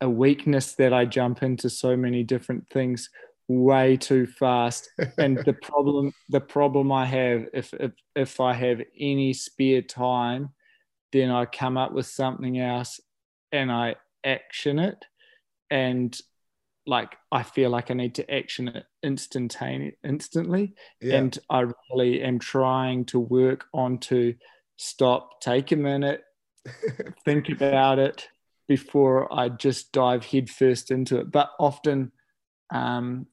a 0.00 0.08
weakness 0.08 0.74
that 0.74 0.92
I 0.92 1.04
jump 1.06 1.42
into 1.42 1.70
so 1.70 1.96
many 1.96 2.22
different 2.22 2.68
things 2.68 3.08
way 3.48 3.96
too 3.96 4.26
fast. 4.26 4.90
And 5.18 5.38
the 5.44 5.52
problem 5.52 6.12
the 6.28 6.40
problem 6.40 6.92
i 6.92 7.04
have 7.04 7.46
if, 7.52 7.72
if 7.74 7.92
if 8.14 8.40
i 8.40 8.52
have 8.52 8.82
any 8.98 9.32
spare 9.32 9.82
time 9.82 10.50
then 11.12 11.30
i 11.30 11.44
come 11.44 11.76
up 11.76 11.92
with 11.92 12.06
something 12.06 12.58
else 12.58 13.00
and 13.52 13.70
i 13.70 13.94
action 14.24 14.78
it. 14.78 15.04
And 15.70 16.18
like 16.86 17.16
i 17.32 17.42
feel 17.42 17.70
like 17.70 17.90
i 17.90 17.94
need 17.94 18.14
to 18.16 18.30
action 18.32 18.68
it 18.68 18.84
instantaneously 19.02 19.98
instantly. 20.04 20.74
Yeah. 21.00 21.18
and 21.18 21.38
i 21.50 21.64
really 21.90 22.22
am 22.22 22.38
trying 22.38 23.04
to 23.06 23.18
work 23.18 23.66
on 23.74 23.98
to 23.98 24.34
stop 24.76 25.40
take 25.40 25.72
a 25.72 25.76
minute 25.76 26.22
think 27.24 27.48
about 27.48 27.98
it 27.98 28.28
before 28.68 29.32
i 29.32 29.48
just 29.48 29.90
dive 29.92 30.24
headfirst 30.24 30.90
into 30.90 31.18
it. 31.18 31.30
But 31.30 31.50
often 31.58 32.12
um, 32.70 33.26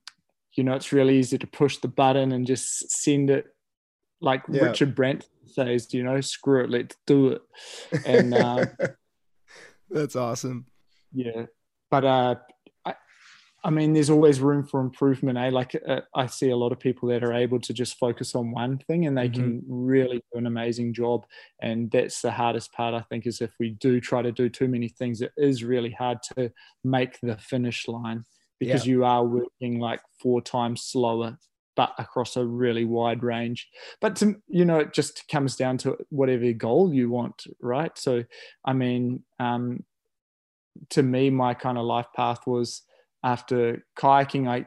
you 0.55 0.63
know, 0.63 0.73
it's 0.73 0.91
really 0.91 1.17
easy 1.17 1.37
to 1.37 1.47
push 1.47 1.77
the 1.77 1.87
button 1.87 2.31
and 2.31 2.45
just 2.45 2.91
send 2.91 3.29
it 3.29 3.47
like 4.21 4.43
yeah. 4.49 4.63
Richard 4.63 4.95
Branson 4.95 5.29
says, 5.45 5.93
you 5.93 6.03
know, 6.03 6.21
screw 6.21 6.63
it, 6.63 6.69
let's 6.69 6.95
do 7.05 7.29
it. 7.29 7.41
And 8.05 8.33
uh, 8.33 8.65
that's 9.89 10.15
awesome. 10.15 10.65
Yeah. 11.11 11.45
But 11.91 12.05
uh, 12.05 12.35
I, 12.85 12.95
I 13.63 13.69
mean, 13.69 13.93
there's 13.93 14.09
always 14.09 14.39
room 14.39 14.65
for 14.65 14.79
improvement. 14.79 15.37
Eh? 15.37 15.49
Like 15.49 15.75
uh, 15.87 16.01
I 16.15 16.27
see 16.27 16.49
a 16.49 16.55
lot 16.55 16.71
of 16.71 16.79
people 16.79 17.09
that 17.09 17.23
are 17.23 17.33
able 17.33 17.59
to 17.59 17.73
just 17.73 17.99
focus 17.99 18.33
on 18.33 18.51
one 18.51 18.77
thing 18.77 19.05
and 19.05 19.17
they 19.17 19.29
mm-hmm. 19.29 19.41
can 19.41 19.63
really 19.67 20.23
do 20.31 20.39
an 20.39 20.47
amazing 20.47 20.93
job. 20.93 21.25
And 21.61 21.91
that's 21.91 22.21
the 22.21 22.31
hardest 22.31 22.71
part, 22.73 22.93
I 22.93 23.01
think, 23.01 23.27
is 23.27 23.41
if 23.41 23.51
we 23.59 23.71
do 23.71 23.99
try 23.99 24.21
to 24.21 24.31
do 24.31 24.49
too 24.49 24.67
many 24.67 24.87
things, 24.87 25.21
it 25.21 25.33
is 25.37 25.63
really 25.63 25.91
hard 25.91 26.19
to 26.37 26.51
make 26.83 27.19
the 27.21 27.37
finish 27.37 27.87
line 27.87 28.23
because 28.59 28.85
yeah. 28.85 28.91
you 28.91 29.05
are 29.05 29.25
working 29.25 29.79
like 29.79 30.01
four 30.21 30.41
times 30.41 30.81
slower 30.83 31.37
but 31.75 31.93
across 31.97 32.35
a 32.35 32.45
really 32.45 32.85
wide 32.85 33.23
range 33.23 33.67
but 34.01 34.15
to, 34.15 34.35
you 34.47 34.65
know 34.65 34.79
it 34.79 34.93
just 34.93 35.27
comes 35.27 35.55
down 35.55 35.77
to 35.77 35.97
whatever 36.09 36.51
goal 36.53 36.93
you 36.93 37.09
want 37.09 37.45
right 37.61 37.97
so 37.97 38.23
i 38.65 38.73
mean 38.73 39.23
um, 39.39 39.83
to 40.89 41.03
me 41.03 41.29
my 41.29 41.53
kind 41.53 41.77
of 41.77 41.85
life 41.85 42.07
path 42.15 42.45
was 42.45 42.83
after 43.23 43.85
kayaking 43.97 44.47
i 44.47 44.65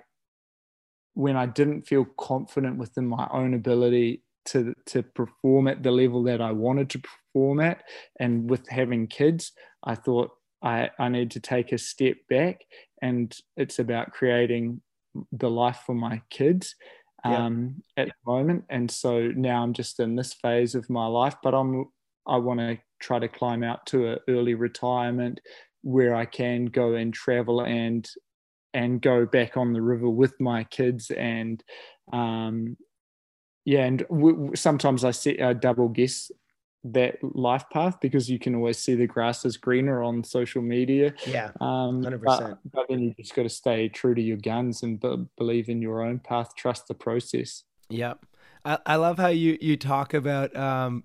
when 1.14 1.36
i 1.36 1.46
didn't 1.46 1.86
feel 1.86 2.06
confident 2.18 2.76
within 2.76 3.06
my 3.06 3.26
own 3.32 3.54
ability 3.54 4.22
to 4.44 4.74
to 4.84 5.02
perform 5.02 5.68
at 5.68 5.82
the 5.82 5.90
level 5.90 6.22
that 6.22 6.40
i 6.40 6.52
wanted 6.52 6.88
to 6.90 7.00
perform 7.00 7.60
at 7.60 7.82
and 8.20 8.48
with 8.48 8.66
having 8.68 9.06
kids 9.06 9.52
i 9.84 9.94
thought 9.94 10.30
I, 10.66 10.90
I 10.98 11.08
need 11.08 11.30
to 11.30 11.40
take 11.40 11.70
a 11.70 11.78
step 11.78 12.16
back 12.28 12.62
and 13.00 13.32
it's 13.56 13.78
about 13.78 14.10
creating 14.10 14.80
the 15.30 15.48
life 15.48 15.82
for 15.86 15.94
my 15.94 16.20
kids 16.28 16.74
um, 17.24 17.82
yeah. 17.96 18.02
at 18.02 18.08
the 18.08 18.30
moment. 18.32 18.64
And 18.68 18.90
so 18.90 19.28
now 19.28 19.62
I'm 19.62 19.72
just 19.72 20.00
in 20.00 20.16
this 20.16 20.34
phase 20.34 20.74
of 20.74 20.90
my 20.90 21.06
life, 21.06 21.36
but 21.42 21.54
I'm 21.54 21.86
I 22.26 22.38
want 22.38 22.58
to 22.58 22.78
try 22.98 23.20
to 23.20 23.28
climb 23.28 23.62
out 23.62 23.86
to 23.86 24.08
an 24.08 24.18
early 24.28 24.54
retirement 24.54 25.40
where 25.82 26.16
I 26.16 26.24
can 26.24 26.66
go 26.66 26.94
and 26.94 27.14
travel 27.14 27.60
and 27.60 28.04
and 28.74 29.00
go 29.00 29.24
back 29.24 29.56
on 29.56 29.72
the 29.72 29.82
river 29.82 30.10
with 30.10 30.34
my 30.40 30.64
kids 30.64 31.12
and 31.12 31.62
um, 32.12 32.76
yeah, 33.64 33.84
and 33.84 34.04
w- 34.08 34.50
sometimes 34.56 35.04
I 35.04 35.12
set 35.12 35.40
a 35.40 35.54
double 35.54 35.88
guess 35.88 36.30
that 36.92 37.18
life 37.22 37.64
path 37.72 38.00
because 38.00 38.30
you 38.30 38.38
can 38.38 38.54
always 38.54 38.78
see 38.78 38.94
the 38.94 39.06
grass 39.06 39.44
is 39.44 39.56
greener 39.56 40.02
on 40.02 40.24
social 40.24 40.62
media. 40.62 41.14
Yeah, 41.26 41.50
um, 41.60 42.02
100%. 42.02 42.20
But, 42.22 42.58
but 42.72 42.86
then 42.88 43.00
you 43.00 43.14
just 43.18 43.34
got 43.34 43.44
to 43.44 43.48
stay 43.48 43.88
true 43.88 44.14
to 44.14 44.22
your 44.22 44.36
guns 44.36 44.82
and 44.82 45.00
be- 45.00 45.26
believe 45.36 45.68
in 45.68 45.82
your 45.82 46.02
own 46.02 46.18
path. 46.18 46.54
Trust 46.56 46.88
the 46.88 46.94
process. 46.94 47.64
Yep. 47.88 48.24
I, 48.64 48.78
I 48.84 48.96
love 48.96 49.18
how 49.18 49.28
you 49.28 49.58
you 49.60 49.76
talk 49.76 50.12
about 50.12 50.54
um, 50.56 51.04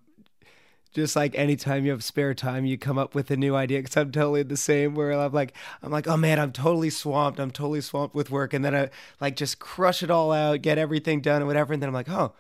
just 0.94 1.16
like 1.16 1.38
anytime 1.38 1.86
you 1.86 1.92
have 1.92 2.04
spare 2.04 2.34
time, 2.34 2.66
you 2.66 2.78
come 2.78 2.98
up 2.98 3.16
with 3.16 3.32
a 3.32 3.38
new 3.38 3.56
idea. 3.56 3.80
Because 3.80 3.98
I'm 3.98 4.12
totally 4.12 4.44
the 4.44 4.58
same. 4.58 4.96
Where 4.96 5.12
I'm 5.12 5.32
like, 5.32 5.54
I'm 5.82 5.92
like, 5.92 6.08
oh 6.08 6.18
man, 6.18 6.40
I'm 6.40 6.52
totally 6.52 6.90
swamped. 6.90 7.40
I'm 7.40 7.52
totally 7.52 7.82
swamped 7.82 8.16
with 8.16 8.32
work, 8.32 8.54
and 8.54 8.66
then 8.66 8.76
I 8.76 8.90
like 9.20 9.36
just 9.36 9.60
crush 9.60 10.04
it 10.04 10.12
all 10.12 10.32
out, 10.32 10.62
get 10.62 10.78
everything 10.78 11.22
done, 11.22 11.38
and 11.38 11.48
whatever. 11.48 11.74
And 11.74 11.82
then 11.82 11.88
I'm 11.88 11.94
like, 11.94 12.10
oh 12.10 12.34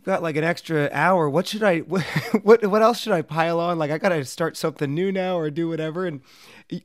I've 0.00 0.04
got 0.04 0.22
like 0.22 0.36
an 0.36 0.44
extra 0.44 0.88
hour. 0.92 1.28
What 1.28 1.46
should 1.46 1.62
I 1.62 1.78
what 1.80 2.02
what, 2.42 2.64
what 2.66 2.80
else 2.80 3.00
should 3.00 3.12
I 3.12 3.20
pile 3.20 3.60
on? 3.60 3.78
Like 3.78 3.90
I 3.90 3.98
got 3.98 4.08
to 4.10 4.24
start 4.24 4.56
something 4.56 4.94
new 4.94 5.12
now 5.12 5.36
or 5.36 5.50
do 5.50 5.68
whatever. 5.68 6.06
And 6.06 6.22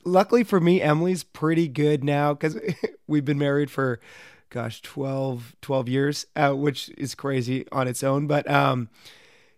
luckily 0.04 0.44
for 0.44 0.60
me, 0.60 0.82
Emily's 0.82 1.24
pretty 1.24 1.70
good 1.70 2.04
now 2.04 2.34
cuz 2.36 2.58
we've 3.08 3.24
been 3.24 3.38
married 3.38 3.72
for 3.72 4.02
gosh, 4.50 4.82
12 4.82 5.56
12 5.62 5.88
years, 5.88 6.26
uh, 6.36 6.52
which 6.52 6.90
is 6.98 7.16
crazy 7.16 7.66
on 7.72 7.88
its 7.88 8.04
own, 8.04 8.28
but 8.28 8.50
um 8.52 8.90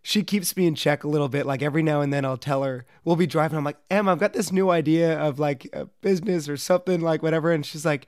she 0.04 0.22
keeps 0.22 0.56
me 0.56 0.68
in 0.68 0.76
check 0.76 1.04
a 1.04 1.08
little 1.08 1.28
bit. 1.28 1.48
Like 1.48 1.64
every 1.64 1.82
now 1.82 2.02
and 2.02 2.14
then 2.14 2.26
I'll 2.26 2.38
tell 2.38 2.62
her, 2.62 2.86
we'll 3.04 3.16
be 3.16 3.26
driving. 3.26 3.58
I'm 3.58 3.64
like, 3.64 3.80
Em, 3.90 4.08
I've 4.08 4.20
got 4.20 4.34
this 4.34 4.52
new 4.52 4.70
idea 4.70 5.18
of 5.18 5.40
like 5.40 5.68
a 5.74 5.88
business 6.02 6.48
or 6.48 6.58
something, 6.58 7.02
like 7.02 7.24
whatever. 7.24 7.52
And 7.52 7.66
she's 7.66 7.86
like, 7.86 8.06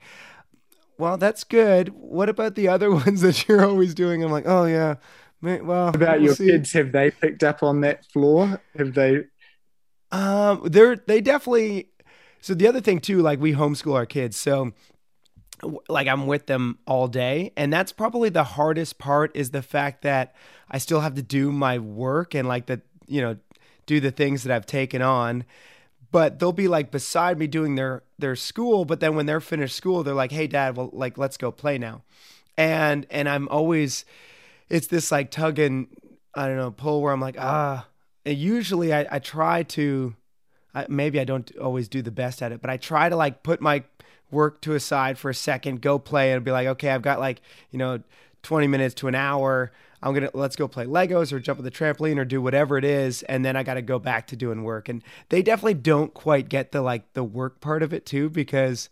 well, 0.96 1.16
that's 1.16 1.42
good. 1.42 1.88
What 1.88 2.28
about 2.28 2.54
the 2.54 2.68
other 2.68 2.90
ones 2.94 3.22
that 3.22 3.48
you're 3.48 3.66
always 3.66 3.94
doing? 3.94 4.22
I'm 4.22 4.30
like, 4.30 4.46
oh, 4.46 4.64
yeah, 4.66 4.94
well, 5.42 5.88
about 5.94 6.20
we'll 6.20 6.22
your 6.22 6.34
see. 6.34 6.46
kids, 6.46 6.72
have 6.72 6.92
they 6.92 7.10
picked 7.10 7.42
up 7.42 7.62
on 7.62 7.80
that 7.82 8.04
flaw? 8.06 8.56
Have 8.76 8.94
they? 8.94 9.24
Um, 10.10 10.62
they're 10.64 10.96
they 10.96 11.20
definitely. 11.20 11.88
So 12.40 12.54
the 12.54 12.66
other 12.66 12.80
thing 12.80 13.00
too, 13.00 13.20
like 13.20 13.40
we 13.40 13.52
homeschool 13.52 13.94
our 13.94 14.06
kids, 14.06 14.36
so 14.36 14.72
like 15.88 16.08
I'm 16.08 16.26
with 16.26 16.46
them 16.46 16.78
all 16.86 17.08
day, 17.08 17.52
and 17.56 17.72
that's 17.72 17.92
probably 17.92 18.28
the 18.28 18.44
hardest 18.44 18.98
part 18.98 19.30
is 19.36 19.50
the 19.50 19.62
fact 19.62 20.02
that 20.02 20.34
I 20.70 20.78
still 20.78 21.00
have 21.00 21.14
to 21.14 21.22
do 21.22 21.52
my 21.52 21.78
work 21.78 22.34
and 22.34 22.48
like 22.48 22.66
the 22.66 22.80
you 23.06 23.20
know 23.20 23.36
do 23.86 24.00
the 24.00 24.10
things 24.10 24.42
that 24.44 24.54
I've 24.54 24.66
taken 24.66 25.02
on. 25.02 25.44
But 26.12 26.40
they'll 26.40 26.52
be 26.52 26.66
like 26.66 26.90
beside 26.90 27.38
me 27.38 27.46
doing 27.46 27.76
their 27.76 28.02
their 28.18 28.34
school, 28.36 28.84
but 28.84 29.00
then 29.00 29.14
when 29.14 29.26
they're 29.26 29.40
finished 29.40 29.76
school, 29.76 30.02
they're 30.02 30.14
like, 30.14 30.32
"Hey, 30.32 30.46
Dad, 30.46 30.76
well, 30.76 30.90
like 30.92 31.18
let's 31.18 31.36
go 31.36 31.52
play 31.52 31.78
now," 31.78 32.02
and 32.56 33.06
and 33.10 33.28
I'm 33.28 33.48
always 33.48 34.04
it's 34.70 34.86
this 34.86 35.12
like 35.12 35.30
tug 35.30 35.58
and 35.58 35.88
I 36.34 36.46
don't 36.46 36.56
know 36.56 36.70
pull 36.70 37.02
where 37.02 37.12
I'm 37.12 37.20
like 37.20 37.36
ah. 37.38 37.86
And 38.24 38.36
usually 38.36 38.92
I, 38.92 39.06
I 39.10 39.18
try 39.18 39.62
to, 39.62 40.14
I, 40.74 40.86
maybe 40.88 41.18
I 41.18 41.24
don't 41.24 41.50
always 41.56 41.88
do 41.88 42.02
the 42.02 42.10
best 42.10 42.42
at 42.42 42.52
it, 42.52 42.60
but 42.60 42.70
I 42.70 42.76
try 42.76 43.08
to 43.08 43.16
like 43.16 43.42
put 43.42 43.60
my 43.60 43.82
work 44.30 44.60
to 44.62 44.74
a 44.74 44.80
side 44.80 45.18
for 45.18 45.30
a 45.30 45.34
second, 45.34 45.80
go 45.80 45.98
play, 45.98 46.32
and 46.32 46.44
be 46.44 46.50
like, 46.50 46.66
okay, 46.68 46.90
I've 46.90 47.02
got 47.02 47.18
like 47.18 47.40
you 47.70 47.78
know 47.78 48.00
20 48.42 48.66
minutes 48.66 48.94
to 48.96 49.08
an 49.08 49.14
hour. 49.14 49.72
I'm 50.02 50.14
gonna 50.14 50.30
let's 50.32 50.56
go 50.56 50.68
play 50.68 50.86
Legos 50.86 51.32
or 51.32 51.40
jump 51.40 51.58
on 51.58 51.64
the 51.64 51.70
trampoline 51.70 52.18
or 52.18 52.24
do 52.24 52.40
whatever 52.40 52.78
it 52.78 52.84
is, 52.84 53.22
and 53.24 53.44
then 53.44 53.56
I 53.56 53.62
got 53.62 53.74
to 53.74 53.82
go 53.82 53.98
back 53.98 54.26
to 54.28 54.36
doing 54.36 54.62
work. 54.62 54.88
And 54.88 55.02
they 55.28 55.42
definitely 55.42 55.74
don't 55.74 56.14
quite 56.14 56.48
get 56.48 56.72
the 56.72 56.80
like 56.80 57.12
the 57.12 57.24
work 57.24 57.60
part 57.60 57.82
of 57.82 57.92
it 57.92 58.06
too 58.06 58.30
because 58.30 58.88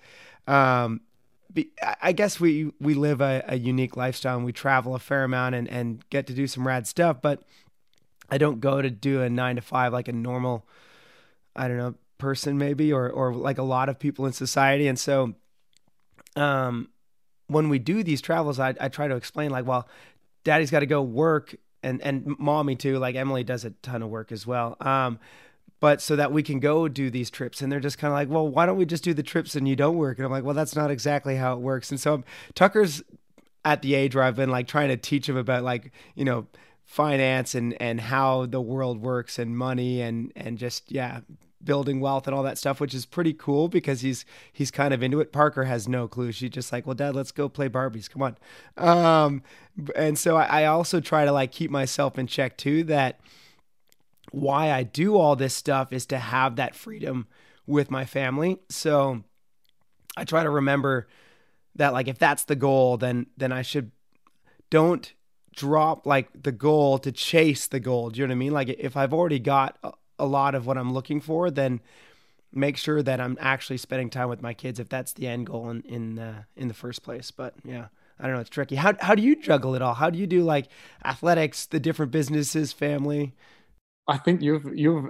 um, 0.46 1.00
I 2.03 2.13
guess 2.13 2.38
we 2.38 2.73
we 2.81 2.94
live 2.94 3.21
a, 3.21 3.42
a, 3.49 3.57
unique 3.57 3.96
lifestyle 3.96 4.37
and 4.37 4.44
we 4.44 4.53
travel 4.53 4.94
a 4.94 4.99
fair 4.99 5.25
amount 5.25 5.55
and, 5.55 5.67
and 5.69 6.09
get 6.11 6.27
to 6.27 6.35
do 6.35 6.46
some 6.46 6.67
rad 6.67 6.87
stuff, 6.87 7.23
but 7.23 7.42
I 8.29 8.37
don't 8.38 8.61
go 8.61 8.83
to 8.83 8.90
do 8.90 9.23
a 9.23 9.31
nine 9.31 9.57
to 9.57 9.63
five 9.63 9.92
like 9.92 10.09
a 10.09 10.13
normal, 10.13 10.67
I 11.57 11.67
don't 11.69 11.79
know, 11.79 11.94
person 12.19 12.59
maybe 12.59 12.92
or 12.92 13.09
or 13.09 13.35
like 13.35 13.59
a 13.59 13.63
lot 13.63 13.88
of 13.88 13.99
people 13.99 14.27
in 14.27 14.33
society. 14.33 14.88
And 14.88 14.99
so 14.99 15.35
um 16.37 16.90
when 17.46 17.71
we 17.71 17.79
do 17.79 18.03
these 18.03 18.21
travels, 18.21 18.61
I, 18.61 18.75
I 18.79 18.88
try 18.88 19.09
to 19.09 19.17
explain 19.17 19.51
like, 19.51 19.67
well, 19.67 19.88
daddy's 20.44 20.71
got 20.71 20.81
to 20.81 20.87
go 20.87 21.03
work 21.03 21.55
and 21.83 22.03
and 22.03 22.38
mommy 22.38 22.77
too. 22.77 22.99
Like 22.99 23.17
Emily 23.17 23.42
does 23.42 23.65
a 23.65 23.71
ton 23.71 24.03
of 24.03 24.11
work 24.11 24.33
as 24.33 24.46
well. 24.46 24.77
Um, 24.81 25.19
but 25.81 26.00
so 26.00 26.16
that 26.16 26.33
we 26.33 26.42
can 26.42 26.60
go 26.60 26.88
do 26.88 27.10
these 27.10 27.31
trips. 27.31 27.62
And 27.62 27.71
they're 27.71 27.81
just 27.81 27.98
kind 27.98 28.12
of 28.12 28.16
like, 28.16 28.29
well, 28.29 28.48
why 28.48 28.66
don't 28.66 28.77
we 28.77 28.87
just 28.87 29.04
do 29.04 29.14
the 29.14 29.23
trips 29.23 29.54
and 29.54 29.69
you 29.69 29.77
don't 29.77 29.96
work? 29.96 30.19
And 30.19 30.25
I'm 30.25 30.33
like, 30.33 30.44
well, 30.44 30.54
that's 30.54 30.77
not 30.77 30.90
exactly 30.90 31.37
how 31.37 31.54
it 31.54 31.60
works. 31.60 31.90
And 31.90 32.00
so 32.00 32.25
Tucker's 32.54 33.02
at 33.64 33.83
the 33.83 33.94
age 33.94 34.14
where 34.14 34.25
I've 34.25 34.37
been 34.37 34.50
like 34.50 34.66
trying 34.66 34.88
to 34.88 34.96
teach 34.96 35.29
him 35.29 35.37
about 35.37 35.62
like, 35.62 35.92
you 36.14 36.25
know, 36.25 36.46
finance 36.85 37.54
and 37.54 37.77
and 37.83 38.00
how 38.00 38.46
the 38.46 38.62
world 38.62 39.02
works 39.02 39.38
and 39.38 39.56
money 39.56 40.00
and 40.00 40.33
and 40.35 40.56
just 40.56 40.90
yeah 40.90 41.21
building 41.62 42.00
wealth 42.00 42.27
and 42.27 42.35
all 42.35 42.42
that 42.42 42.56
stuff, 42.56 42.81
which 42.81 42.94
is 42.94 43.04
pretty 43.04 43.33
cool 43.33 43.69
because 43.69 44.00
he's 44.00 44.25
he's 44.52 44.71
kind 44.71 44.94
of 44.94 45.02
into 45.02 45.21
it. 45.21 45.33
Parker 45.33 45.64
has 45.64 45.88
no 45.88 46.08
clue. 46.08 46.33
She's 46.33 46.50
just 46.50 46.73
like, 46.73 46.87
"Well, 46.87 46.94
Dad, 46.94 47.14
let's 47.14 47.33
go 47.33 47.48
play 47.48 47.69
Barbies. 47.69 48.08
Come 48.08 48.23
on." 48.23 48.37
Um, 48.77 49.42
and 49.94 50.19
so 50.19 50.37
I, 50.37 50.62
I 50.62 50.64
also 50.66 51.00
try 51.00 51.25
to 51.25 51.33
like 51.33 51.52
keep 51.52 51.71
myself 51.71 52.19
in 52.19 52.27
check 52.27 52.56
too. 52.56 52.85
That 52.85 53.21
why 54.31 54.70
I 54.70 54.83
do 54.83 55.16
all 55.16 55.37
this 55.37 55.54
stuff 55.54 55.92
is 55.92 56.06
to 56.06 56.18
have 56.18 56.56
that 56.56 56.74
freedom 56.74 57.26
with 57.66 57.90
my 57.90 58.04
family. 58.04 58.58
So 58.68 59.22
I 60.16 60.24
try 60.24 60.42
to 60.42 60.50
remember 60.50 61.08
that 61.76 61.92
like 61.92 62.08
if 62.08 62.18
that's 62.18 62.44
the 62.44 62.56
goal, 62.56 62.96
then 62.96 63.26
then 63.37 63.52
I 63.52 63.62
should 63.62 63.92
don't 64.70 65.12
drop 65.54 66.06
like 66.06 66.29
the 66.42 66.52
goal 66.52 66.98
to 66.98 67.12
chase 67.12 67.66
the 67.66 67.81
goal. 67.81 68.10
Do 68.10 68.20
you 68.20 68.26
know 68.26 68.33
what 68.33 68.37
I 68.37 68.38
mean? 68.38 68.52
Like 68.52 68.68
if 68.68 68.96
I've 68.96 69.14
already 69.14 69.38
got 69.38 69.79
a 70.18 70.26
lot 70.26 70.54
of 70.54 70.66
what 70.66 70.79
I'm 70.79 70.92
looking 70.92 71.20
for, 71.20 71.50
then 71.50 71.81
make 72.52 72.76
sure 72.76 73.02
that 73.02 73.20
I'm 73.20 73.37
actually 73.40 73.76
spending 73.79 74.10
time 74.10 74.29
with 74.29 74.42
my 74.42 74.54
kids 74.54 74.81
if 74.81 74.88
that's 74.88 75.12
the 75.12 75.26
end 75.26 75.46
goal 75.46 75.70
in 75.70 75.83
in 75.83 76.18
uh, 76.18 76.42
in 76.56 76.68
the 76.68 76.74
first 76.74 77.02
place. 77.02 77.31
But 77.31 77.54
yeah, 77.64 77.87
I 78.18 78.24
don't 78.24 78.35
know, 78.35 78.40
it's 78.40 78.50
tricky. 78.50 78.76
How 78.76 78.94
how 79.00 79.14
do 79.14 79.22
you 79.22 79.37
juggle 79.37 79.74
it 79.74 79.83
all? 79.83 79.94
How 79.94 80.10
do 80.10 80.18
you 80.18 80.26
do 80.26 80.42
like 80.42 80.68
athletics, 81.04 81.66
the 81.66 81.81
different 81.81 82.12
businesses, 82.12 82.72
family? 82.72 83.35
I 84.09 84.17
think 84.17 84.42
you've 84.42 84.67
you've 84.75 85.06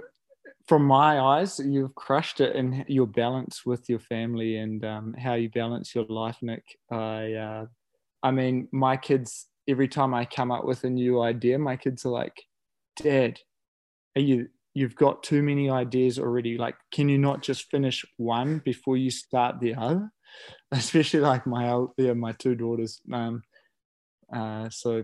from 0.67 0.85
my 0.85 1.19
eyes, 1.19 1.59
you've 1.59 1.95
crushed 1.95 2.41
it 2.41 2.55
in 2.55 2.85
your 2.87 3.07
balance 3.07 3.65
with 3.65 3.89
your 3.89 3.99
family 3.99 4.57
and 4.57 4.85
um, 4.85 5.13
how 5.15 5.33
you 5.33 5.49
balance 5.49 5.95
your 5.95 6.05
life, 6.05 6.37
Nick. 6.43 6.63
I, 6.91 7.33
uh, 7.33 7.65
I 8.23 8.31
mean, 8.31 8.67
my 8.71 8.97
kids. 8.97 9.47
Every 9.67 9.87
time 9.87 10.15
I 10.15 10.25
come 10.25 10.51
up 10.51 10.65
with 10.65 10.83
a 10.83 10.89
new 10.89 11.21
idea, 11.21 11.59
my 11.59 11.77
kids 11.77 12.03
are 12.03 12.09
like, 12.09 12.33
"Dad, 12.97 13.39
are 14.15 14.21
you 14.21 14.47
you've 14.73 14.95
got 14.95 15.23
too 15.23 15.43
many 15.43 15.69
ideas 15.69 16.19
already. 16.19 16.57
Like, 16.57 16.75
can 16.91 17.09
you 17.09 17.17
not 17.17 17.41
just 17.43 17.69
finish 17.71 18.05
one 18.17 18.59
before 18.65 18.97
you 18.97 19.11
start 19.11 19.59
the 19.59 19.75
other? 19.75 20.11
Especially 20.71 21.19
like 21.19 21.47
my 21.47 21.85
yeah, 21.97 22.13
my 22.13 22.33
two 22.33 22.55
daughters. 22.55 23.01
Um, 23.11 23.43
uh, 24.33 24.69
so 24.69 25.03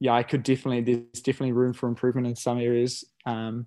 yeah, 0.00 0.14
I 0.14 0.22
could 0.22 0.42
definitely 0.42 0.80
there's 0.80 1.22
definitely 1.22 1.52
room 1.52 1.74
for 1.74 1.88
improvement 1.88 2.26
in 2.26 2.34
some 2.34 2.58
areas. 2.58 3.04
Um, 3.26 3.66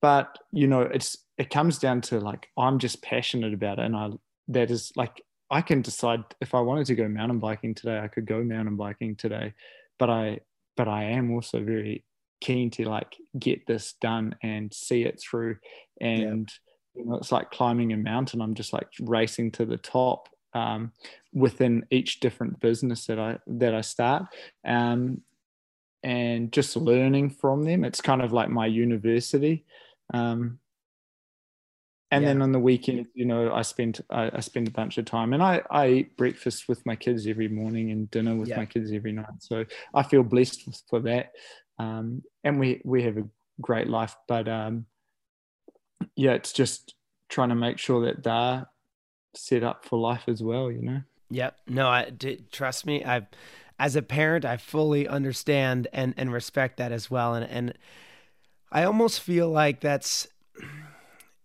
but 0.00 0.36
you 0.50 0.66
know, 0.66 0.82
it's 0.82 1.16
it 1.38 1.50
comes 1.50 1.78
down 1.78 2.00
to 2.02 2.18
like 2.20 2.48
I'm 2.58 2.78
just 2.78 3.02
passionate 3.02 3.54
about 3.54 3.78
it, 3.78 3.86
and 3.86 3.96
I 3.96 4.10
that 4.48 4.70
is 4.70 4.92
like 4.96 5.22
I 5.50 5.62
can 5.62 5.80
decide 5.80 6.24
if 6.40 6.54
I 6.54 6.60
wanted 6.60 6.86
to 6.86 6.94
go 6.96 7.08
mountain 7.08 7.38
biking 7.38 7.74
today, 7.74 8.00
I 8.00 8.08
could 8.08 8.26
go 8.26 8.42
mountain 8.42 8.76
biking 8.76 9.16
today. 9.16 9.54
But 9.98 10.10
I 10.10 10.40
but 10.76 10.88
I 10.88 11.04
am 11.04 11.30
also 11.32 11.62
very 11.62 12.04
keen 12.42 12.70
to 12.70 12.88
like 12.88 13.16
get 13.38 13.66
this 13.66 13.94
done 14.00 14.34
and 14.42 14.74
see 14.74 15.04
it 15.04 15.20
through 15.20 15.56
and 16.00 16.50
yeah. 16.96 17.02
you 17.02 17.08
know 17.08 17.14
it's 17.14 17.30
like 17.30 17.52
climbing 17.52 17.92
a 17.92 17.96
mountain 17.96 18.40
i'm 18.40 18.54
just 18.54 18.72
like 18.72 18.88
racing 19.00 19.52
to 19.52 19.64
the 19.64 19.76
top 19.76 20.28
um, 20.54 20.92
within 21.32 21.86
each 21.90 22.18
different 22.18 22.58
business 22.58 23.06
that 23.06 23.18
i 23.18 23.38
that 23.46 23.74
i 23.74 23.80
start 23.80 24.24
um, 24.66 25.22
and 26.02 26.52
just 26.52 26.76
learning 26.76 27.30
from 27.30 27.64
them 27.64 27.84
it's 27.84 28.00
kind 28.00 28.22
of 28.22 28.32
like 28.32 28.48
my 28.48 28.66
university 28.66 29.64
um, 30.14 30.58
and 32.10 32.22
yeah. 32.22 32.28
then 32.28 32.42
on 32.42 32.52
the 32.52 32.58
weekend 32.58 33.06
you 33.14 33.24
know 33.24 33.52
i 33.52 33.62
spend 33.62 34.00
I, 34.10 34.30
I, 34.34 34.40
spend 34.40 34.68
a 34.68 34.72
bunch 34.72 34.98
of 34.98 35.04
time 35.04 35.32
and 35.32 35.42
I, 35.42 35.62
I 35.70 35.88
eat 35.88 36.16
breakfast 36.16 36.68
with 36.68 36.84
my 36.84 36.96
kids 36.96 37.26
every 37.26 37.48
morning 37.48 37.90
and 37.90 38.10
dinner 38.10 38.34
with 38.34 38.48
yeah. 38.48 38.56
my 38.56 38.66
kids 38.66 38.92
every 38.92 39.12
night 39.12 39.26
so 39.38 39.64
i 39.94 40.02
feel 40.02 40.22
blessed 40.22 40.84
for 40.90 41.00
that 41.00 41.32
um, 41.78 42.22
and 42.44 42.60
we 42.60 42.80
we 42.84 43.02
have 43.02 43.16
a 43.16 43.24
great 43.60 43.88
life. 43.88 44.16
But 44.28 44.48
um, 44.48 44.86
yeah, 46.16 46.32
it's 46.32 46.52
just 46.52 46.94
trying 47.28 47.50
to 47.50 47.54
make 47.54 47.78
sure 47.78 48.04
that 48.06 48.22
they're 48.22 48.66
set 49.34 49.62
up 49.62 49.84
for 49.84 49.98
life 49.98 50.24
as 50.28 50.42
well. 50.42 50.70
You 50.70 50.82
know. 50.82 51.02
Yep. 51.30 51.58
No, 51.68 51.88
I 51.88 52.12
trust 52.50 52.86
me. 52.86 53.04
I, 53.04 53.26
as 53.82 53.96
a 53.96 54.02
parent, 54.02 54.44
I 54.44 54.56
fully 54.56 55.08
understand 55.08 55.88
and 55.92 56.14
and 56.16 56.32
respect 56.32 56.76
that 56.78 56.92
as 56.92 57.10
well. 57.10 57.34
And 57.34 57.44
and 57.50 57.74
I 58.70 58.84
almost 58.84 59.20
feel 59.20 59.48
like 59.48 59.80
that's 59.80 60.28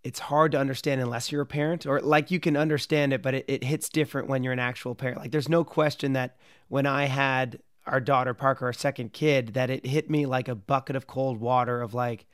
it's 0.03 0.19
hard 0.19 0.53
to 0.53 0.59
understand 0.59 1.01
unless 1.01 1.31
you're 1.31 1.41
a 1.41 1.45
parent 1.45 1.85
or 1.85 1.99
like 1.99 2.31
you 2.31 2.39
can 2.39 2.55
understand 2.55 3.11
it 3.11 3.21
but 3.21 3.33
it, 3.33 3.45
it 3.47 3.63
hits 3.63 3.89
different 3.89 4.29
when 4.29 4.41
you're 4.41 4.53
an 4.53 4.59
actual 4.59 4.95
parent 4.95 5.19
like 5.19 5.31
there's 5.31 5.49
no 5.49 5.65
question 5.65 6.13
that 6.13 6.37
when 6.69 6.85
i 6.85 7.05
had 7.05 7.59
our 7.87 7.99
daughter 7.99 8.33
Parker, 8.33 8.65
our 8.65 8.73
second 8.73 9.13
kid, 9.13 9.53
that 9.53 9.69
it 9.69 9.85
hit 9.85 10.09
me 10.09 10.25
like 10.25 10.47
a 10.47 10.55
bucket 10.55 10.95
of 10.95 11.07
cold 11.07 11.39
water 11.39 11.81
of 11.81 11.93
like, 11.93 12.25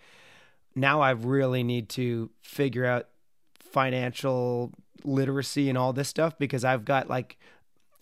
now 0.75 1.01
I 1.01 1.11
really 1.11 1.63
need 1.63 1.89
to 1.89 2.31
figure 2.41 2.85
out 2.85 3.07
financial 3.59 4.71
literacy 5.03 5.69
and 5.69 5.77
all 5.77 5.93
this 5.93 6.09
stuff 6.09 6.37
because 6.37 6.63
I've 6.63 6.85
got 6.85 7.07
like 7.07 7.37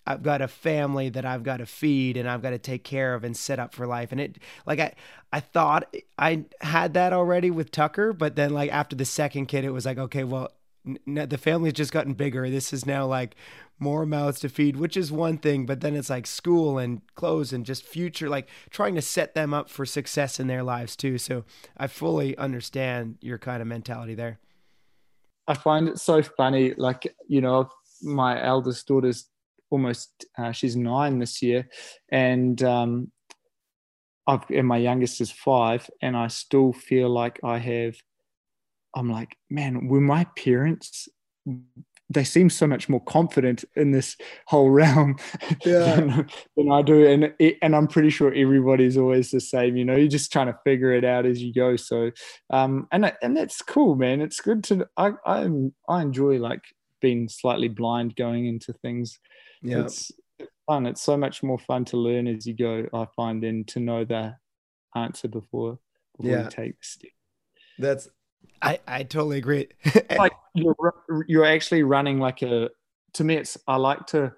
I've 0.06 0.22
got 0.22 0.42
a 0.42 0.48
family 0.48 1.08
that 1.10 1.24
I've 1.24 1.42
got 1.42 1.58
to 1.58 1.66
feed 1.66 2.16
and 2.16 2.28
I've 2.28 2.42
got 2.42 2.50
to 2.50 2.58
take 2.58 2.84
care 2.84 3.14
of 3.14 3.24
and 3.24 3.36
set 3.36 3.58
up 3.58 3.74
for 3.74 3.86
life. 3.86 4.12
And 4.12 4.20
it 4.20 4.38
like 4.66 4.80
I 4.80 4.94
I 5.32 5.40
thought 5.40 5.94
I 6.18 6.44
had 6.60 6.94
that 6.94 7.12
already 7.12 7.50
with 7.50 7.70
Tucker, 7.70 8.12
but 8.12 8.36
then 8.36 8.50
like 8.52 8.72
after 8.72 8.96
the 8.96 9.04
second 9.04 9.46
kid 9.46 9.64
it 9.64 9.70
was 9.70 9.86
like 9.86 9.98
okay, 9.98 10.24
well 10.24 10.50
n- 10.86 11.26
the 11.28 11.38
family's 11.38 11.74
just 11.74 11.92
gotten 11.92 12.14
bigger. 12.14 12.48
This 12.50 12.72
is 12.72 12.86
now 12.86 13.06
like 13.06 13.36
more 13.78 14.06
mouths 14.06 14.40
to 14.40 14.48
feed, 14.48 14.76
which 14.76 14.96
is 14.96 15.10
one 15.10 15.38
thing, 15.38 15.66
but 15.66 15.80
then 15.80 15.96
it's 15.96 16.10
like 16.10 16.26
school 16.26 16.78
and 16.78 17.02
clothes 17.14 17.52
and 17.52 17.66
just 17.66 17.84
future, 17.84 18.28
like 18.28 18.48
trying 18.70 18.94
to 18.94 19.02
set 19.02 19.34
them 19.34 19.52
up 19.52 19.68
for 19.68 19.84
success 19.84 20.38
in 20.38 20.46
their 20.46 20.62
lives 20.62 20.96
too. 20.96 21.18
So 21.18 21.44
I 21.76 21.88
fully 21.88 22.36
understand 22.38 23.18
your 23.20 23.38
kind 23.38 23.60
of 23.60 23.68
mentality 23.68 24.14
there. 24.14 24.38
I 25.48 25.54
find 25.54 25.88
it 25.88 25.98
so 25.98 26.22
funny. 26.22 26.74
Like, 26.76 27.12
you 27.26 27.40
know, 27.40 27.68
my 28.02 28.42
eldest 28.42 28.86
daughter's 28.86 29.28
almost, 29.72 30.26
uh, 30.38 30.52
she's 30.52 30.76
nine 30.76 31.18
this 31.18 31.42
year. 31.42 31.68
And, 32.10 32.62
um, 32.62 33.10
I've, 34.26 34.48
and 34.50 34.68
my 34.68 34.76
youngest 34.76 35.20
is 35.20 35.32
five, 35.32 35.90
and 36.00 36.16
I 36.16 36.28
still 36.28 36.72
feel 36.72 37.10
like 37.10 37.40
I 37.42 37.58
have. 37.58 37.96
I'm 38.94 39.10
like, 39.10 39.36
man, 39.50 39.88
were 39.88 40.00
my 40.00 40.26
parents 40.36 41.08
they 42.12 42.24
seem 42.24 42.50
so 42.50 42.66
much 42.66 42.88
more 42.88 43.00
confident 43.00 43.64
in 43.74 43.90
this 43.92 44.16
whole 44.46 44.70
realm 44.70 45.16
yeah. 45.64 45.78
than, 45.78 46.28
than, 46.56 46.70
I 46.70 46.82
do, 46.82 47.06
and 47.06 47.32
and 47.62 47.74
I'm 47.74 47.86
pretty 47.86 48.10
sure 48.10 48.32
everybody's 48.32 48.96
always 48.96 49.30
the 49.30 49.40
same. 49.40 49.76
You 49.76 49.84
know, 49.84 49.96
you're 49.96 50.08
just 50.08 50.32
trying 50.32 50.48
to 50.48 50.58
figure 50.64 50.92
it 50.92 51.04
out 51.04 51.26
as 51.26 51.42
you 51.42 51.52
go. 51.52 51.76
So, 51.76 52.10
um, 52.50 52.86
and 52.92 53.12
and 53.22 53.36
that's 53.36 53.62
cool, 53.62 53.94
man. 53.94 54.20
It's 54.20 54.40
good 54.40 54.64
to 54.64 54.86
I 54.96 55.12
I 55.24 55.48
I 55.88 56.02
enjoy 56.02 56.38
like 56.38 56.62
being 57.00 57.28
slightly 57.28 57.68
blind 57.68 58.16
going 58.16 58.46
into 58.46 58.72
things. 58.72 59.18
Yeah, 59.62 59.82
it's 59.82 60.10
fun. 60.66 60.86
It's 60.86 61.02
so 61.02 61.16
much 61.16 61.42
more 61.42 61.58
fun 61.58 61.84
to 61.86 61.96
learn 61.96 62.26
as 62.26 62.46
you 62.46 62.54
go. 62.54 62.86
I 62.92 63.06
find 63.16 63.42
than 63.42 63.64
to 63.66 63.80
know 63.80 64.04
the 64.04 64.36
answer 64.94 65.28
before 65.28 65.78
before 66.16 66.30
yeah. 66.30 66.44
you 66.44 66.50
take 66.50 66.78
the 66.78 66.84
step. 66.84 67.10
That's 67.78 68.08
I, 68.60 68.78
I 68.86 69.02
totally 69.02 69.38
agree. 69.38 69.68
like 70.16 70.32
you're 70.54 70.74
you're 71.26 71.44
actually 71.44 71.82
running 71.82 72.18
like 72.18 72.42
a. 72.42 72.70
To 73.14 73.24
me, 73.24 73.36
it's 73.36 73.58
I 73.66 73.76
like 73.76 74.06
to. 74.08 74.32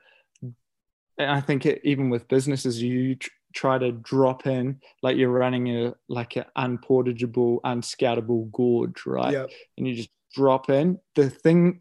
And 1.16 1.30
I 1.30 1.40
think 1.40 1.64
it, 1.64 1.80
even 1.84 2.10
with 2.10 2.26
businesses, 2.26 2.82
you 2.82 3.14
tr- 3.14 3.30
try 3.54 3.78
to 3.78 3.92
drop 3.92 4.46
in 4.46 4.80
like 5.02 5.16
you're 5.16 5.30
running 5.30 5.68
a 5.68 5.94
like 6.08 6.36
an 6.36 6.44
unportageable, 6.58 7.60
unscoutable 7.64 8.50
gorge, 8.50 9.06
right? 9.06 9.32
Yep. 9.32 9.50
And 9.78 9.86
you 9.86 9.94
just 9.94 10.10
drop 10.34 10.70
in. 10.70 10.98
The 11.14 11.30
thing 11.30 11.80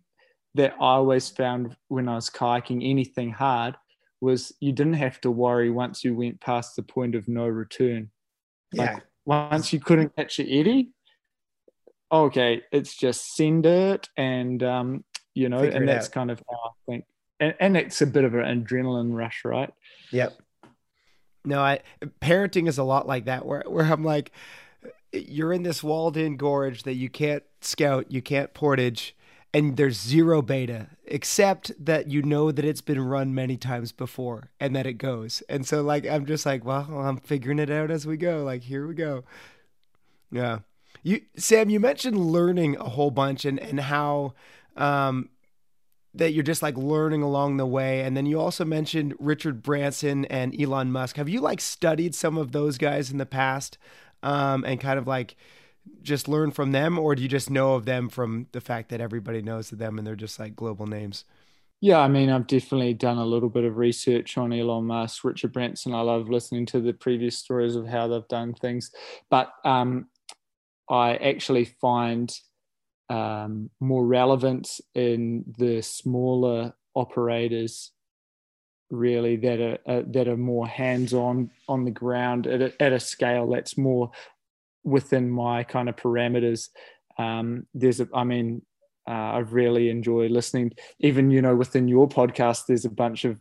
that 0.56 0.74
I 0.74 0.86
always 0.86 1.30
found 1.30 1.76
when 1.88 2.08
I 2.08 2.16
was 2.16 2.30
kayaking 2.30 2.88
anything 2.88 3.32
hard 3.32 3.76
was 4.22 4.54
you 4.60 4.72
didn't 4.72 4.94
have 4.94 5.20
to 5.22 5.32
worry 5.32 5.70
once 5.70 6.04
you 6.04 6.16
went 6.16 6.40
past 6.40 6.76
the 6.76 6.84
point 6.84 7.16
of 7.16 7.28
no 7.28 7.48
return. 7.48 8.10
Like 8.74 8.90
yeah. 8.92 9.00
once 9.26 9.74
you 9.74 9.80
couldn't 9.80 10.16
catch 10.16 10.40
an 10.40 10.48
eddy, 10.50 10.92
okay, 12.12 12.62
it's 12.72 12.96
just 12.96 13.36
send 13.36 13.66
it 13.66 14.10
and 14.16 14.64
um, 14.64 15.04
you 15.34 15.50
know, 15.50 15.60
Figure 15.60 15.78
and 15.78 15.88
that's 15.88 16.08
out. 16.08 16.12
kind 16.14 16.32
of 16.32 16.42
how 16.50 16.58
I 16.58 16.72
think. 16.88 17.06
And, 17.40 17.56
and 17.60 17.78
it's 17.78 18.02
a 18.02 18.08
bit 18.08 18.24
of 18.24 18.36
an 18.36 18.64
adrenaline 18.64 19.14
rush, 19.14 19.42
right? 19.44 19.74
Yep. 20.12 20.38
No, 21.46 21.60
I 21.60 21.80
parenting 22.22 22.70
is 22.70 22.78
a 22.78 22.84
lot 22.84 23.06
like 23.08 23.26
that 23.26 23.46
where 23.46 23.64
where 23.68 23.86
I'm 23.86 24.04
like 24.04 24.32
you're 25.12 25.54
in 25.54 25.64
this 25.64 25.84
walled 25.84 26.18
in 26.18 26.38
gorge 26.38 26.84
that 26.84 26.96
you 26.96 27.10
can't 27.10 27.44
scout, 27.62 28.12
you 28.12 28.22
can't 28.22 28.54
portage, 28.54 29.16
and 29.54 29.78
there's 29.78 30.00
zero 30.00 30.42
beta 30.42 30.88
except 31.06 31.72
that 31.84 32.10
you 32.10 32.22
know 32.24 32.52
that 32.52 32.66
it's 32.66 32.82
been 32.82 33.00
run 33.00 33.36
many 33.36 33.56
times 33.56 33.92
before 33.92 34.52
and 34.60 34.76
that 34.76 34.88
it 34.88 34.94
goes. 34.94 35.44
And 35.48 35.66
so 35.66 35.82
like 35.84 36.08
I'm 36.08 36.26
just 36.26 36.46
like, 36.46 36.66
well, 36.66 36.88
I'm 36.90 37.18
figuring 37.18 37.60
it 37.60 37.70
out 37.70 37.92
as 37.92 38.08
we 38.08 38.18
go. 38.18 38.44
Like 38.44 38.64
here 38.64 38.88
we 38.88 38.96
go. 38.96 39.24
Yeah. 40.32 40.60
You 41.04 41.22
Sam, 41.38 41.70
you 41.70 41.80
mentioned 41.80 42.18
learning 42.18 42.78
a 42.78 42.90
whole 42.90 43.12
bunch 43.12 43.46
and 43.46 43.60
and 43.60 43.80
how 43.80 44.34
um, 44.76 45.30
that 46.16 46.32
you're 46.32 46.44
just 46.44 46.64
like 46.64 46.78
learning 46.78 47.22
along 47.22 47.58
the 47.58 47.66
way. 47.66 48.02
And 48.02 48.18
then 48.18 48.26
you 48.26 48.40
also 48.40 48.66
mentioned 48.66 49.14
Richard 49.20 49.62
Branson 49.62 50.26
and 50.26 50.60
Elon 50.60 50.92
Musk. 50.92 51.18
Have 51.18 51.30
you 51.30 51.42
like 51.42 51.62
studied 51.62 52.16
some 52.16 52.38
of 52.38 52.54
those 52.54 52.78
guys 52.78 53.12
in 53.12 53.18
the 53.18 53.26
past 53.26 53.78
um, 54.24 54.64
and 54.66 54.80
kind 54.80 54.98
of 54.98 55.06
like 55.06 55.36
just 56.02 56.28
learn 56.28 56.52
from 56.52 56.72
them, 56.72 57.00
or 57.00 57.16
do 57.16 57.22
you 57.22 57.30
just 57.30 57.50
know 57.50 57.76
of 57.76 57.86
them 57.86 58.10
from 58.10 58.48
the 58.52 58.62
fact 58.62 58.90
that 58.90 59.02
everybody 59.02 59.42
knows 59.42 59.72
of 59.72 59.78
them 59.78 59.98
and 59.98 60.06
they're 60.06 60.16
just 60.16 60.40
like 60.40 60.56
global 60.56 60.86
names? 60.86 61.26
Yeah, 61.82 62.00
I 62.00 62.08
mean, 62.08 62.30
I've 62.30 62.48
definitely 62.48 62.94
done 62.94 63.18
a 63.18 63.26
little 63.26 63.50
bit 63.50 63.66
of 63.66 63.76
research 63.78 64.38
on 64.38 64.54
Elon 64.54 64.86
Musk, 64.86 65.26
Richard 65.26 65.52
Branson. 65.52 65.94
I 65.94 66.00
love 66.00 66.30
listening 66.30 66.66
to 66.68 66.80
the 66.80 66.94
previous 66.94 67.38
stories 67.38 67.76
of 67.76 67.88
how 67.88 68.08
they've 68.08 68.28
done 68.30 68.54
things, 68.54 68.92
but 69.30 69.52
um, 69.66 70.08
I 70.90 71.16
actually 71.16 71.66
find 71.66 72.34
um, 73.10 73.70
more 73.82 74.06
relevance 74.06 74.80
in 74.96 75.44
the 75.58 75.82
smaller 75.82 76.74
operators 76.96 77.92
really 78.90 79.36
that 79.38 79.60
are 79.60 79.78
uh, 79.88 80.04
that 80.08 80.28
are 80.28 80.38
more 80.38 80.68
hands-on 80.68 81.50
on 81.68 81.84
the 81.84 81.92
ground 81.92 82.48
at 82.48 82.62
a, 82.62 82.82
at 82.82 82.94
a 82.94 83.00
scale 83.00 83.50
that's 83.50 83.78
more 83.78 84.12
within 84.84 85.30
my 85.30 85.64
kind 85.64 85.90
of 85.90 85.96
parameters 85.96 86.70
um, 87.18 87.66
there's 87.74 88.00
a 88.00 88.08
i 88.14 88.24
mean 88.24 88.62
uh, 89.08 89.36
i've 89.38 89.54
really 89.54 89.90
enjoyed 89.90 90.32
listening 90.32 90.72
even 91.00 91.30
you 91.30 91.42
know 91.42 91.56
within 91.56 91.88
your 91.88 92.08
podcast 92.08 92.66
there's 92.68 92.86
a 92.86 92.90
bunch 92.90 93.26
of 93.26 93.38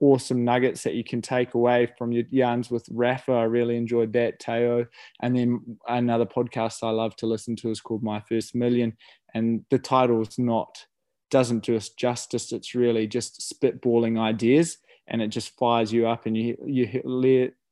awesome 0.00 0.44
nuggets 0.44 0.82
that 0.82 0.94
you 0.94 1.04
can 1.04 1.22
take 1.22 1.54
away 1.54 1.88
from 1.98 2.12
your 2.12 2.24
yarns 2.30 2.70
with 2.70 2.86
Rafa. 2.90 3.32
I 3.32 3.44
really 3.44 3.76
enjoyed 3.76 4.12
that, 4.14 4.40
Tao. 4.40 4.84
And 5.22 5.36
then 5.36 5.78
another 5.86 6.26
podcast 6.26 6.82
I 6.82 6.90
love 6.90 7.16
to 7.16 7.26
listen 7.26 7.56
to 7.56 7.70
is 7.70 7.80
called 7.80 8.02
My 8.02 8.20
First 8.28 8.54
Million. 8.54 8.96
And 9.34 9.64
the 9.70 9.78
title 9.78 10.22
is 10.22 10.38
not 10.38 10.86
doesn't 11.30 11.64
do 11.64 11.76
us 11.76 11.90
justice. 11.90 12.52
It's 12.52 12.74
really 12.74 13.06
just 13.06 13.54
spitballing 13.54 14.18
ideas, 14.18 14.78
and 15.06 15.20
it 15.20 15.28
just 15.28 15.56
fires 15.58 15.92
you 15.92 16.06
up, 16.06 16.26
and 16.26 16.36
you 16.36 16.56
you 16.64 17.02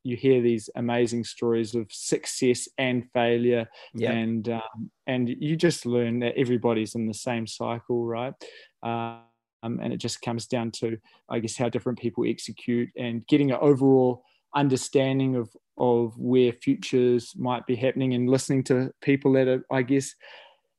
you 0.07 0.17
hear 0.17 0.41
these 0.41 0.71
amazing 0.77 1.25
stories 1.25 1.75
of 1.75 1.87
success 1.91 2.69
and 2.79 3.05
failure, 3.13 3.67
and 4.13 4.49
um, 4.49 4.91
and 5.07 5.29
you 5.29 5.57
just 5.57 5.87
learn 5.87 6.21
that 6.21 6.37
everybody's 6.37 6.95
in 6.95 7.07
the 7.07 7.15
same 7.15 7.47
cycle, 7.47 8.05
right? 8.07 8.35
Um, 8.83 9.23
and 9.63 9.93
it 9.93 9.99
just 9.99 10.23
comes 10.23 10.47
down 10.47 10.71
to, 10.71 10.97
I 11.29 11.41
guess, 11.41 11.57
how 11.57 11.69
different 11.69 11.99
people 11.99 12.25
execute 12.27 12.89
and 12.97 13.27
getting 13.27 13.51
an 13.51 13.59
overall 13.61 14.23
understanding 14.55 15.37
of 15.37 15.51
of 15.79 16.17
where 16.19 16.53
futures 16.53 17.35
might 17.37 17.67
be 17.67 17.77
happening 17.77 18.15
and 18.15 18.31
listening 18.31 18.65
to 18.65 18.91
people 19.03 19.33
that 19.35 19.49
are, 19.49 19.65
I 19.71 19.83
guess, 19.83 20.15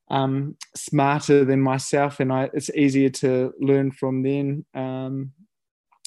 um, 0.09 0.55
smarter 0.75 1.45
than 1.45 1.61
myself, 1.61 2.19
and 2.19 2.31
I, 2.31 2.49
it's 2.53 2.69
easier 2.71 3.09
to 3.09 3.53
learn 3.59 3.91
from 3.91 4.23
them, 4.23 4.65
um, 4.73 5.31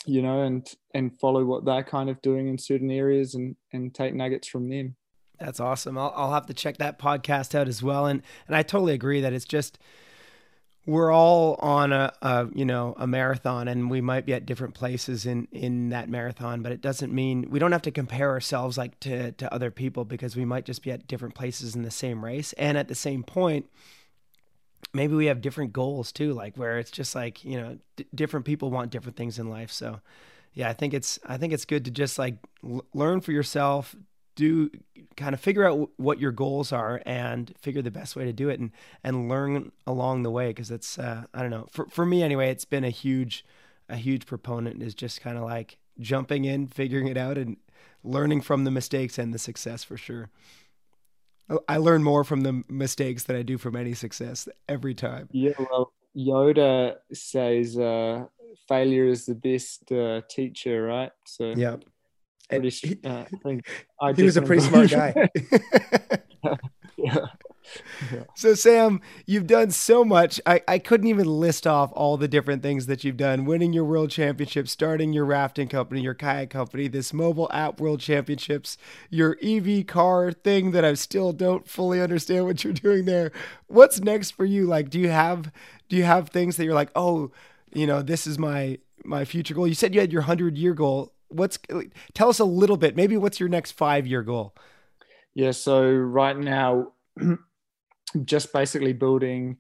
you 0.07 0.23
know, 0.23 0.43
and 0.43 0.67
and 0.95 1.19
follow 1.21 1.45
what 1.45 1.65
they're 1.65 1.85
kind 1.85 2.11
of 2.11 2.21
doing 2.23 2.49
in 2.49 2.59
certain 2.59 2.91
areas 2.91 3.35
and 3.35 3.57
and 3.73 3.95
take 3.95 4.15
nuggets 4.15 4.49
from 4.49 4.69
them. 4.69 4.97
That's 5.39 5.61
awesome. 5.61 5.97
I'll, 5.97 6.13
I'll 6.15 6.33
have 6.33 6.47
to 6.47 6.55
check 6.55 6.77
that 6.79 6.99
podcast 6.99 7.55
out 7.55 7.69
as 7.69 7.83
well, 7.83 8.07
and 8.07 8.23
and 8.47 8.57
I 8.57 8.63
totally 8.63 8.93
agree 8.93 9.21
that 9.21 9.33
it's 9.33 9.45
just 9.45 9.79
we're 10.87 11.13
all 11.13 11.57
on 11.61 11.93
a, 11.93 12.13
a, 12.23 12.49
you 12.55 12.65
know 12.65 12.95
a 12.99 13.07
marathon 13.07 13.69
and 13.69 13.91
we 13.91 14.01
might 14.01 14.27
be 14.27 14.33
at 14.33 14.47
different 14.47 14.75
places 14.75 15.27
in 15.27 15.47
in 15.53 15.91
that 15.91 16.09
marathon 16.09 16.63
but 16.63 16.73
it 16.73 16.81
doesn't 16.81 17.13
mean 17.13 17.47
we 17.51 17.59
don't 17.59 17.73
have 17.73 17.83
to 17.83 17.91
compare 17.91 18.31
ourselves 18.31 18.79
like 18.79 18.99
to 18.99 19.31
to 19.33 19.53
other 19.53 19.71
people 19.71 20.05
because 20.05 20.37
we 20.37 20.45
might 20.45 20.65
just 20.65 20.83
be 20.83 20.91
at 20.91 21.07
different 21.07 21.35
places 21.35 21.77
in 21.77 21.83
the 21.83 21.91
same 21.91 22.25
race 22.25 22.53
and 22.55 22.79
at 22.79 22.89
the 22.89 22.95
same 22.95 23.23
point 23.23 23.67
maybe 24.93 25.15
we 25.15 25.27
have 25.27 25.41
different 25.41 25.73
goals 25.73 26.13
too 26.13 26.33
like 26.33 26.57
where 26.57 26.79
it's 26.79 26.91
just 26.91 27.15
like 27.15 27.45
you 27.45 27.61
know 27.61 27.79
d- 27.97 28.07
different 28.15 28.47
people 28.47 28.71
want 28.71 28.91
different 28.91 29.17
things 29.17 29.39
in 29.39 29.49
life 29.49 29.71
so 29.71 30.01
yeah 30.55 30.69
i 30.69 30.73
think 30.73 30.95
it's 30.95 31.19
i 31.27 31.37
think 31.37 31.53
it's 31.53 31.65
good 31.65 31.85
to 31.85 31.91
just 31.91 32.19
like 32.19 32.37
l- 32.65 32.85
learn 32.95 33.21
for 33.21 33.33
yourself 33.33 33.95
do 34.37 34.71
kind 35.17 35.35
of 35.35 35.41
figure 35.41 35.65
out 35.65 35.91
what 35.97 36.19
your 36.19 36.33
goals 36.33 36.73
are 36.73 37.03
and 37.05 37.53
figure 37.61 37.83
the 37.83 37.91
best 37.91 38.17
way 38.17 38.25
to 38.25 38.33
do 38.33 38.49
it 38.49 38.59
and 38.59 38.71
and 39.05 39.29
learn 39.29 39.71
along 39.87 40.23
the 40.23 40.31
way 40.31 40.49
because 40.49 40.71
it's 40.71 40.99
uh, 40.99 41.25
I 41.35 41.43
don't 41.43 41.51
know 41.51 41.67
for 41.71 41.87
for 41.87 42.07
me 42.07 42.23
anyway 42.23 42.51
it's 42.51 42.65
been 42.65 42.85
a 42.85 42.91
huge 42.91 43.45
a 43.89 43.97
huge 43.97 44.27
proponent 44.27 44.83
is 44.83 44.95
just 44.95 45.21
kind 45.21 45.37
of 45.37 45.45
like 45.45 45.79
jumping 45.99 46.45
in 46.45 46.67
figuring 46.67 47.09
it 47.09 47.17
out 47.17 47.37
and 47.37 47.57
learning 48.03 48.41
from 48.41 48.65
the 48.65 48.71
mistakes 48.71 49.19
and 49.19 49.35
the 49.35 49.39
success 49.39 49.85
for 49.85 49.97
sure. 49.97 50.31
I 51.69 51.79
learn 51.79 52.03
more 52.03 52.25
from 52.25 52.43
the 52.43 52.63
mistakes 52.69 53.25
than 53.25 53.37
I 53.37 53.43
do 53.43 53.59
from 53.59 53.77
any 53.77 53.95
success 53.95 54.49
every 54.69 54.95
time. 54.95 55.29
Yeah, 55.33 55.53
well, 55.59 55.93
Yoda 56.17 56.97
says 57.13 57.79
uh, 57.79 58.27
failure 58.69 59.07
is 59.07 59.27
the 59.27 59.35
best 59.35 59.91
uh, 59.91 60.23
teacher, 60.29 60.85
right? 60.85 61.13
So 61.27 61.55
yeah, 61.57 61.77
pretty. 62.49 62.71
He, 62.71 62.99
uh, 63.05 63.25
I 63.33 63.37
think 63.43 63.67
I 64.01 64.13
he 64.13 64.23
was 64.23 64.37
a 64.37 64.43
pretty 64.43 64.63
smart 64.63 64.91
guy. 64.91 65.29
yeah. 66.97 67.27
So 68.35 68.55
Sam, 68.55 69.03
you've 69.27 69.47
done 69.47 69.71
so 69.71 70.05
much. 70.05 70.41
I, 70.47 70.63
I 70.67 70.79
couldn't 70.79 71.09
even 71.09 71.27
list 71.27 71.67
off 71.67 71.93
all 71.95 72.17
the 72.17 72.29
different 72.29 72.63
things 72.63 72.87
that 72.87 73.05
you've 73.05 73.19
done. 73.19 73.45
Winning 73.45 73.73
your 73.73 73.85
world 73.85 74.11
championship, 74.11 74.67
starting 74.69 75.13
your 75.13 75.27
rafting 75.27 75.69
company, 75.69 76.01
your 76.01 76.15
kayak 76.15 76.49
company, 76.49 76.89
this 76.89 77.13
mobile 77.13 77.51
app 77.53 77.81
world 77.81 78.01
championships, 78.01 78.79
your 79.11 79.37
EV 79.43 79.87
car 79.87 80.33
thing 80.33 80.71
that 80.71 80.85
I 80.85 80.95
still 80.95 81.33
don't 81.33 81.69
fully 81.69 82.01
understand 82.01 82.47
what 82.47 82.65
you're 82.65 82.73
doing 82.73 83.05
there. 83.05 83.31
What's 83.67 84.01
next 84.01 84.31
for 84.31 84.45
you? 84.45 84.67
Like 84.67 84.89
do 84.89 84.99
you 84.99 85.11
have 85.11 85.53
do 85.89 85.97
you 85.97 86.05
have 86.05 86.31
things 86.31 86.57
that 86.57 86.65
you're 86.65 86.75
like, 86.75 86.91
"Oh, 86.95 87.31
you 87.73 87.87
know, 87.87 88.01
this 88.01 88.27
is 88.27 88.39
my 88.39 88.79
my 89.05 89.25
future 89.25 89.55
goal." 89.55 89.67
You 89.67 89.75
said 89.75 89.95
you 89.95 90.01
had 90.01 90.13
your 90.13 90.23
100 90.23 90.57
year 90.57 90.73
goal 90.73 91.13
what's 91.31 91.59
tell 92.13 92.29
us 92.29 92.39
a 92.39 92.45
little 92.45 92.77
bit 92.77 92.97
maybe 92.97 93.17
what's 93.17 93.39
your 93.39 93.49
next 93.49 93.73
five 93.73 94.07
year 94.07 94.23
goal 94.23 94.55
yeah 95.33 95.53
so 95.53 95.89
right 95.89 96.37
now 96.37 96.89
just 98.25 98.53
basically 98.53 98.93
building 98.93 99.59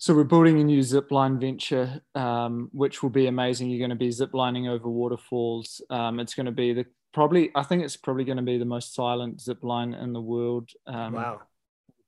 so 0.00 0.14
we're 0.14 0.24
building 0.24 0.58
a 0.58 0.64
new 0.64 0.82
zip 0.82 1.10
line 1.10 1.38
venture 1.38 2.00
um, 2.14 2.70
which 2.72 3.02
will 3.02 3.10
be 3.10 3.26
amazing. 3.26 3.68
You're 3.68 3.86
going 3.86 3.90
to 3.90 3.96
be 3.96 4.10
zip 4.10 4.32
lining 4.32 4.66
over 4.66 4.88
waterfalls. 4.88 5.82
Um, 5.90 6.18
it's 6.20 6.34
going 6.34 6.46
to 6.46 6.52
be 6.52 6.72
the 6.72 6.86
probably 7.12 7.50
i 7.56 7.62
think 7.62 7.82
it's 7.82 7.96
probably 7.96 8.24
going 8.24 8.36
to 8.36 8.42
be 8.42 8.56
the 8.56 8.64
most 8.64 8.94
silent 8.94 9.40
zip 9.40 9.62
line 9.62 9.92
in 9.94 10.14
the 10.14 10.20
world. 10.20 10.70
Um, 10.86 11.12
wow. 11.12 11.42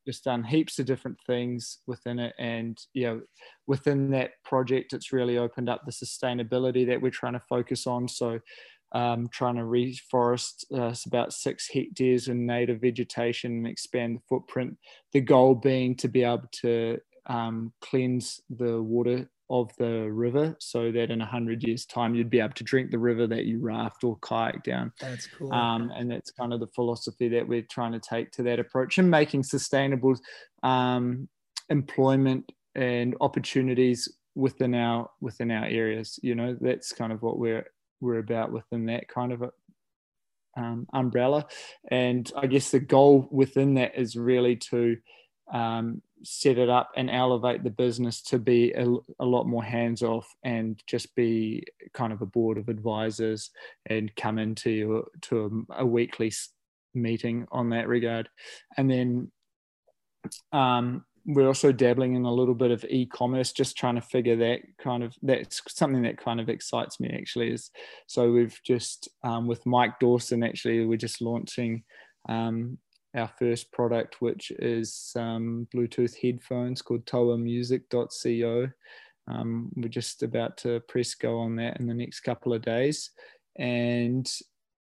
just 0.07 0.25
done 0.25 0.43
heaps 0.43 0.79
of 0.79 0.87
different 0.87 1.18
things 1.27 1.81
within 1.87 2.18
it. 2.18 2.35
And 2.39 2.79
you 2.95 3.07
know 3.07 3.20
within 3.66 4.11
that 4.12 4.31
project 4.43 4.95
it's 4.95 5.12
really 5.12 5.37
opened 5.37 5.68
up 5.68 5.83
the 5.85 5.93
sustainability 5.93 6.87
that 6.87 7.03
we're 7.03 7.11
trying 7.11 7.35
to 7.35 7.41
focus 7.41 7.87
on. 7.87 8.09
So 8.09 8.41
um, 8.93 9.28
trying 9.32 9.57
to 9.57 9.62
reforest 9.62 10.64
uh, 10.74 10.95
about 11.07 11.32
six 11.32 11.68
hectares 11.68 12.28
in 12.28 12.47
native 12.47 12.80
vegetation 12.80 13.53
and 13.53 13.66
expand 13.66 14.16
the 14.16 14.22
footprint. 14.28 14.76
The 15.12 15.20
goal 15.20 15.55
being 15.55 15.97
to 15.97 16.09
be 16.09 16.24
able 16.24 16.49
to 16.62 16.99
um, 17.26 17.72
cleanse 17.80 18.40
the 18.51 18.82
water 18.82 19.30
of 19.51 19.70
the 19.76 20.11
river 20.11 20.57
so 20.61 20.90
that 20.90 21.11
in 21.11 21.18
100 21.18 21.62
years 21.62 21.84
time 21.84 22.14
you'd 22.14 22.30
be 22.30 22.40
able 22.40 22.55
to 22.55 22.64
drink 22.64 22.90
the 22.90 22.99
river 22.99 23.26
that 23.26 23.45
you 23.45 23.61
raft 23.61 24.03
or 24.03 24.16
kayak 24.22 24.62
down. 24.64 24.93
That's 24.99 25.26
cool. 25.26 25.53
Um, 25.53 25.93
and 25.95 26.11
that's 26.11 26.30
kind 26.30 26.55
of 26.55 26.61
the 26.61 26.68
philosophy 26.68 27.28
that 27.28 27.47
we're 27.47 27.66
trying 27.70 27.93
to 27.93 28.01
take 28.01 28.30
to 28.32 28.43
that 28.45 28.59
approach 28.59 28.97
and 28.99 29.11
making 29.11 29.43
sustainable 29.43 30.14
um, 30.62 31.28
employment 31.68 32.51
and 32.74 33.14
opportunities 33.20 34.09
within 34.34 34.74
our 34.74 35.11
within 35.20 35.51
our 35.51 35.66
areas 35.66 36.18
you 36.22 36.34
know 36.34 36.57
that's 36.59 36.90
kind 36.93 37.12
of 37.12 37.20
what 37.20 37.38
we're 37.38 37.66
we're 38.03 38.19
about 38.19 38.53
within 38.53 38.87
that 38.87 39.09
kind 39.09 39.33
of 39.33 39.43
a, 39.43 39.51
um, 40.55 40.87
umbrella. 40.93 41.47
And 41.91 42.31
i 42.37 42.47
guess 42.47 42.71
the 42.71 42.81
goal 42.81 43.29
within 43.31 43.75
that 43.75 43.97
is 43.97 44.17
really 44.17 44.57
to 44.57 44.99
um, 45.53 46.03
set 46.23 46.57
it 46.57 46.69
up 46.69 46.91
and 46.97 47.11
elevate 47.11 47.63
the 47.63 47.71
business 47.71 48.23
to 48.23 48.39
be 48.39 48.73
a, 48.73 48.87
a, 49.19 49.25
lot 49.25 49.45
more 49.45 49.63
hands 49.63 50.03
off 50.03 50.33
and 50.45 50.81
just 50.87 51.15
be 51.15 51.65
kind 51.93 52.13
of 52.13 52.23
a 52.23 52.27
board 52.27 52.59
of 52.59 52.69
advisors 52.69 53.51
and 53.87 54.15
come 54.17 54.39
into 54.39 55.05
to 55.23 55.67
a, 55.71 55.83
a 55.83 55.87
weekly 55.87 56.33
meeting 56.95 57.47
on 57.51 57.71
that 57.71 57.89
regard. 57.89 58.29
And 58.77 58.91
then 58.91 59.31
um, 60.53 61.05
we're 61.25 61.47
also 61.47 61.70
dabbling 61.70 62.14
in 62.14 62.25
a 62.25 62.33
little 62.33 62.55
bit 62.55 62.70
of 62.70 62.85
e-commerce 62.89 63.53
just 63.53 63.77
trying 63.77 63.95
to 63.95 64.01
figure 64.01 64.37
that 64.37 64.61
kind 64.79 65.03
of 65.03 65.14
that's 65.23 65.62
something 65.68 66.03
that 66.03 66.18
kind 66.18 66.41
of 66.41 66.49
excites 66.49 66.99
me 66.99 67.09
actually 67.16 67.53
is 67.53 67.70
so 68.07 68.33
we've 68.33 68.61
just 68.64 69.09
um, 69.23 69.47
with 69.47 69.64
mike 69.66 69.99
dawson 70.01 70.43
actually 70.43 70.85
we're 70.85 70.97
just 70.97 71.23
launching 71.23 71.83
um, 72.29 72.79
our 73.14 73.31
first 73.39 73.70
product, 73.73 74.20
which 74.20 74.51
is 74.59 75.12
um, 75.16 75.66
Bluetooth 75.75 76.14
headphones 76.20 76.83
called 76.83 77.05
toamusic.co. 77.07 78.68
Um, 79.29 79.70
we're 79.77 79.89
just 79.89 80.23
about 80.23 80.57
to 80.59 80.81
press 80.89 81.14
go 81.14 81.39
on 81.39 81.57
that 81.57 81.79
in 81.79 81.87
the 81.87 81.95
next 81.95 82.20
couple 82.20 82.53
of 82.53 82.62
days. 82.62 83.11
And 83.57 84.29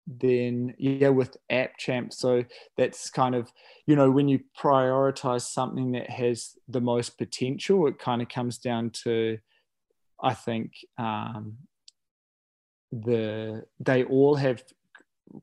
then, 0.07 0.75
yeah, 0.79 1.09
with 1.09 1.37
App 1.51 1.77
Champ. 1.79 2.13
So 2.13 2.45
that's 2.77 3.11
kind 3.11 3.35
of, 3.35 3.53
you 3.87 3.97
know, 3.97 4.11
when 4.11 4.29
you 4.29 4.41
prioritize 4.59 5.43
something 5.43 5.93
that 5.93 6.11
has 6.11 6.57
the 6.69 6.81
most 6.81 7.19
potential, 7.19 7.87
it 7.87 7.99
kind 7.99 8.23
of 8.23 8.29
comes 8.29 8.59
down 8.59 8.91
to, 9.05 9.39
I 10.23 10.35
think, 10.35 10.73
um, 10.99 11.57
the 12.91 13.65
they 13.81 14.05
all 14.05 14.35
have 14.35 14.63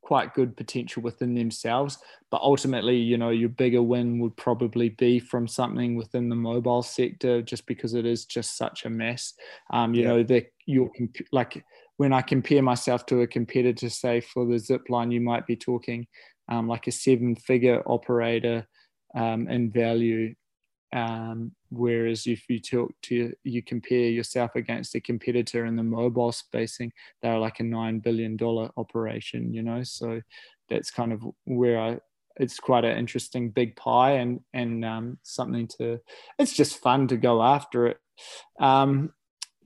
quite 0.02 0.36
good 0.36 0.56
potential 0.56 1.02
within 1.02 1.34
themselves. 1.34 1.98
But 2.30 2.42
ultimately, 2.42 2.98
you 2.98 3.18
know, 3.18 3.30
your 3.30 3.50
bigger 3.50 3.82
win 3.82 4.20
would 4.20 4.38
probably 4.38 4.90
be 4.90 5.20
from 5.20 5.48
something 5.48 5.96
within 5.96 6.30
the 6.30 6.36
mobile 6.36 6.84
sector, 6.84 7.42
just 7.42 7.66
because 7.66 7.96
it 7.96 8.06
is 8.06 8.26
just 8.26 8.56
such 8.56 8.86
a 8.86 8.90
mess. 8.90 9.34
Um, 9.72 9.96
you 9.96 10.04
yeah. 10.04 10.08
know, 10.10 10.24
that 10.24 10.52
you're 10.66 10.92
like 11.32 11.64
when 12.00 12.14
I 12.14 12.22
compare 12.22 12.64
myself 12.64 13.06
to 13.08 13.24
a 13.24 13.28
competitor, 13.28 13.90
say 13.90 14.22
for 14.22 14.46
the 14.46 14.58
zip 14.58 14.84
line, 14.88 15.12
you 15.12 15.20
might 15.20 15.46
be 15.46 15.58
talking 15.58 16.08
um, 16.48 16.66
like 16.66 16.88
a 16.88 16.94
seven 16.94 17.36
figure 17.36 17.84
operator 17.86 18.66
um, 19.16 19.50
in 19.50 19.70
value. 19.70 20.34
Um, 20.96 21.52
whereas 21.70 22.26
if 22.26 22.48
you 22.48 22.62
talk 22.62 22.94
to 23.04 23.34
you 23.44 23.62
compare 23.62 24.10
yourself 24.10 24.52
against 24.56 24.96
a 24.96 25.02
competitor 25.02 25.66
in 25.66 25.76
the 25.76 25.84
mobile 25.84 26.32
spacing, 26.32 26.94
they're 27.22 27.38
like 27.38 27.60
a 27.60 27.64
nine 27.64 28.00
billion 28.00 28.38
dollar 28.38 28.70
operation, 28.78 29.54
you 29.54 29.62
know. 29.62 29.84
So 29.84 30.22
that's 30.70 30.92
kind 30.92 31.12
of 31.12 31.22
where 31.44 31.82
I 31.82 32.00
it's 32.38 32.62
quite 32.62 32.86
an 32.86 32.98
interesting 32.98 33.50
big 33.50 33.76
pie 33.76 34.12
and 34.12 34.40
and 34.54 34.86
um, 34.86 35.18
something 35.24 35.68
to 35.80 36.00
it's 36.40 36.54
just 36.54 36.82
fun 36.82 37.10
to 37.10 37.18
go 37.18 37.44
after 37.44 37.88
it 37.88 37.98
um, 38.62 39.12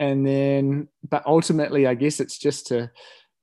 and 0.03 0.27
then 0.27 0.87
but 1.09 1.25
ultimately 1.25 1.87
i 1.87 1.93
guess 1.93 2.19
it's 2.19 2.37
just 2.37 2.67
to 2.67 2.89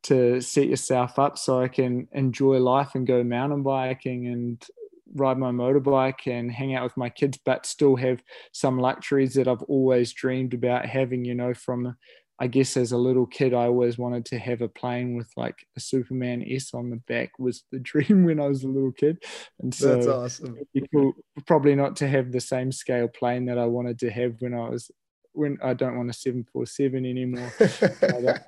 to 0.02 0.40
set 0.40 0.68
yourself 0.68 1.18
up 1.18 1.38
so 1.38 1.60
i 1.60 1.68
can 1.68 2.06
enjoy 2.12 2.58
life 2.58 2.94
and 2.94 3.06
go 3.06 3.22
mountain 3.24 3.62
biking 3.62 4.26
and 4.26 4.66
ride 5.14 5.38
my 5.38 5.50
motorbike 5.50 6.26
and 6.26 6.52
hang 6.52 6.74
out 6.74 6.84
with 6.84 6.96
my 6.96 7.08
kids 7.08 7.38
but 7.44 7.66
still 7.66 7.96
have 7.96 8.22
some 8.52 8.78
luxuries 8.78 9.34
that 9.34 9.48
i've 9.48 9.62
always 9.62 10.12
dreamed 10.12 10.54
about 10.54 10.86
having 10.86 11.24
you 11.24 11.34
know 11.34 11.52
from 11.52 11.96
i 12.38 12.46
guess 12.46 12.76
as 12.76 12.92
a 12.92 12.96
little 12.96 13.26
kid 13.26 13.52
i 13.52 13.64
always 13.64 13.98
wanted 13.98 14.24
to 14.24 14.38
have 14.38 14.60
a 14.60 14.68
plane 14.68 15.16
with 15.16 15.28
like 15.36 15.66
a 15.76 15.80
superman 15.80 16.44
s 16.48 16.72
on 16.74 16.90
the 16.90 17.00
back 17.08 17.30
was 17.38 17.64
the 17.72 17.78
dream 17.90 18.24
when 18.24 18.38
i 18.38 18.46
was 18.46 18.62
a 18.62 18.68
little 18.68 18.92
kid. 18.92 19.18
And 19.58 19.74
so 19.74 19.94
that's 19.94 20.06
awesome. 20.06 20.58
cool, 20.94 21.12
probably 21.46 21.74
not 21.74 21.96
to 21.96 22.08
have 22.08 22.30
the 22.30 22.40
same 22.40 22.70
scale 22.70 23.08
plane 23.08 23.46
that 23.46 23.58
i 23.58 23.66
wanted 23.66 23.98
to 24.00 24.10
have 24.10 24.36
when 24.38 24.54
i 24.54 24.68
was 24.68 24.90
when 25.32 25.58
I 25.62 25.74
don't 25.74 25.96
want 25.96 26.10
a 26.10 26.12
747 26.12 27.06
anymore. 27.06 27.52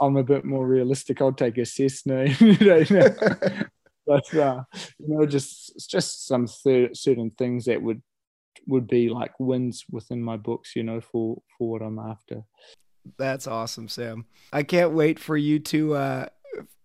I'm 0.00 0.16
a 0.16 0.24
bit 0.24 0.44
more 0.44 0.66
realistic. 0.66 1.20
I'll 1.20 1.32
take 1.32 1.58
a 1.58 1.66
Cessna. 1.66 2.24
but 4.06 4.34
uh, 4.34 4.62
you 4.98 5.08
know, 5.08 5.26
just 5.26 5.88
just 5.88 6.26
some 6.26 6.46
certain 6.46 7.30
things 7.30 7.66
that 7.66 7.82
would 7.82 8.02
would 8.66 8.86
be 8.86 9.08
like 9.08 9.32
wins 9.38 9.84
within 9.90 10.22
my 10.22 10.36
books. 10.36 10.74
You 10.74 10.82
know, 10.82 11.00
for 11.00 11.42
for 11.58 11.70
what 11.70 11.82
I'm 11.82 11.98
after. 11.98 12.44
That's 13.18 13.46
awesome, 13.46 13.88
Sam. 13.88 14.26
I 14.52 14.62
can't 14.62 14.92
wait 14.92 15.18
for 15.18 15.36
you 15.36 15.58
to 15.60 15.94
uh, 15.94 16.26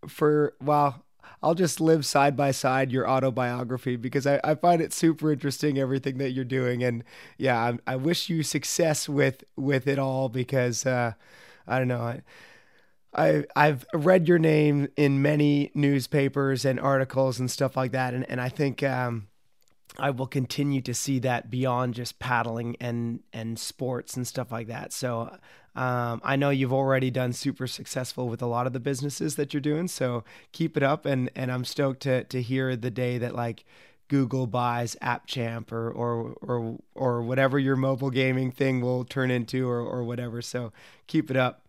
for 0.07 0.53
well, 0.61 1.04
I'll 1.43 1.55
just 1.55 1.79
live 1.79 2.05
side 2.05 2.35
by 2.35 2.51
side 2.51 2.91
your 2.91 3.07
autobiography 3.09 3.95
because 3.95 4.25
I, 4.25 4.39
I 4.43 4.55
find 4.55 4.81
it 4.81 4.93
super 4.93 5.31
interesting 5.31 5.77
everything 5.77 6.17
that 6.17 6.31
you're 6.31 6.45
doing. 6.45 6.83
And 6.83 7.03
yeah 7.37 7.57
I, 7.87 7.93
I 7.93 7.95
wish 7.95 8.29
you 8.29 8.43
success 8.43 9.07
with 9.07 9.43
with 9.55 9.87
it 9.87 9.99
all 9.99 10.29
because 10.29 10.85
uh, 10.85 11.13
I 11.67 11.79
don't 11.79 11.87
know. 11.87 12.01
I, 12.01 12.21
I 13.13 13.45
I've 13.55 13.85
read 13.93 14.27
your 14.27 14.39
name 14.39 14.87
in 14.95 15.21
many 15.21 15.71
newspapers 15.73 16.65
and 16.65 16.79
articles 16.79 17.39
and 17.39 17.49
stuff 17.49 17.77
like 17.77 17.91
that. 17.91 18.13
And 18.13 18.29
and 18.29 18.41
I 18.41 18.49
think 18.49 18.83
um, 18.83 19.27
I 19.97 20.09
will 20.09 20.27
continue 20.27 20.81
to 20.81 20.93
see 20.93 21.19
that 21.19 21.49
beyond 21.49 21.93
just 21.93 22.19
paddling 22.19 22.75
and 22.79 23.21
and 23.31 23.57
sports 23.57 24.15
and 24.15 24.27
stuff 24.27 24.51
like 24.51 24.67
that. 24.67 24.93
So 24.93 25.37
um, 25.75 26.21
I 26.23 26.35
know 26.37 26.51
you've 26.51 26.73
already 26.73 27.11
done 27.11 27.33
super 27.33 27.67
successful 27.67 28.29
with 28.29 28.41
a 28.41 28.45
lot 28.45 28.65
of 28.65 28.73
the 28.73 28.79
businesses 28.79 29.35
that 29.35 29.53
you're 29.53 29.61
doing. 29.61 29.87
So 29.87 30.23
keep 30.51 30.77
it 30.77 30.83
up, 30.83 31.05
and 31.05 31.29
and 31.35 31.51
I'm 31.51 31.65
stoked 31.65 32.01
to 32.03 32.23
to 32.25 32.41
hear 32.41 32.75
the 32.75 32.91
day 32.91 33.17
that 33.17 33.35
like 33.35 33.65
Google 34.07 34.47
buys 34.47 34.95
AppChamp 35.01 35.71
or 35.71 35.91
or 35.91 36.35
or 36.41 36.77
or 36.95 37.21
whatever 37.23 37.59
your 37.59 37.75
mobile 37.75 38.09
gaming 38.09 38.51
thing 38.51 38.79
will 38.79 39.03
turn 39.03 39.31
into 39.31 39.69
or 39.69 39.79
or 39.79 40.03
whatever. 40.03 40.41
So 40.41 40.71
keep 41.07 41.29
it 41.29 41.35
up. 41.35 41.65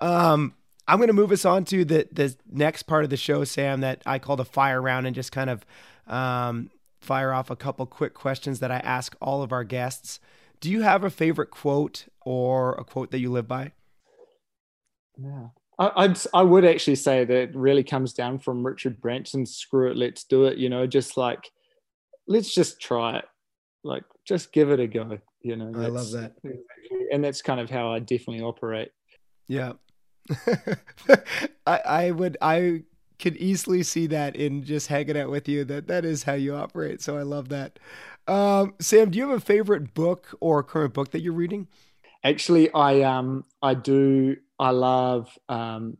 Um, 0.00 0.54
I'm 0.88 0.98
going 0.98 1.08
to 1.08 1.14
move 1.14 1.30
us 1.30 1.44
on 1.44 1.64
to 1.66 1.84
the 1.84 2.08
the 2.10 2.34
next 2.50 2.84
part 2.84 3.04
of 3.04 3.10
the 3.10 3.16
show, 3.16 3.44
Sam, 3.44 3.80
that 3.80 4.02
I 4.04 4.18
call 4.18 4.36
the 4.36 4.44
fire 4.44 4.82
round, 4.82 5.06
and 5.06 5.14
just 5.14 5.30
kind 5.30 5.50
of 5.50 5.64
um, 6.08 6.70
fire 7.00 7.32
off 7.32 7.48
a 7.48 7.56
couple 7.56 7.86
quick 7.86 8.12
questions 8.12 8.58
that 8.58 8.72
I 8.72 8.78
ask 8.78 9.14
all 9.20 9.42
of 9.44 9.52
our 9.52 9.64
guests. 9.64 10.18
Do 10.60 10.70
you 10.70 10.82
have 10.82 11.04
a 11.04 11.10
favorite 11.10 11.50
quote 11.50 12.06
or 12.26 12.74
a 12.74 12.84
quote 12.84 13.12
that 13.12 13.20
you 13.20 13.30
live 13.30 13.46
by? 13.46 13.72
Yeah. 15.16 15.46
I, 15.78 15.92
I'd, 15.96 16.18
I 16.34 16.42
would 16.42 16.64
actually 16.64 16.96
say 16.96 17.24
that 17.24 17.34
it 17.34 17.56
really 17.56 17.84
comes 17.84 18.12
down 18.12 18.40
from 18.40 18.66
Richard 18.66 19.00
Branson. 19.00 19.46
Screw 19.46 19.90
it, 19.90 19.96
let's 19.96 20.24
do 20.24 20.44
it. 20.46 20.58
You 20.58 20.68
know, 20.68 20.86
just 20.86 21.16
like 21.16 21.50
let's 22.26 22.52
just 22.52 22.80
try 22.80 23.18
it. 23.18 23.24
Like 23.84 24.02
just 24.26 24.52
give 24.52 24.70
it 24.70 24.80
a 24.80 24.86
go. 24.86 25.18
You 25.42 25.56
know, 25.56 25.72
I 25.80 25.86
love 25.86 26.10
that, 26.10 26.32
and 27.12 27.22
that's 27.22 27.40
kind 27.40 27.60
of 27.60 27.70
how 27.70 27.92
I 27.92 28.00
definitely 28.00 28.42
operate. 28.42 28.90
Yeah, 29.46 29.74
I, 31.66 31.80
I 31.86 32.10
would 32.10 32.36
I 32.42 32.82
could 33.20 33.36
easily 33.36 33.84
see 33.84 34.08
that 34.08 34.34
in 34.34 34.64
just 34.64 34.88
hanging 34.88 35.16
out 35.16 35.30
with 35.30 35.48
you. 35.48 35.64
That 35.64 35.86
that 35.86 36.04
is 36.04 36.24
how 36.24 36.32
you 36.32 36.56
operate. 36.56 37.00
So 37.00 37.16
I 37.16 37.22
love 37.22 37.48
that. 37.50 37.78
Um, 38.26 38.74
Sam, 38.80 39.10
do 39.10 39.18
you 39.18 39.28
have 39.28 39.38
a 39.38 39.40
favorite 39.40 39.94
book 39.94 40.34
or 40.40 40.64
current 40.64 40.94
book 40.94 41.12
that 41.12 41.20
you're 41.20 41.32
reading? 41.32 41.68
Actually, 42.26 42.72
I 42.72 43.02
um 43.02 43.44
I 43.62 43.74
do. 43.74 44.36
I 44.58 44.70
love 44.70 45.30
um, 45.48 45.96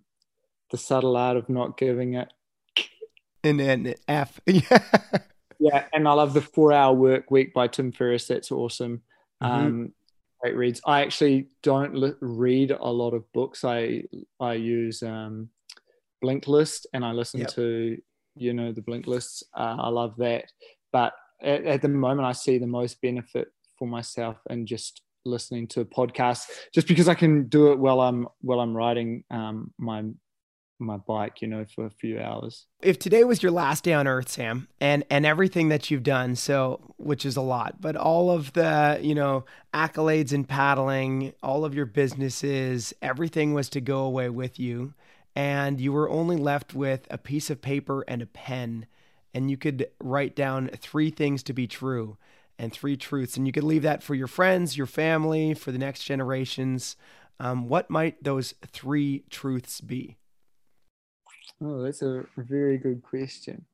the 0.72 0.76
subtle 0.76 1.16
art 1.16 1.36
of 1.36 1.48
not 1.48 1.76
giving 1.76 2.14
it. 2.14 2.32
And 3.44 3.60
then 3.60 3.94
F, 4.08 4.40
yeah, 4.44 4.82
yeah, 5.60 5.84
and 5.92 6.08
I 6.08 6.12
love 6.14 6.34
the 6.34 6.40
Four 6.40 6.72
Hour 6.72 6.94
Work 6.94 7.30
Week 7.30 7.54
by 7.54 7.68
Tim 7.68 7.92
Ferriss. 7.92 8.26
That's 8.26 8.50
awesome. 8.50 9.02
Mm-hmm. 9.40 9.66
Um, 9.66 9.92
great 10.40 10.56
reads. 10.56 10.80
I 10.84 11.02
actually 11.02 11.46
don't 11.62 12.16
read 12.20 12.72
a 12.72 12.90
lot 12.90 13.14
of 13.14 13.30
books. 13.32 13.64
I 13.64 14.02
I 14.40 14.54
use 14.54 15.04
um, 15.04 15.50
Blinkist 16.24 16.86
and 16.92 17.04
I 17.04 17.12
listen 17.12 17.40
yep. 17.40 17.50
to 17.50 17.98
you 18.34 18.52
know 18.52 18.72
the 18.72 18.82
Blinklists. 18.82 19.44
Uh, 19.56 19.76
I 19.78 19.88
love 19.90 20.16
that, 20.16 20.50
but 20.90 21.12
at, 21.40 21.64
at 21.66 21.82
the 21.82 21.88
moment, 21.88 22.26
I 22.26 22.32
see 22.32 22.58
the 22.58 22.66
most 22.66 23.00
benefit 23.00 23.52
for 23.78 23.86
myself 23.86 24.38
and 24.50 24.66
just 24.66 25.02
listening 25.26 25.66
to 25.68 25.80
a 25.80 25.84
podcast 25.84 26.44
just 26.72 26.88
because 26.88 27.08
I 27.08 27.14
can 27.14 27.48
do 27.48 27.72
it 27.72 27.78
while 27.78 28.00
I'm 28.00 28.28
while 28.40 28.60
I'm 28.60 28.76
riding 28.76 29.24
um, 29.30 29.72
my 29.78 30.04
my 30.78 30.98
bike, 30.98 31.40
you 31.40 31.48
know, 31.48 31.64
for 31.74 31.86
a 31.86 31.90
few 31.90 32.20
hours. 32.20 32.66
If 32.82 32.98
today 32.98 33.24
was 33.24 33.42
your 33.42 33.52
last 33.52 33.84
day 33.84 33.94
on 33.94 34.06
earth, 34.06 34.28
Sam, 34.28 34.68
and 34.80 35.04
and 35.10 35.26
everything 35.26 35.68
that 35.68 35.90
you've 35.90 36.02
done, 36.02 36.36
so 36.36 36.94
which 36.96 37.24
is 37.24 37.36
a 37.36 37.42
lot, 37.42 37.80
but 37.80 37.96
all 37.96 38.30
of 38.30 38.52
the, 38.52 38.98
you 39.02 39.14
know, 39.14 39.44
accolades 39.74 40.32
in 40.32 40.44
paddling, 40.44 41.32
all 41.42 41.64
of 41.64 41.74
your 41.74 41.86
businesses, 41.86 42.94
everything 43.02 43.54
was 43.54 43.68
to 43.70 43.80
go 43.80 44.00
away 44.00 44.28
with 44.28 44.58
you 44.58 44.94
and 45.36 45.80
you 45.80 45.92
were 45.92 46.08
only 46.08 46.36
left 46.36 46.74
with 46.74 47.06
a 47.10 47.18
piece 47.18 47.50
of 47.50 47.60
paper 47.60 48.02
and 48.08 48.22
a 48.22 48.26
pen 48.26 48.86
and 49.34 49.50
you 49.50 49.56
could 49.58 49.86
write 50.00 50.34
down 50.34 50.68
three 50.78 51.10
things 51.10 51.42
to 51.42 51.52
be 51.52 51.66
true 51.66 52.16
and 52.58 52.72
three 52.72 52.96
truths. 52.96 53.36
And 53.36 53.46
you 53.46 53.52
could 53.52 53.64
leave 53.64 53.82
that 53.82 54.02
for 54.02 54.14
your 54.14 54.26
friends, 54.26 54.76
your 54.76 54.86
family, 54.86 55.54
for 55.54 55.72
the 55.72 55.78
next 55.78 56.04
generations. 56.04 56.96
Um, 57.38 57.68
what 57.68 57.90
might 57.90 58.22
those 58.22 58.54
three 58.66 59.24
truths 59.30 59.80
be? 59.80 60.16
Oh, 61.62 61.82
that's 61.82 62.02
a 62.02 62.24
very 62.36 62.78
good 62.78 63.02
question. 63.02 63.64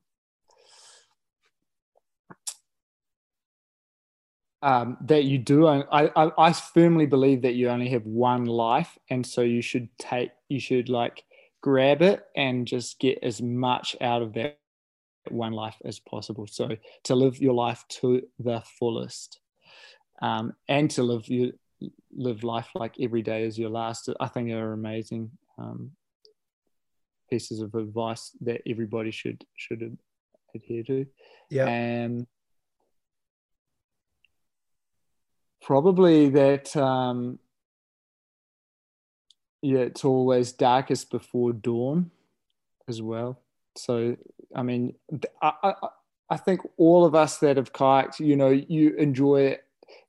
Um, 4.61 4.97
that 5.01 5.25
you 5.25 5.39
do, 5.39 5.67
I, 5.67 6.07
I, 6.15 6.31
I 6.37 6.53
firmly 6.53 7.05
believe 7.05 7.41
that 7.41 7.55
you 7.55 7.67
only 7.69 7.89
have 7.89 8.05
one 8.05 8.45
life, 8.45 8.97
and 9.09 9.25
so 9.25 9.41
you 9.41 9.61
should 9.61 9.89
take, 9.97 10.31
you 10.47 10.61
should 10.61 10.87
like 10.87 11.23
grab 11.59 12.01
it 12.01 12.23
and 12.35 12.65
just 12.65 12.97
get 12.99 13.19
as 13.21 13.41
much 13.41 13.97
out 13.99 14.21
of 14.21 14.33
that 14.33 14.59
one 15.29 15.53
life 15.53 15.75
as 15.85 15.99
possible. 15.99 16.47
So 16.47 16.69
to 17.03 17.15
live 17.15 17.37
your 17.39 17.53
life 17.53 17.83
to 18.01 18.21
the 18.39 18.61
fullest, 18.79 19.39
um, 20.21 20.53
and 20.67 20.89
to 20.91 21.03
live 21.03 21.27
you 21.27 21.53
live 22.15 22.43
life 22.43 22.69
like 22.75 22.95
every 22.99 23.21
day 23.21 23.43
is 23.43 23.57
your 23.57 23.69
last. 23.69 24.09
I 24.19 24.27
think 24.27 24.51
are 24.51 24.73
amazing 24.73 25.31
um, 25.57 25.91
pieces 27.29 27.59
of 27.61 27.73
advice 27.75 28.31
that 28.41 28.61
everybody 28.67 29.11
should 29.11 29.45
should 29.55 29.97
adhere 30.55 30.83
to. 30.83 31.05
Yeah. 31.49 31.67
And 31.67 32.27
probably 35.61 36.29
that 36.29 36.75
um, 36.75 37.39
yeah, 39.63 39.79
it's 39.79 40.03
always 40.03 40.51
darkest 40.51 41.09
before 41.09 41.53
dawn 41.53 42.11
as 42.89 43.01
well. 43.01 43.39
So, 43.77 44.17
I 44.55 44.63
mean, 44.63 44.93
I, 45.41 45.51
I, 45.63 45.73
I 46.29 46.37
think 46.37 46.61
all 46.77 47.05
of 47.05 47.15
us 47.15 47.37
that 47.39 47.57
have 47.57 47.73
kayaked, 47.73 48.19
you 48.19 48.35
know, 48.35 48.49
you 48.49 48.95
enjoy 48.95 49.57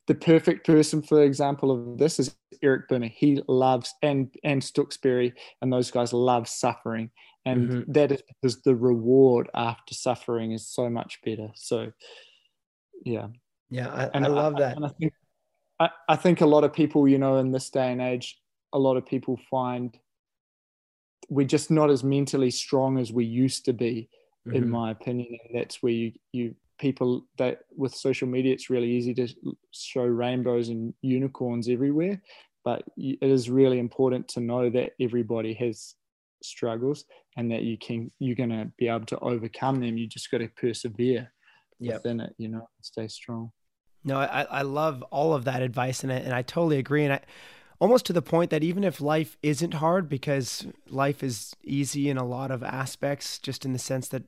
the 0.07 0.15
perfect 0.15 0.65
person, 0.65 1.01
for 1.01 1.23
example, 1.23 1.71
of 1.71 1.97
this 1.97 2.19
is 2.19 2.35
Eric 2.61 2.87
Bana. 2.87 3.07
He 3.07 3.41
loves 3.47 3.93
and 4.01 4.33
and 4.43 4.61
Stookesberry 4.61 5.33
and 5.61 5.71
those 5.71 5.91
guys 5.91 6.13
love 6.13 6.47
suffering, 6.47 7.09
and 7.45 7.69
Mhm. 7.69 7.93
that 7.93 8.11
is 8.11 8.21
because 8.21 8.61
the 8.61 8.75
reward 8.75 9.49
after 9.53 9.93
suffering 9.93 10.51
is 10.51 10.67
so 10.67 10.89
much 10.89 11.19
better. 11.23 11.49
So, 11.55 11.91
yeah, 13.03 13.27
Yeah, 13.69 13.89
I, 13.89 14.09
and 14.13 14.25
I 14.25 14.29
love 14.29 14.57
that. 14.57 14.75
And 14.77 14.85
I 14.85 14.89
think 14.89 15.13
I, 15.79 15.89
I 16.07 16.15
think 16.15 16.41
a 16.41 16.45
lot 16.45 16.63
of 16.63 16.71
people, 16.71 17.07
you 17.07 17.17
know, 17.17 17.37
in 17.37 17.51
this 17.51 17.69
day 17.69 17.91
and 17.91 18.01
age, 18.01 18.39
a 18.73 18.79
lot 18.79 18.97
of 18.97 19.05
people 19.05 19.37
find 19.49 19.97
we're 21.29 21.47
just 21.47 21.71
not 21.71 21.89
as 21.89 22.03
mentally 22.03 22.51
strong 22.51 22.97
as 22.99 23.11
we 23.11 23.25
used 23.25 23.65
to 23.65 23.73
be, 23.73 24.09
in 24.53 24.65
Mhm. 24.65 24.69
my 24.69 24.91
opinion. 24.91 25.37
And 25.45 25.59
that's 25.59 25.81
where 25.81 25.93
you 25.93 26.13
you 26.31 26.55
people 26.77 27.25
that 27.37 27.59
with 27.75 27.95
social 27.95 28.27
media, 28.27 28.53
it's 28.53 28.69
really 28.69 28.89
easy 28.91 29.13
to 29.13 29.27
show 29.71 30.03
rainbows 30.03 30.69
and 30.69 30.93
unicorns 31.01 31.69
everywhere, 31.69 32.21
but 32.65 32.83
it 32.97 33.17
is 33.23 33.49
really 33.49 33.79
important 33.79 34.27
to 34.29 34.41
know 34.41 34.69
that 34.69 34.91
everybody 34.99 35.53
has 35.53 35.95
struggles 36.43 37.05
and 37.37 37.49
that 37.51 37.63
you 37.63 37.77
can 37.77 38.11
you're 38.19 38.35
gonna 38.35 38.69
be 38.77 38.87
able 38.87 39.05
to 39.05 39.19
overcome 39.19 39.79
them. 39.79 39.97
You 39.97 40.07
just 40.07 40.29
got 40.29 40.39
to 40.39 40.49
persevere 40.49 41.31
Yep. 41.79 41.95
within 41.95 42.19
it, 42.19 42.35
you 42.37 42.49
know, 42.49 42.67
stay 42.81 43.07
strong. 43.07 43.51
No, 44.03 44.19
I, 44.19 44.43
I 44.43 44.61
love 44.61 45.01
all 45.11 45.33
of 45.33 45.45
that 45.45 45.61
advice 45.63 46.03
and 46.03 46.11
I, 46.13 46.17
and 46.17 46.33
I 46.33 46.41
totally 46.43 46.77
agree. 46.77 47.05
And 47.05 47.13
I 47.13 47.21
almost 47.79 48.05
to 48.05 48.13
the 48.13 48.21
point 48.21 48.51
that 48.51 48.63
even 48.63 48.83
if 48.83 49.01
life 49.01 49.37
isn't 49.43 49.75
hard, 49.75 50.07
because 50.09 50.67
life 50.89 51.23
is 51.23 51.55
easy 51.63 52.09
in 52.09 52.17
a 52.17 52.25
lot 52.25 52.51
of 52.51 52.63
aspects, 52.63 53.37
just 53.39 53.65
in 53.65 53.73
the 53.73 53.79
sense 53.79 54.07
that, 54.09 54.23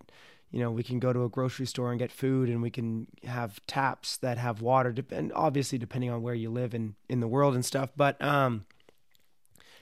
you 0.52 0.60
know, 0.60 0.72
we 0.72 0.84
can 0.84 1.00
go 1.00 1.14
to 1.14 1.24
a 1.24 1.30
grocery 1.30 1.66
store 1.66 1.92
and 1.92 2.00
get 2.00 2.12
food 2.12 2.50
and 2.50 2.62
we 2.62 2.70
can 2.70 3.08
have 3.24 3.66
taps 3.68 4.18
that 4.18 4.38
have 4.38 4.62
water, 4.62 4.94
and 5.12 5.32
obviously 5.34 5.78
depending 5.78 6.10
on 6.10 6.22
where 6.22 6.36
you 6.36 6.50
live 6.50 6.74
in, 6.74 6.96
in 7.10 7.20
the 7.20 7.28
world 7.28 7.56
and 7.56 7.66
stuff. 7.66 7.92
But 7.96 8.22
um, 8.22 8.66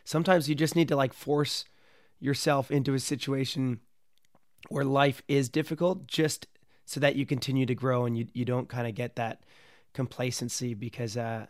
sometimes 0.04 0.48
you 0.48 0.56
just 0.56 0.76
need 0.76 0.88
to 0.90 0.96
like 0.96 1.14
force 1.14 1.66
yourself 2.20 2.72
into 2.72 2.94
a 2.94 3.00
situation 3.00 3.80
where 4.70 4.86
life 4.86 5.22
is 5.28 5.50
difficult 5.50 6.08
just 6.08 6.48
so 6.86 7.00
that 7.00 7.16
you 7.16 7.26
continue 7.26 7.66
to 7.66 7.76
grow 7.76 8.06
and 8.06 8.18
you, 8.18 8.28
you 8.34 8.46
don't 8.46 8.70
kind 8.70 8.88
of 8.88 8.96
get 8.96 9.16
that 9.16 9.42
complacency 9.94 10.74
because 10.74 11.18
uh, 11.18 11.48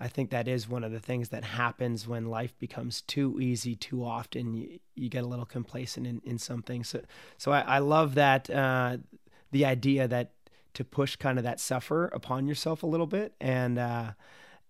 I 0.00 0.08
think 0.08 0.30
that 0.30 0.48
is 0.48 0.68
one 0.68 0.84
of 0.84 0.92
the 0.92 1.00
things 1.00 1.28
that 1.28 1.44
happens 1.44 2.06
when 2.06 2.26
life 2.26 2.58
becomes 2.58 3.02
too 3.02 3.38
easy 3.40 3.76
too 3.76 4.04
often. 4.04 4.54
You, 4.54 4.78
you 4.94 5.08
get 5.08 5.24
a 5.24 5.26
little 5.26 5.46
complacent 5.46 6.06
in, 6.06 6.20
in 6.24 6.38
some 6.38 6.62
things. 6.62 6.88
So, 6.88 7.02
so 7.38 7.52
I, 7.52 7.60
I 7.60 7.78
love 7.78 8.14
that 8.14 8.50
uh, 8.50 8.98
the 9.52 9.64
idea 9.64 10.08
that 10.08 10.32
to 10.74 10.84
push 10.84 11.16
kind 11.16 11.38
of 11.38 11.44
that 11.44 11.60
suffer 11.60 12.06
upon 12.08 12.46
yourself 12.46 12.82
a 12.82 12.86
little 12.86 13.06
bit 13.06 13.32
and 13.40 13.78
uh, 13.78 14.12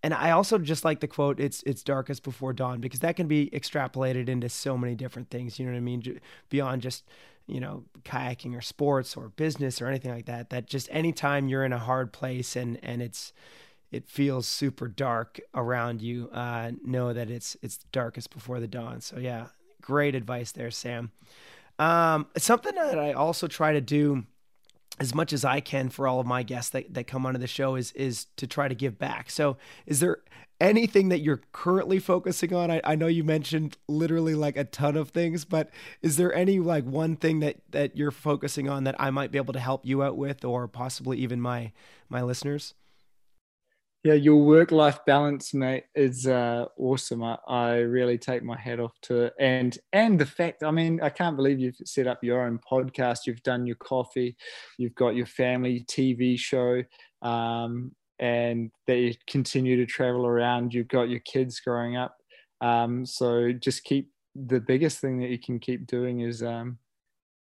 and 0.02 0.12
I 0.12 0.32
also 0.32 0.58
just 0.58 0.84
like 0.84 1.00
the 1.00 1.08
quote 1.08 1.40
it's 1.40 1.62
it's 1.64 1.82
darkest 1.82 2.22
before 2.22 2.52
dawn 2.52 2.80
because 2.80 3.00
that 3.00 3.16
can 3.16 3.26
be 3.26 3.48
extrapolated 3.50 4.28
into 4.28 4.48
so 4.50 4.76
many 4.76 4.94
different 4.94 5.30
things 5.30 5.58
you 5.58 5.64
know 5.64 5.72
what 5.72 5.78
I 5.78 5.80
mean 5.80 6.20
beyond 6.50 6.82
just 6.82 7.04
you 7.46 7.60
know 7.60 7.84
kayaking 8.04 8.56
or 8.56 8.60
sports 8.60 9.16
or 9.16 9.30
business 9.30 9.80
or 9.80 9.86
anything 9.86 10.12
like 10.12 10.26
that 10.26 10.50
that 10.50 10.66
just 10.66 10.88
anytime 10.92 11.48
you're 11.48 11.64
in 11.64 11.72
a 11.72 11.78
hard 11.78 12.12
place 12.12 12.54
and 12.54 12.78
and 12.82 13.02
it's 13.02 13.32
it 13.94 14.08
feels 14.08 14.46
super 14.46 14.88
dark 14.88 15.40
around 15.54 16.02
you 16.02 16.28
uh 16.32 16.70
know 16.84 17.12
that 17.12 17.30
it's 17.30 17.56
it's 17.62 17.78
darkest 17.92 18.30
before 18.30 18.60
the 18.60 18.66
dawn 18.66 19.00
so 19.00 19.18
yeah 19.18 19.46
great 19.80 20.14
advice 20.14 20.52
there 20.52 20.70
Sam 20.70 21.12
um 21.78 22.26
something 22.36 22.74
that 22.74 22.98
I 22.98 23.12
also 23.12 23.46
try 23.46 23.72
to 23.72 23.80
do 23.80 24.24
as 25.00 25.14
much 25.14 25.32
as 25.32 25.44
I 25.44 25.60
can 25.60 25.88
for 25.88 26.06
all 26.06 26.20
of 26.20 26.26
my 26.26 26.42
guests 26.42 26.70
that, 26.70 26.94
that 26.94 27.06
come 27.06 27.26
onto 27.26 27.40
the 27.40 27.46
show 27.46 27.74
is 27.74 27.92
is 27.92 28.26
to 28.36 28.46
try 28.46 28.68
to 28.68 28.74
give 28.74 28.98
back. 28.98 29.30
So 29.30 29.56
is 29.86 30.00
there 30.00 30.18
anything 30.60 31.08
that 31.08 31.20
you're 31.20 31.42
currently 31.52 31.98
focusing 31.98 32.54
on? 32.54 32.70
I, 32.70 32.80
I 32.84 32.94
know 32.94 33.08
you 33.08 33.24
mentioned 33.24 33.76
literally 33.88 34.34
like 34.34 34.56
a 34.56 34.64
ton 34.64 34.96
of 34.96 35.10
things, 35.10 35.44
but 35.44 35.70
is 36.00 36.16
there 36.16 36.32
any 36.32 36.60
like 36.60 36.84
one 36.84 37.16
thing 37.16 37.40
that 37.40 37.56
that 37.72 37.96
you're 37.96 38.12
focusing 38.12 38.68
on 38.68 38.84
that 38.84 38.94
I 38.98 39.10
might 39.10 39.32
be 39.32 39.38
able 39.38 39.52
to 39.54 39.60
help 39.60 39.84
you 39.84 40.02
out 40.02 40.16
with 40.16 40.44
or 40.44 40.68
possibly 40.68 41.18
even 41.18 41.40
my 41.40 41.72
my 42.08 42.22
listeners? 42.22 42.74
Yeah, 44.04 44.14
your 44.14 44.36
work 44.44 44.70
life 44.70 44.98
balance, 45.06 45.54
mate, 45.54 45.84
is 45.94 46.26
uh, 46.26 46.66
awesome. 46.76 47.22
I, 47.22 47.38
I 47.48 47.76
really 47.76 48.18
take 48.18 48.42
my 48.42 48.58
hat 48.58 48.78
off 48.78 48.92
to 49.02 49.22
it, 49.24 49.34
and 49.40 49.78
and 49.94 50.18
the 50.18 50.26
fact, 50.26 50.62
I 50.62 50.70
mean, 50.70 51.00
I 51.02 51.08
can't 51.08 51.36
believe 51.36 51.58
you've 51.58 51.78
set 51.86 52.06
up 52.06 52.22
your 52.22 52.42
own 52.46 52.60
podcast. 52.70 53.20
You've 53.26 53.42
done 53.42 53.66
your 53.66 53.76
coffee, 53.76 54.36
you've 54.76 54.94
got 54.94 55.16
your 55.16 55.24
family 55.24 55.84
TV 55.88 56.38
show, 56.38 56.82
um, 57.22 57.92
and 58.18 58.70
that 58.86 58.98
you 58.98 59.14
continue 59.26 59.76
to 59.78 59.86
travel 59.86 60.26
around. 60.26 60.74
You've 60.74 60.88
got 60.88 61.08
your 61.08 61.20
kids 61.20 61.60
growing 61.60 61.96
up, 61.96 62.14
um, 62.60 63.06
so 63.06 63.52
just 63.52 63.84
keep. 63.84 64.10
The 64.36 64.60
biggest 64.60 64.98
thing 64.98 65.20
that 65.20 65.30
you 65.30 65.38
can 65.38 65.60
keep 65.60 65.86
doing 65.86 66.20
is 66.20 66.42
um, 66.42 66.76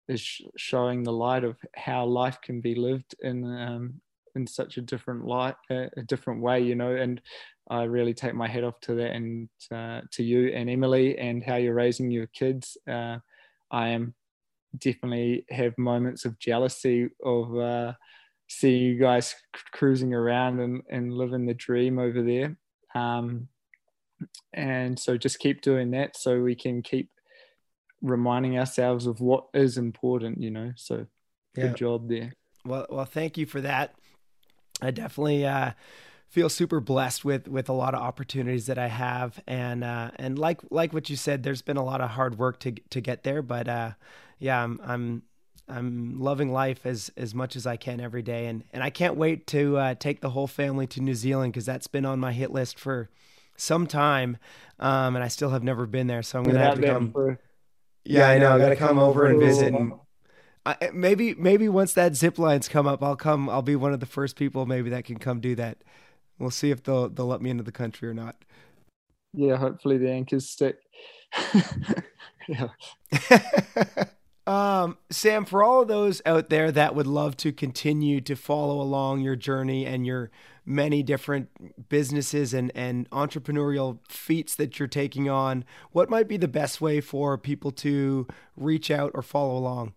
is 0.07 0.21
sh- 0.21 0.41
showing 0.57 1.03
the 1.03 1.13
light 1.13 1.43
of 1.43 1.57
how 1.75 2.05
life 2.05 2.39
can 2.41 2.61
be 2.61 2.75
lived 2.75 3.15
in 3.21 3.43
um, 3.45 4.01
in 4.35 4.47
such 4.47 4.77
a 4.77 4.81
different 4.81 5.25
light, 5.25 5.55
a, 5.69 5.89
a 5.97 6.03
different 6.03 6.41
way, 6.41 6.61
you 6.61 6.75
know. 6.75 6.95
And 6.95 7.21
I 7.69 7.83
really 7.83 8.13
take 8.13 8.35
my 8.35 8.47
head 8.47 8.63
off 8.63 8.79
to 8.81 8.95
that 8.95 9.11
and 9.11 9.49
uh, 9.71 10.01
to 10.11 10.23
you 10.23 10.49
and 10.49 10.69
Emily 10.69 11.17
and 11.17 11.43
how 11.43 11.55
you're 11.55 11.73
raising 11.73 12.11
your 12.11 12.27
kids. 12.27 12.77
Uh, 12.89 13.17
I 13.71 13.89
am 13.89 14.13
definitely 14.77 15.45
have 15.49 15.77
moments 15.77 16.25
of 16.25 16.37
jealousy 16.39 17.09
of 17.23 17.57
uh, 17.57 17.93
seeing 18.47 18.83
you 18.83 18.99
guys 18.99 19.35
cruising 19.71 20.13
around 20.13 20.59
and, 20.59 20.81
and 20.89 21.13
living 21.13 21.45
the 21.45 21.53
dream 21.53 21.97
over 21.97 22.21
there. 22.21 22.57
Um, 22.93 23.47
and 24.53 24.97
so 24.97 25.17
just 25.17 25.39
keep 25.39 25.61
doing 25.61 25.91
that 25.91 26.15
so 26.15 26.41
we 26.41 26.55
can 26.55 26.81
keep 26.81 27.09
reminding 28.01 28.57
ourselves 28.57 29.07
of 29.07 29.19
what 29.19 29.45
is 29.53 29.77
important, 29.77 30.41
you 30.41 30.51
know. 30.51 30.71
So 30.75 31.05
good 31.55 31.71
Yeah. 31.71 31.73
job 31.73 32.09
there. 32.09 32.33
Well, 32.65 32.85
well, 32.89 33.05
thank 33.05 33.37
you 33.37 33.45
for 33.45 33.61
that. 33.61 33.93
I 34.81 34.91
definitely 34.91 35.45
uh, 35.45 35.71
feel 36.27 36.49
super 36.49 36.79
blessed 36.79 37.23
with 37.25 37.47
with 37.47 37.69
a 37.69 37.73
lot 37.73 37.93
of 37.93 38.01
opportunities 38.01 38.65
that 38.67 38.77
I 38.77 38.87
have, 38.87 39.39
and 39.47 39.83
uh, 39.83 40.11
and 40.17 40.37
like 40.37 40.61
like 40.69 40.93
what 40.93 41.09
you 41.09 41.15
said, 41.15 41.43
there's 41.43 41.61
been 41.61 41.77
a 41.77 41.83
lot 41.85 42.01
of 42.01 42.11
hard 42.11 42.37
work 42.37 42.59
to 42.61 42.71
to 42.71 43.01
get 43.01 43.23
there, 43.23 43.41
but 43.41 43.67
uh, 43.67 43.91
yeah, 44.39 44.61
I'm 44.63 44.79
I'm 44.83 45.23
I'm 45.67 46.19
loving 46.19 46.51
life 46.51 46.85
as 46.85 47.09
as 47.17 47.33
much 47.33 47.55
as 47.55 47.65
I 47.65 47.77
can 47.77 47.99
every 48.01 48.21
day, 48.21 48.47
and 48.47 48.63
and 48.73 48.83
I 48.83 48.89
can't 48.89 49.15
wait 49.15 49.47
to 49.47 49.77
uh, 49.77 49.95
take 49.95 50.21
the 50.21 50.31
whole 50.31 50.47
family 50.47 50.87
to 50.87 51.01
New 51.01 51.15
Zealand 51.15 51.53
because 51.53 51.65
that's 51.65 51.87
been 51.87 52.05
on 52.05 52.19
my 52.19 52.33
hit 52.33 52.51
list 52.51 52.77
for 52.77 53.09
some 53.57 53.87
time, 53.87 54.37
um, 54.79 55.15
and 55.15 55.23
I 55.23 55.29
still 55.29 55.51
have 55.51 55.63
never 55.63 55.85
been 55.85 56.07
there, 56.07 56.21
so 56.21 56.37
I'm 56.37 56.43
gonna 56.43 56.59
have 56.59 56.75
to 56.75 56.81
come. 56.93 57.11
for- 57.13 57.39
Yeah, 58.03 58.27
I 58.27 58.37
know. 58.37 58.51
I 58.55 58.59
gotta 58.59 58.75
come 58.75 58.99
over 58.99 59.25
and 59.27 59.39
visit. 59.39 59.73
And 59.73 59.93
I, 60.65 60.89
maybe 60.93 61.35
maybe 61.35 61.69
once 61.69 61.93
that 61.93 62.15
zip 62.15 62.39
lines 62.39 62.67
come 62.67 62.87
up, 62.87 63.03
I'll 63.03 63.15
come. 63.15 63.49
I'll 63.49 63.61
be 63.61 63.75
one 63.75 63.93
of 63.93 63.99
the 63.99 64.05
first 64.05 64.35
people 64.35 64.65
maybe 64.65 64.89
that 64.89 65.05
can 65.05 65.17
come 65.17 65.39
do 65.39 65.55
that. 65.55 65.77
We'll 66.39 66.49
see 66.49 66.71
if 66.71 66.83
they'll 66.83 67.09
they'll 67.09 67.27
let 67.27 67.41
me 67.41 67.49
into 67.49 67.63
the 67.63 67.71
country 67.71 68.07
or 68.09 68.13
not. 68.13 68.35
yeah, 69.33 69.57
hopefully 69.57 69.97
the 69.97 70.09
anchors 70.09 70.49
stick. 70.49 70.77
yeah. 72.47 72.69
um, 74.47 74.97
Sam, 75.09 75.45
for 75.45 75.63
all 75.63 75.81
of 75.81 75.87
those 75.87 76.21
out 76.25 76.49
there 76.49 76.71
that 76.71 76.95
would 76.95 77.07
love 77.07 77.37
to 77.37 77.51
continue 77.51 78.21
to 78.21 78.35
follow 78.35 78.81
along 78.81 79.21
your 79.21 79.35
journey 79.35 79.85
and 79.85 80.05
your 80.05 80.31
many 80.65 81.03
different 81.03 81.49
businesses 81.89 82.53
and, 82.53 82.71
and 82.73 83.09
entrepreneurial 83.11 83.99
feats 84.09 84.55
that 84.55 84.79
you're 84.79 84.87
taking 84.87 85.29
on, 85.29 85.63
what 85.91 86.09
might 86.09 86.27
be 86.27 86.37
the 86.37 86.47
best 86.47 86.81
way 86.81 87.01
for 87.01 87.37
people 87.37 87.71
to 87.71 88.27
reach 88.55 88.89
out 88.89 89.11
or 89.13 89.21
follow 89.21 89.55
along? 89.55 89.93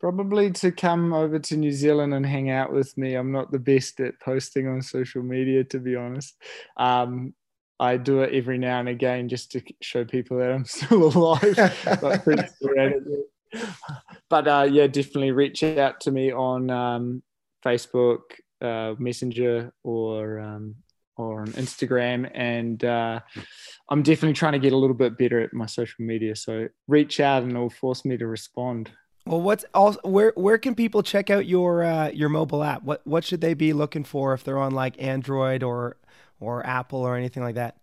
Probably 0.00 0.50
to 0.52 0.72
come 0.72 1.12
over 1.12 1.38
to 1.38 1.56
New 1.56 1.72
Zealand 1.72 2.14
and 2.14 2.24
hang 2.24 2.50
out 2.50 2.72
with 2.72 2.96
me. 2.96 3.14
I'm 3.14 3.32
not 3.32 3.52
the 3.52 3.58
best 3.58 4.00
at 4.00 4.18
posting 4.18 4.66
on 4.66 4.80
social 4.80 5.22
media, 5.22 5.62
to 5.64 5.78
be 5.78 5.94
honest. 5.94 6.36
Um, 6.78 7.34
I 7.78 7.96
do 7.96 8.22
it 8.22 8.34
every 8.34 8.58
now 8.58 8.80
and 8.80 8.88
again 8.88 9.28
just 9.28 9.52
to 9.52 9.62
show 9.80 10.04
people 10.04 10.38
that 10.38 10.52
I'm 10.52 10.64
still 10.66 11.04
alive. 11.04 11.76
but 12.00 12.24
pretty. 12.24 12.42
But 14.28 14.48
uh, 14.48 14.68
yeah, 14.70 14.86
definitely 14.86 15.32
reach 15.32 15.62
out 15.62 16.00
to 16.00 16.10
me 16.10 16.32
on 16.32 16.70
um, 16.70 17.22
Facebook, 17.64 18.20
uh, 18.60 18.94
Messenger, 18.98 19.72
or 19.82 20.40
um, 20.40 20.76
or 21.16 21.42
on 21.42 21.48
Instagram, 21.48 22.30
and 22.34 22.82
uh, 22.84 23.20
I'm 23.90 24.02
definitely 24.02 24.34
trying 24.34 24.52
to 24.52 24.58
get 24.58 24.72
a 24.72 24.76
little 24.76 24.96
bit 24.96 25.18
better 25.18 25.40
at 25.40 25.52
my 25.52 25.66
social 25.66 26.04
media. 26.04 26.36
So 26.36 26.68
reach 26.86 27.18
out, 27.18 27.42
and 27.42 27.52
it'll 27.52 27.70
force 27.70 28.04
me 28.04 28.16
to 28.18 28.26
respond. 28.26 28.90
Well, 29.26 29.40
what's 29.40 29.64
also 29.74 30.00
where 30.02 30.32
where 30.36 30.58
can 30.58 30.74
people 30.74 31.02
check 31.02 31.30
out 31.30 31.46
your 31.46 31.84
uh, 31.84 32.10
your 32.10 32.28
mobile 32.28 32.64
app? 32.64 32.82
What 32.82 33.06
what 33.06 33.24
should 33.24 33.40
they 33.40 33.54
be 33.54 33.72
looking 33.72 34.04
for 34.04 34.32
if 34.34 34.44
they're 34.44 34.58
on 34.58 34.72
like 34.72 35.00
Android 35.00 35.62
or 35.62 35.96
or 36.40 36.64
Apple 36.66 37.00
or 37.00 37.16
anything 37.16 37.42
like 37.42 37.54
that? 37.54 37.76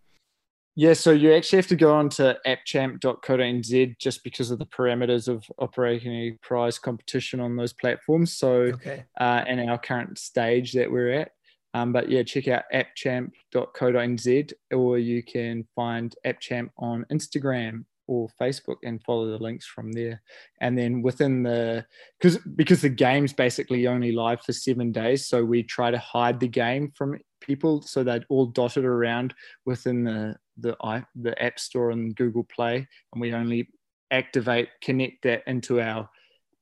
Yeah, 0.80 0.94
so 0.94 1.10
you 1.10 1.34
actually 1.34 1.58
have 1.58 1.68
to 1.68 1.76
go 1.76 1.96
on 1.96 2.10
to 2.10 2.38
appchamp.co.nz 2.46 3.98
just 3.98 4.24
because 4.24 4.52
of 4.52 4.60
the 4.60 4.66
parameters 4.68 5.28
of 5.28 5.44
operating 5.58 6.14
a 6.14 6.38
prize 6.44 6.78
competition 6.78 7.40
on 7.40 7.56
those 7.56 7.74
platforms. 7.74 8.34
So, 8.34 8.52
Okay. 8.74 9.04
uh, 9.20 9.44
and 9.48 9.68
our 9.72 9.80
current 9.80 10.20
stage 10.20 10.74
that 10.74 10.92
we're 10.92 11.14
at. 11.14 11.32
Um, 11.74 11.94
but 11.94 12.12
yeah, 12.12 12.22
check 12.22 12.48
out 12.48 12.66
appchamp.co.nz 12.72 14.54
or 14.72 15.00
you 15.00 15.24
can 15.24 15.68
find 15.76 16.16
appchamp 16.28 16.70
on 16.78 17.08
Instagram 17.12 17.86
or 18.08 18.30
Facebook 18.42 18.78
and 18.84 19.04
follow 19.04 19.28
the 19.30 19.44
links 19.44 19.66
from 19.66 19.92
there. 19.92 20.22
And 20.62 20.78
then 20.78 21.02
within 21.02 21.44
the 21.44 21.86
because 22.20 22.38
because 22.56 22.82
the 22.82 22.90
game's 22.90 23.34
basically 23.34 23.88
only 23.88 24.12
live 24.12 24.42
for 24.42 24.54
seven 24.54 24.92
days, 24.92 25.28
so 25.28 25.44
we 25.44 25.64
try 25.64 25.92
to 25.92 25.98
hide 25.98 26.40
the 26.40 26.48
game 26.48 26.92
from 26.96 27.20
people 27.40 27.82
so 27.82 28.04
they're 28.04 28.26
all 28.30 28.48
dotted 28.48 28.86
around 28.86 29.34
within 29.66 30.04
the 30.04 30.36
the 30.58 30.76
the 31.16 31.42
App 31.42 31.60
Store 31.60 31.92
and 31.92 32.16
Google 32.16 32.44
Play, 32.46 32.88
and 33.14 33.22
we 33.22 33.34
only 33.34 33.70
activate 34.12 34.70
connect 34.82 35.24
that 35.24 35.44
into 35.48 35.82
our 35.82 36.10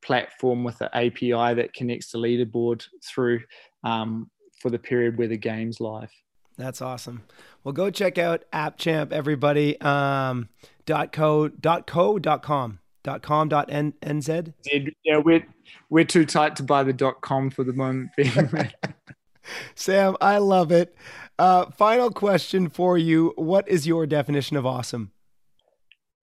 platform 0.02 0.64
with 0.64 0.78
the 0.78 0.96
API 0.96 1.54
that 1.56 1.74
connects 1.74 2.12
the 2.12 2.18
leaderboard 2.18 2.86
through 3.04 3.42
um, 3.84 4.30
for 4.62 4.70
the 4.70 4.80
period 4.80 5.18
where 5.18 5.28
the 5.28 5.38
game's 5.38 5.80
live. 5.80 6.12
That's 6.58 6.82
awesome. 6.82 7.24
Well, 7.64 7.74
go 7.74 7.90
check 7.90 8.18
out 8.18 8.46
AppChamp, 8.54 9.12
everybody. 9.12 9.80
Um, 9.82 10.50
dot 10.86 11.12
co 11.12 11.48
dot 11.48 11.88
co 11.88 12.20
dot 12.20 12.44
com 12.44 12.80
dot 13.04 13.22
com 13.22 13.50
dot 13.50 13.70
n 13.72 13.94
nz. 14.02 14.54
Yeah, 15.04 15.18
we're 15.18 15.46
we're 15.90 16.06
too 16.06 16.26
tight 16.26 16.56
to 16.58 16.64
buy 16.64 16.84
the 16.84 16.94
dot 16.94 17.22
com 17.22 17.50
for 17.50 17.64
the 17.64 17.74
moment. 17.74 18.10
Sam, 19.76 20.18
I 20.22 20.40
love 20.40 20.72
it. 20.72 20.96
Uh, 21.38 21.70
final 21.72 22.10
question 22.12 22.70
for 22.70 22.98
you: 22.98 23.34
What 23.36 23.68
is 23.68 23.88
your 23.88 24.06
definition 24.06 24.58
of 24.58 24.66
awesome? 24.66 25.12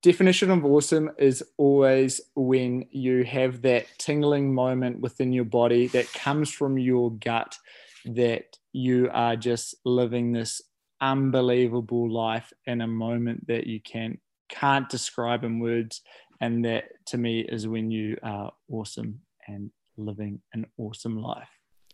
Definition 0.02 0.50
of 0.50 0.64
awesome 0.64 1.10
is 1.16 1.44
always 1.58 2.20
when 2.34 2.86
you 2.90 3.22
have 3.22 3.62
that 3.62 3.86
tingling 3.98 4.52
moment 4.52 5.00
within 5.00 5.32
your 5.32 5.44
body 5.44 5.86
that 5.88 6.12
comes 6.12 6.50
from 6.50 6.76
your 6.76 7.12
gut 7.12 7.56
that 8.04 8.58
you 8.72 9.08
are 9.12 9.36
just 9.36 9.76
living 9.84 10.32
this 10.32 10.60
unbelievable 11.00 12.10
life 12.10 12.52
in 12.66 12.80
a 12.80 12.86
moment 12.86 13.46
that 13.46 13.68
you 13.68 13.80
can 13.80 14.18
can't 14.52 14.88
describe 14.88 15.44
in 15.44 15.58
words 15.58 16.02
and 16.40 16.64
that 16.64 16.84
to 17.06 17.18
me 17.18 17.40
is 17.40 17.66
when 17.66 17.90
you 17.90 18.16
are 18.22 18.52
awesome 18.70 19.20
and 19.48 19.70
living 19.96 20.40
an 20.52 20.66
awesome 20.78 21.16
life 21.20 21.48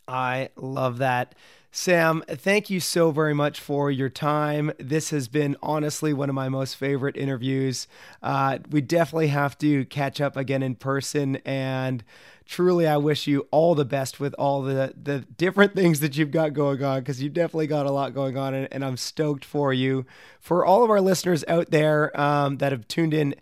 I 0.09 0.49
love 0.57 0.99
that. 0.99 1.35
Sam, 1.71 2.25
thank 2.27 2.71
you 2.71 2.81
so 2.81 3.11
very 3.11 3.35
much 3.35 3.61
for 3.61 3.91
your 3.91 4.09
time. 4.09 4.73
This 4.79 5.11
has 5.11 5.29
been 5.29 5.55
honestly 5.63 6.15
one 6.15 6.31
of 6.31 6.35
my 6.35 6.49
most 6.49 6.77
favorite 6.77 7.17
interviews. 7.17 7.87
Uh, 8.23 8.59
we 8.71 8.81
definitely 8.81 9.29
have 9.29 9.57
to 9.59 9.85
catch 9.85 10.19
up 10.19 10.35
again 10.35 10.63
in 10.63 10.77
person. 10.77 11.37
And 11.45 12.03
truly, 12.47 12.89
I 12.89 12.97
wish 12.97 13.27
you 13.27 13.47
all 13.51 13.75
the 13.75 13.85
best 13.85 14.19
with 14.19 14.35
all 14.39 14.63
the, 14.63 14.95
the 15.01 15.21
different 15.37 15.75
things 15.75 16.01
that 16.01 16.17
you've 16.17 16.31
got 16.31 16.55
going 16.55 16.83
on 16.83 17.01
because 17.01 17.23
you've 17.23 17.35
definitely 17.35 17.67
got 17.67 17.85
a 17.85 17.93
lot 17.93 18.15
going 18.15 18.39
on. 18.39 18.55
And, 18.55 18.67
and, 18.73 18.83
I'm 18.83 18.97
stoked 18.97 19.45
for 19.45 19.73
you. 19.73 20.07
For 20.41 20.65
all 20.65 20.83
of 20.83 20.91
our 20.91 21.03
listeners 21.03 21.45
out 21.49 21.71
there 21.71 22.19
um, 22.19 22.57
that 22.57 22.73
have 22.73 22.89
tuned 22.89 23.13
in, 23.13 23.35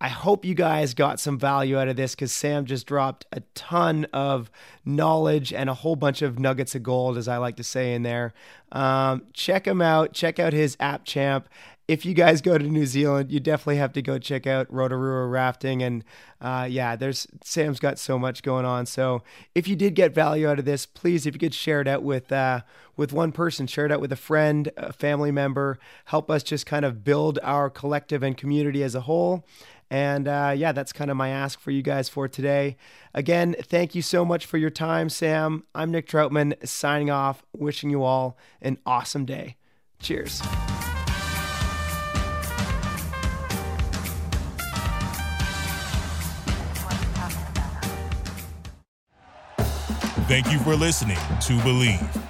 I 0.00 0.08
hope 0.08 0.46
you 0.46 0.54
guys 0.54 0.94
got 0.94 1.20
some 1.20 1.38
value 1.38 1.78
out 1.78 1.88
of 1.88 1.96
this 1.96 2.14
because 2.14 2.32
Sam 2.32 2.64
just 2.64 2.86
dropped 2.86 3.26
a 3.32 3.40
ton 3.54 4.06
of 4.14 4.50
knowledge 4.82 5.52
and 5.52 5.68
a 5.68 5.74
whole 5.74 5.94
bunch 5.94 6.22
of 6.22 6.38
nuggets 6.38 6.74
of 6.74 6.82
gold, 6.82 7.18
as 7.18 7.28
I 7.28 7.36
like 7.36 7.56
to 7.56 7.64
say 7.64 7.92
in 7.92 8.02
there. 8.02 8.32
Um, 8.72 9.24
check 9.34 9.66
him 9.66 9.82
out. 9.82 10.14
Check 10.14 10.38
out 10.38 10.54
his 10.54 10.74
app 10.80 11.04
champ. 11.04 11.50
If 11.86 12.06
you 12.06 12.14
guys 12.14 12.40
go 12.40 12.56
to 12.56 12.64
New 12.64 12.86
Zealand, 12.86 13.30
you 13.32 13.40
definitely 13.40 13.76
have 13.76 13.92
to 13.94 14.00
go 14.00 14.18
check 14.18 14.46
out 14.46 14.72
Rotorua 14.72 15.26
rafting. 15.26 15.82
And 15.82 16.04
uh, 16.40 16.66
yeah, 16.70 16.96
there's 16.96 17.26
Sam's 17.42 17.80
got 17.80 17.98
so 17.98 18.18
much 18.18 18.42
going 18.42 18.64
on. 18.64 18.86
So 18.86 19.22
if 19.54 19.68
you 19.68 19.76
did 19.76 19.94
get 19.96 20.14
value 20.14 20.48
out 20.48 20.60
of 20.60 20.64
this, 20.64 20.86
please, 20.86 21.26
if 21.26 21.34
you 21.34 21.40
could 21.40 21.52
share 21.52 21.80
it 21.80 21.88
out 21.88 22.04
with 22.04 22.30
uh, 22.30 22.60
with 22.96 23.12
one 23.12 23.32
person, 23.32 23.66
share 23.66 23.86
it 23.86 23.92
out 23.92 24.00
with 24.00 24.12
a 24.12 24.16
friend, 24.16 24.70
a 24.76 24.92
family 24.92 25.32
member. 25.32 25.78
Help 26.06 26.30
us 26.30 26.42
just 26.42 26.64
kind 26.64 26.84
of 26.84 27.04
build 27.04 27.38
our 27.42 27.68
collective 27.68 28.22
and 28.22 28.36
community 28.36 28.82
as 28.82 28.94
a 28.94 29.02
whole. 29.02 29.44
And 29.90 30.28
uh, 30.28 30.54
yeah, 30.56 30.72
that's 30.72 30.92
kind 30.92 31.10
of 31.10 31.16
my 31.16 31.30
ask 31.30 31.58
for 31.58 31.72
you 31.72 31.82
guys 31.82 32.08
for 32.08 32.28
today. 32.28 32.76
Again, 33.12 33.56
thank 33.60 33.94
you 33.94 34.02
so 34.02 34.24
much 34.24 34.46
for 34.46 34.56
your 34.56 34.70
time, 34.70 35.08
Sam. 35.08 35.64
I'm 35.74 35.90
Nick 35.90 36.06
Troutman 36.06 36.54
signing 36.66 37.10
off, 37.10 37.42
wishing 37.52 37.90
you 37.90 38.04
all 38.04 38.38
an 38.62 38.78
awesome 38.86 39.24
day. 39.24 39.56
Cheers. 39.98 40.40
Thank 50.30 50.52
you 50.52 50.60
for 50.60 50.76
listening 50.76 51.16
to 51.16 51.58
Bleav. 51.64 52.29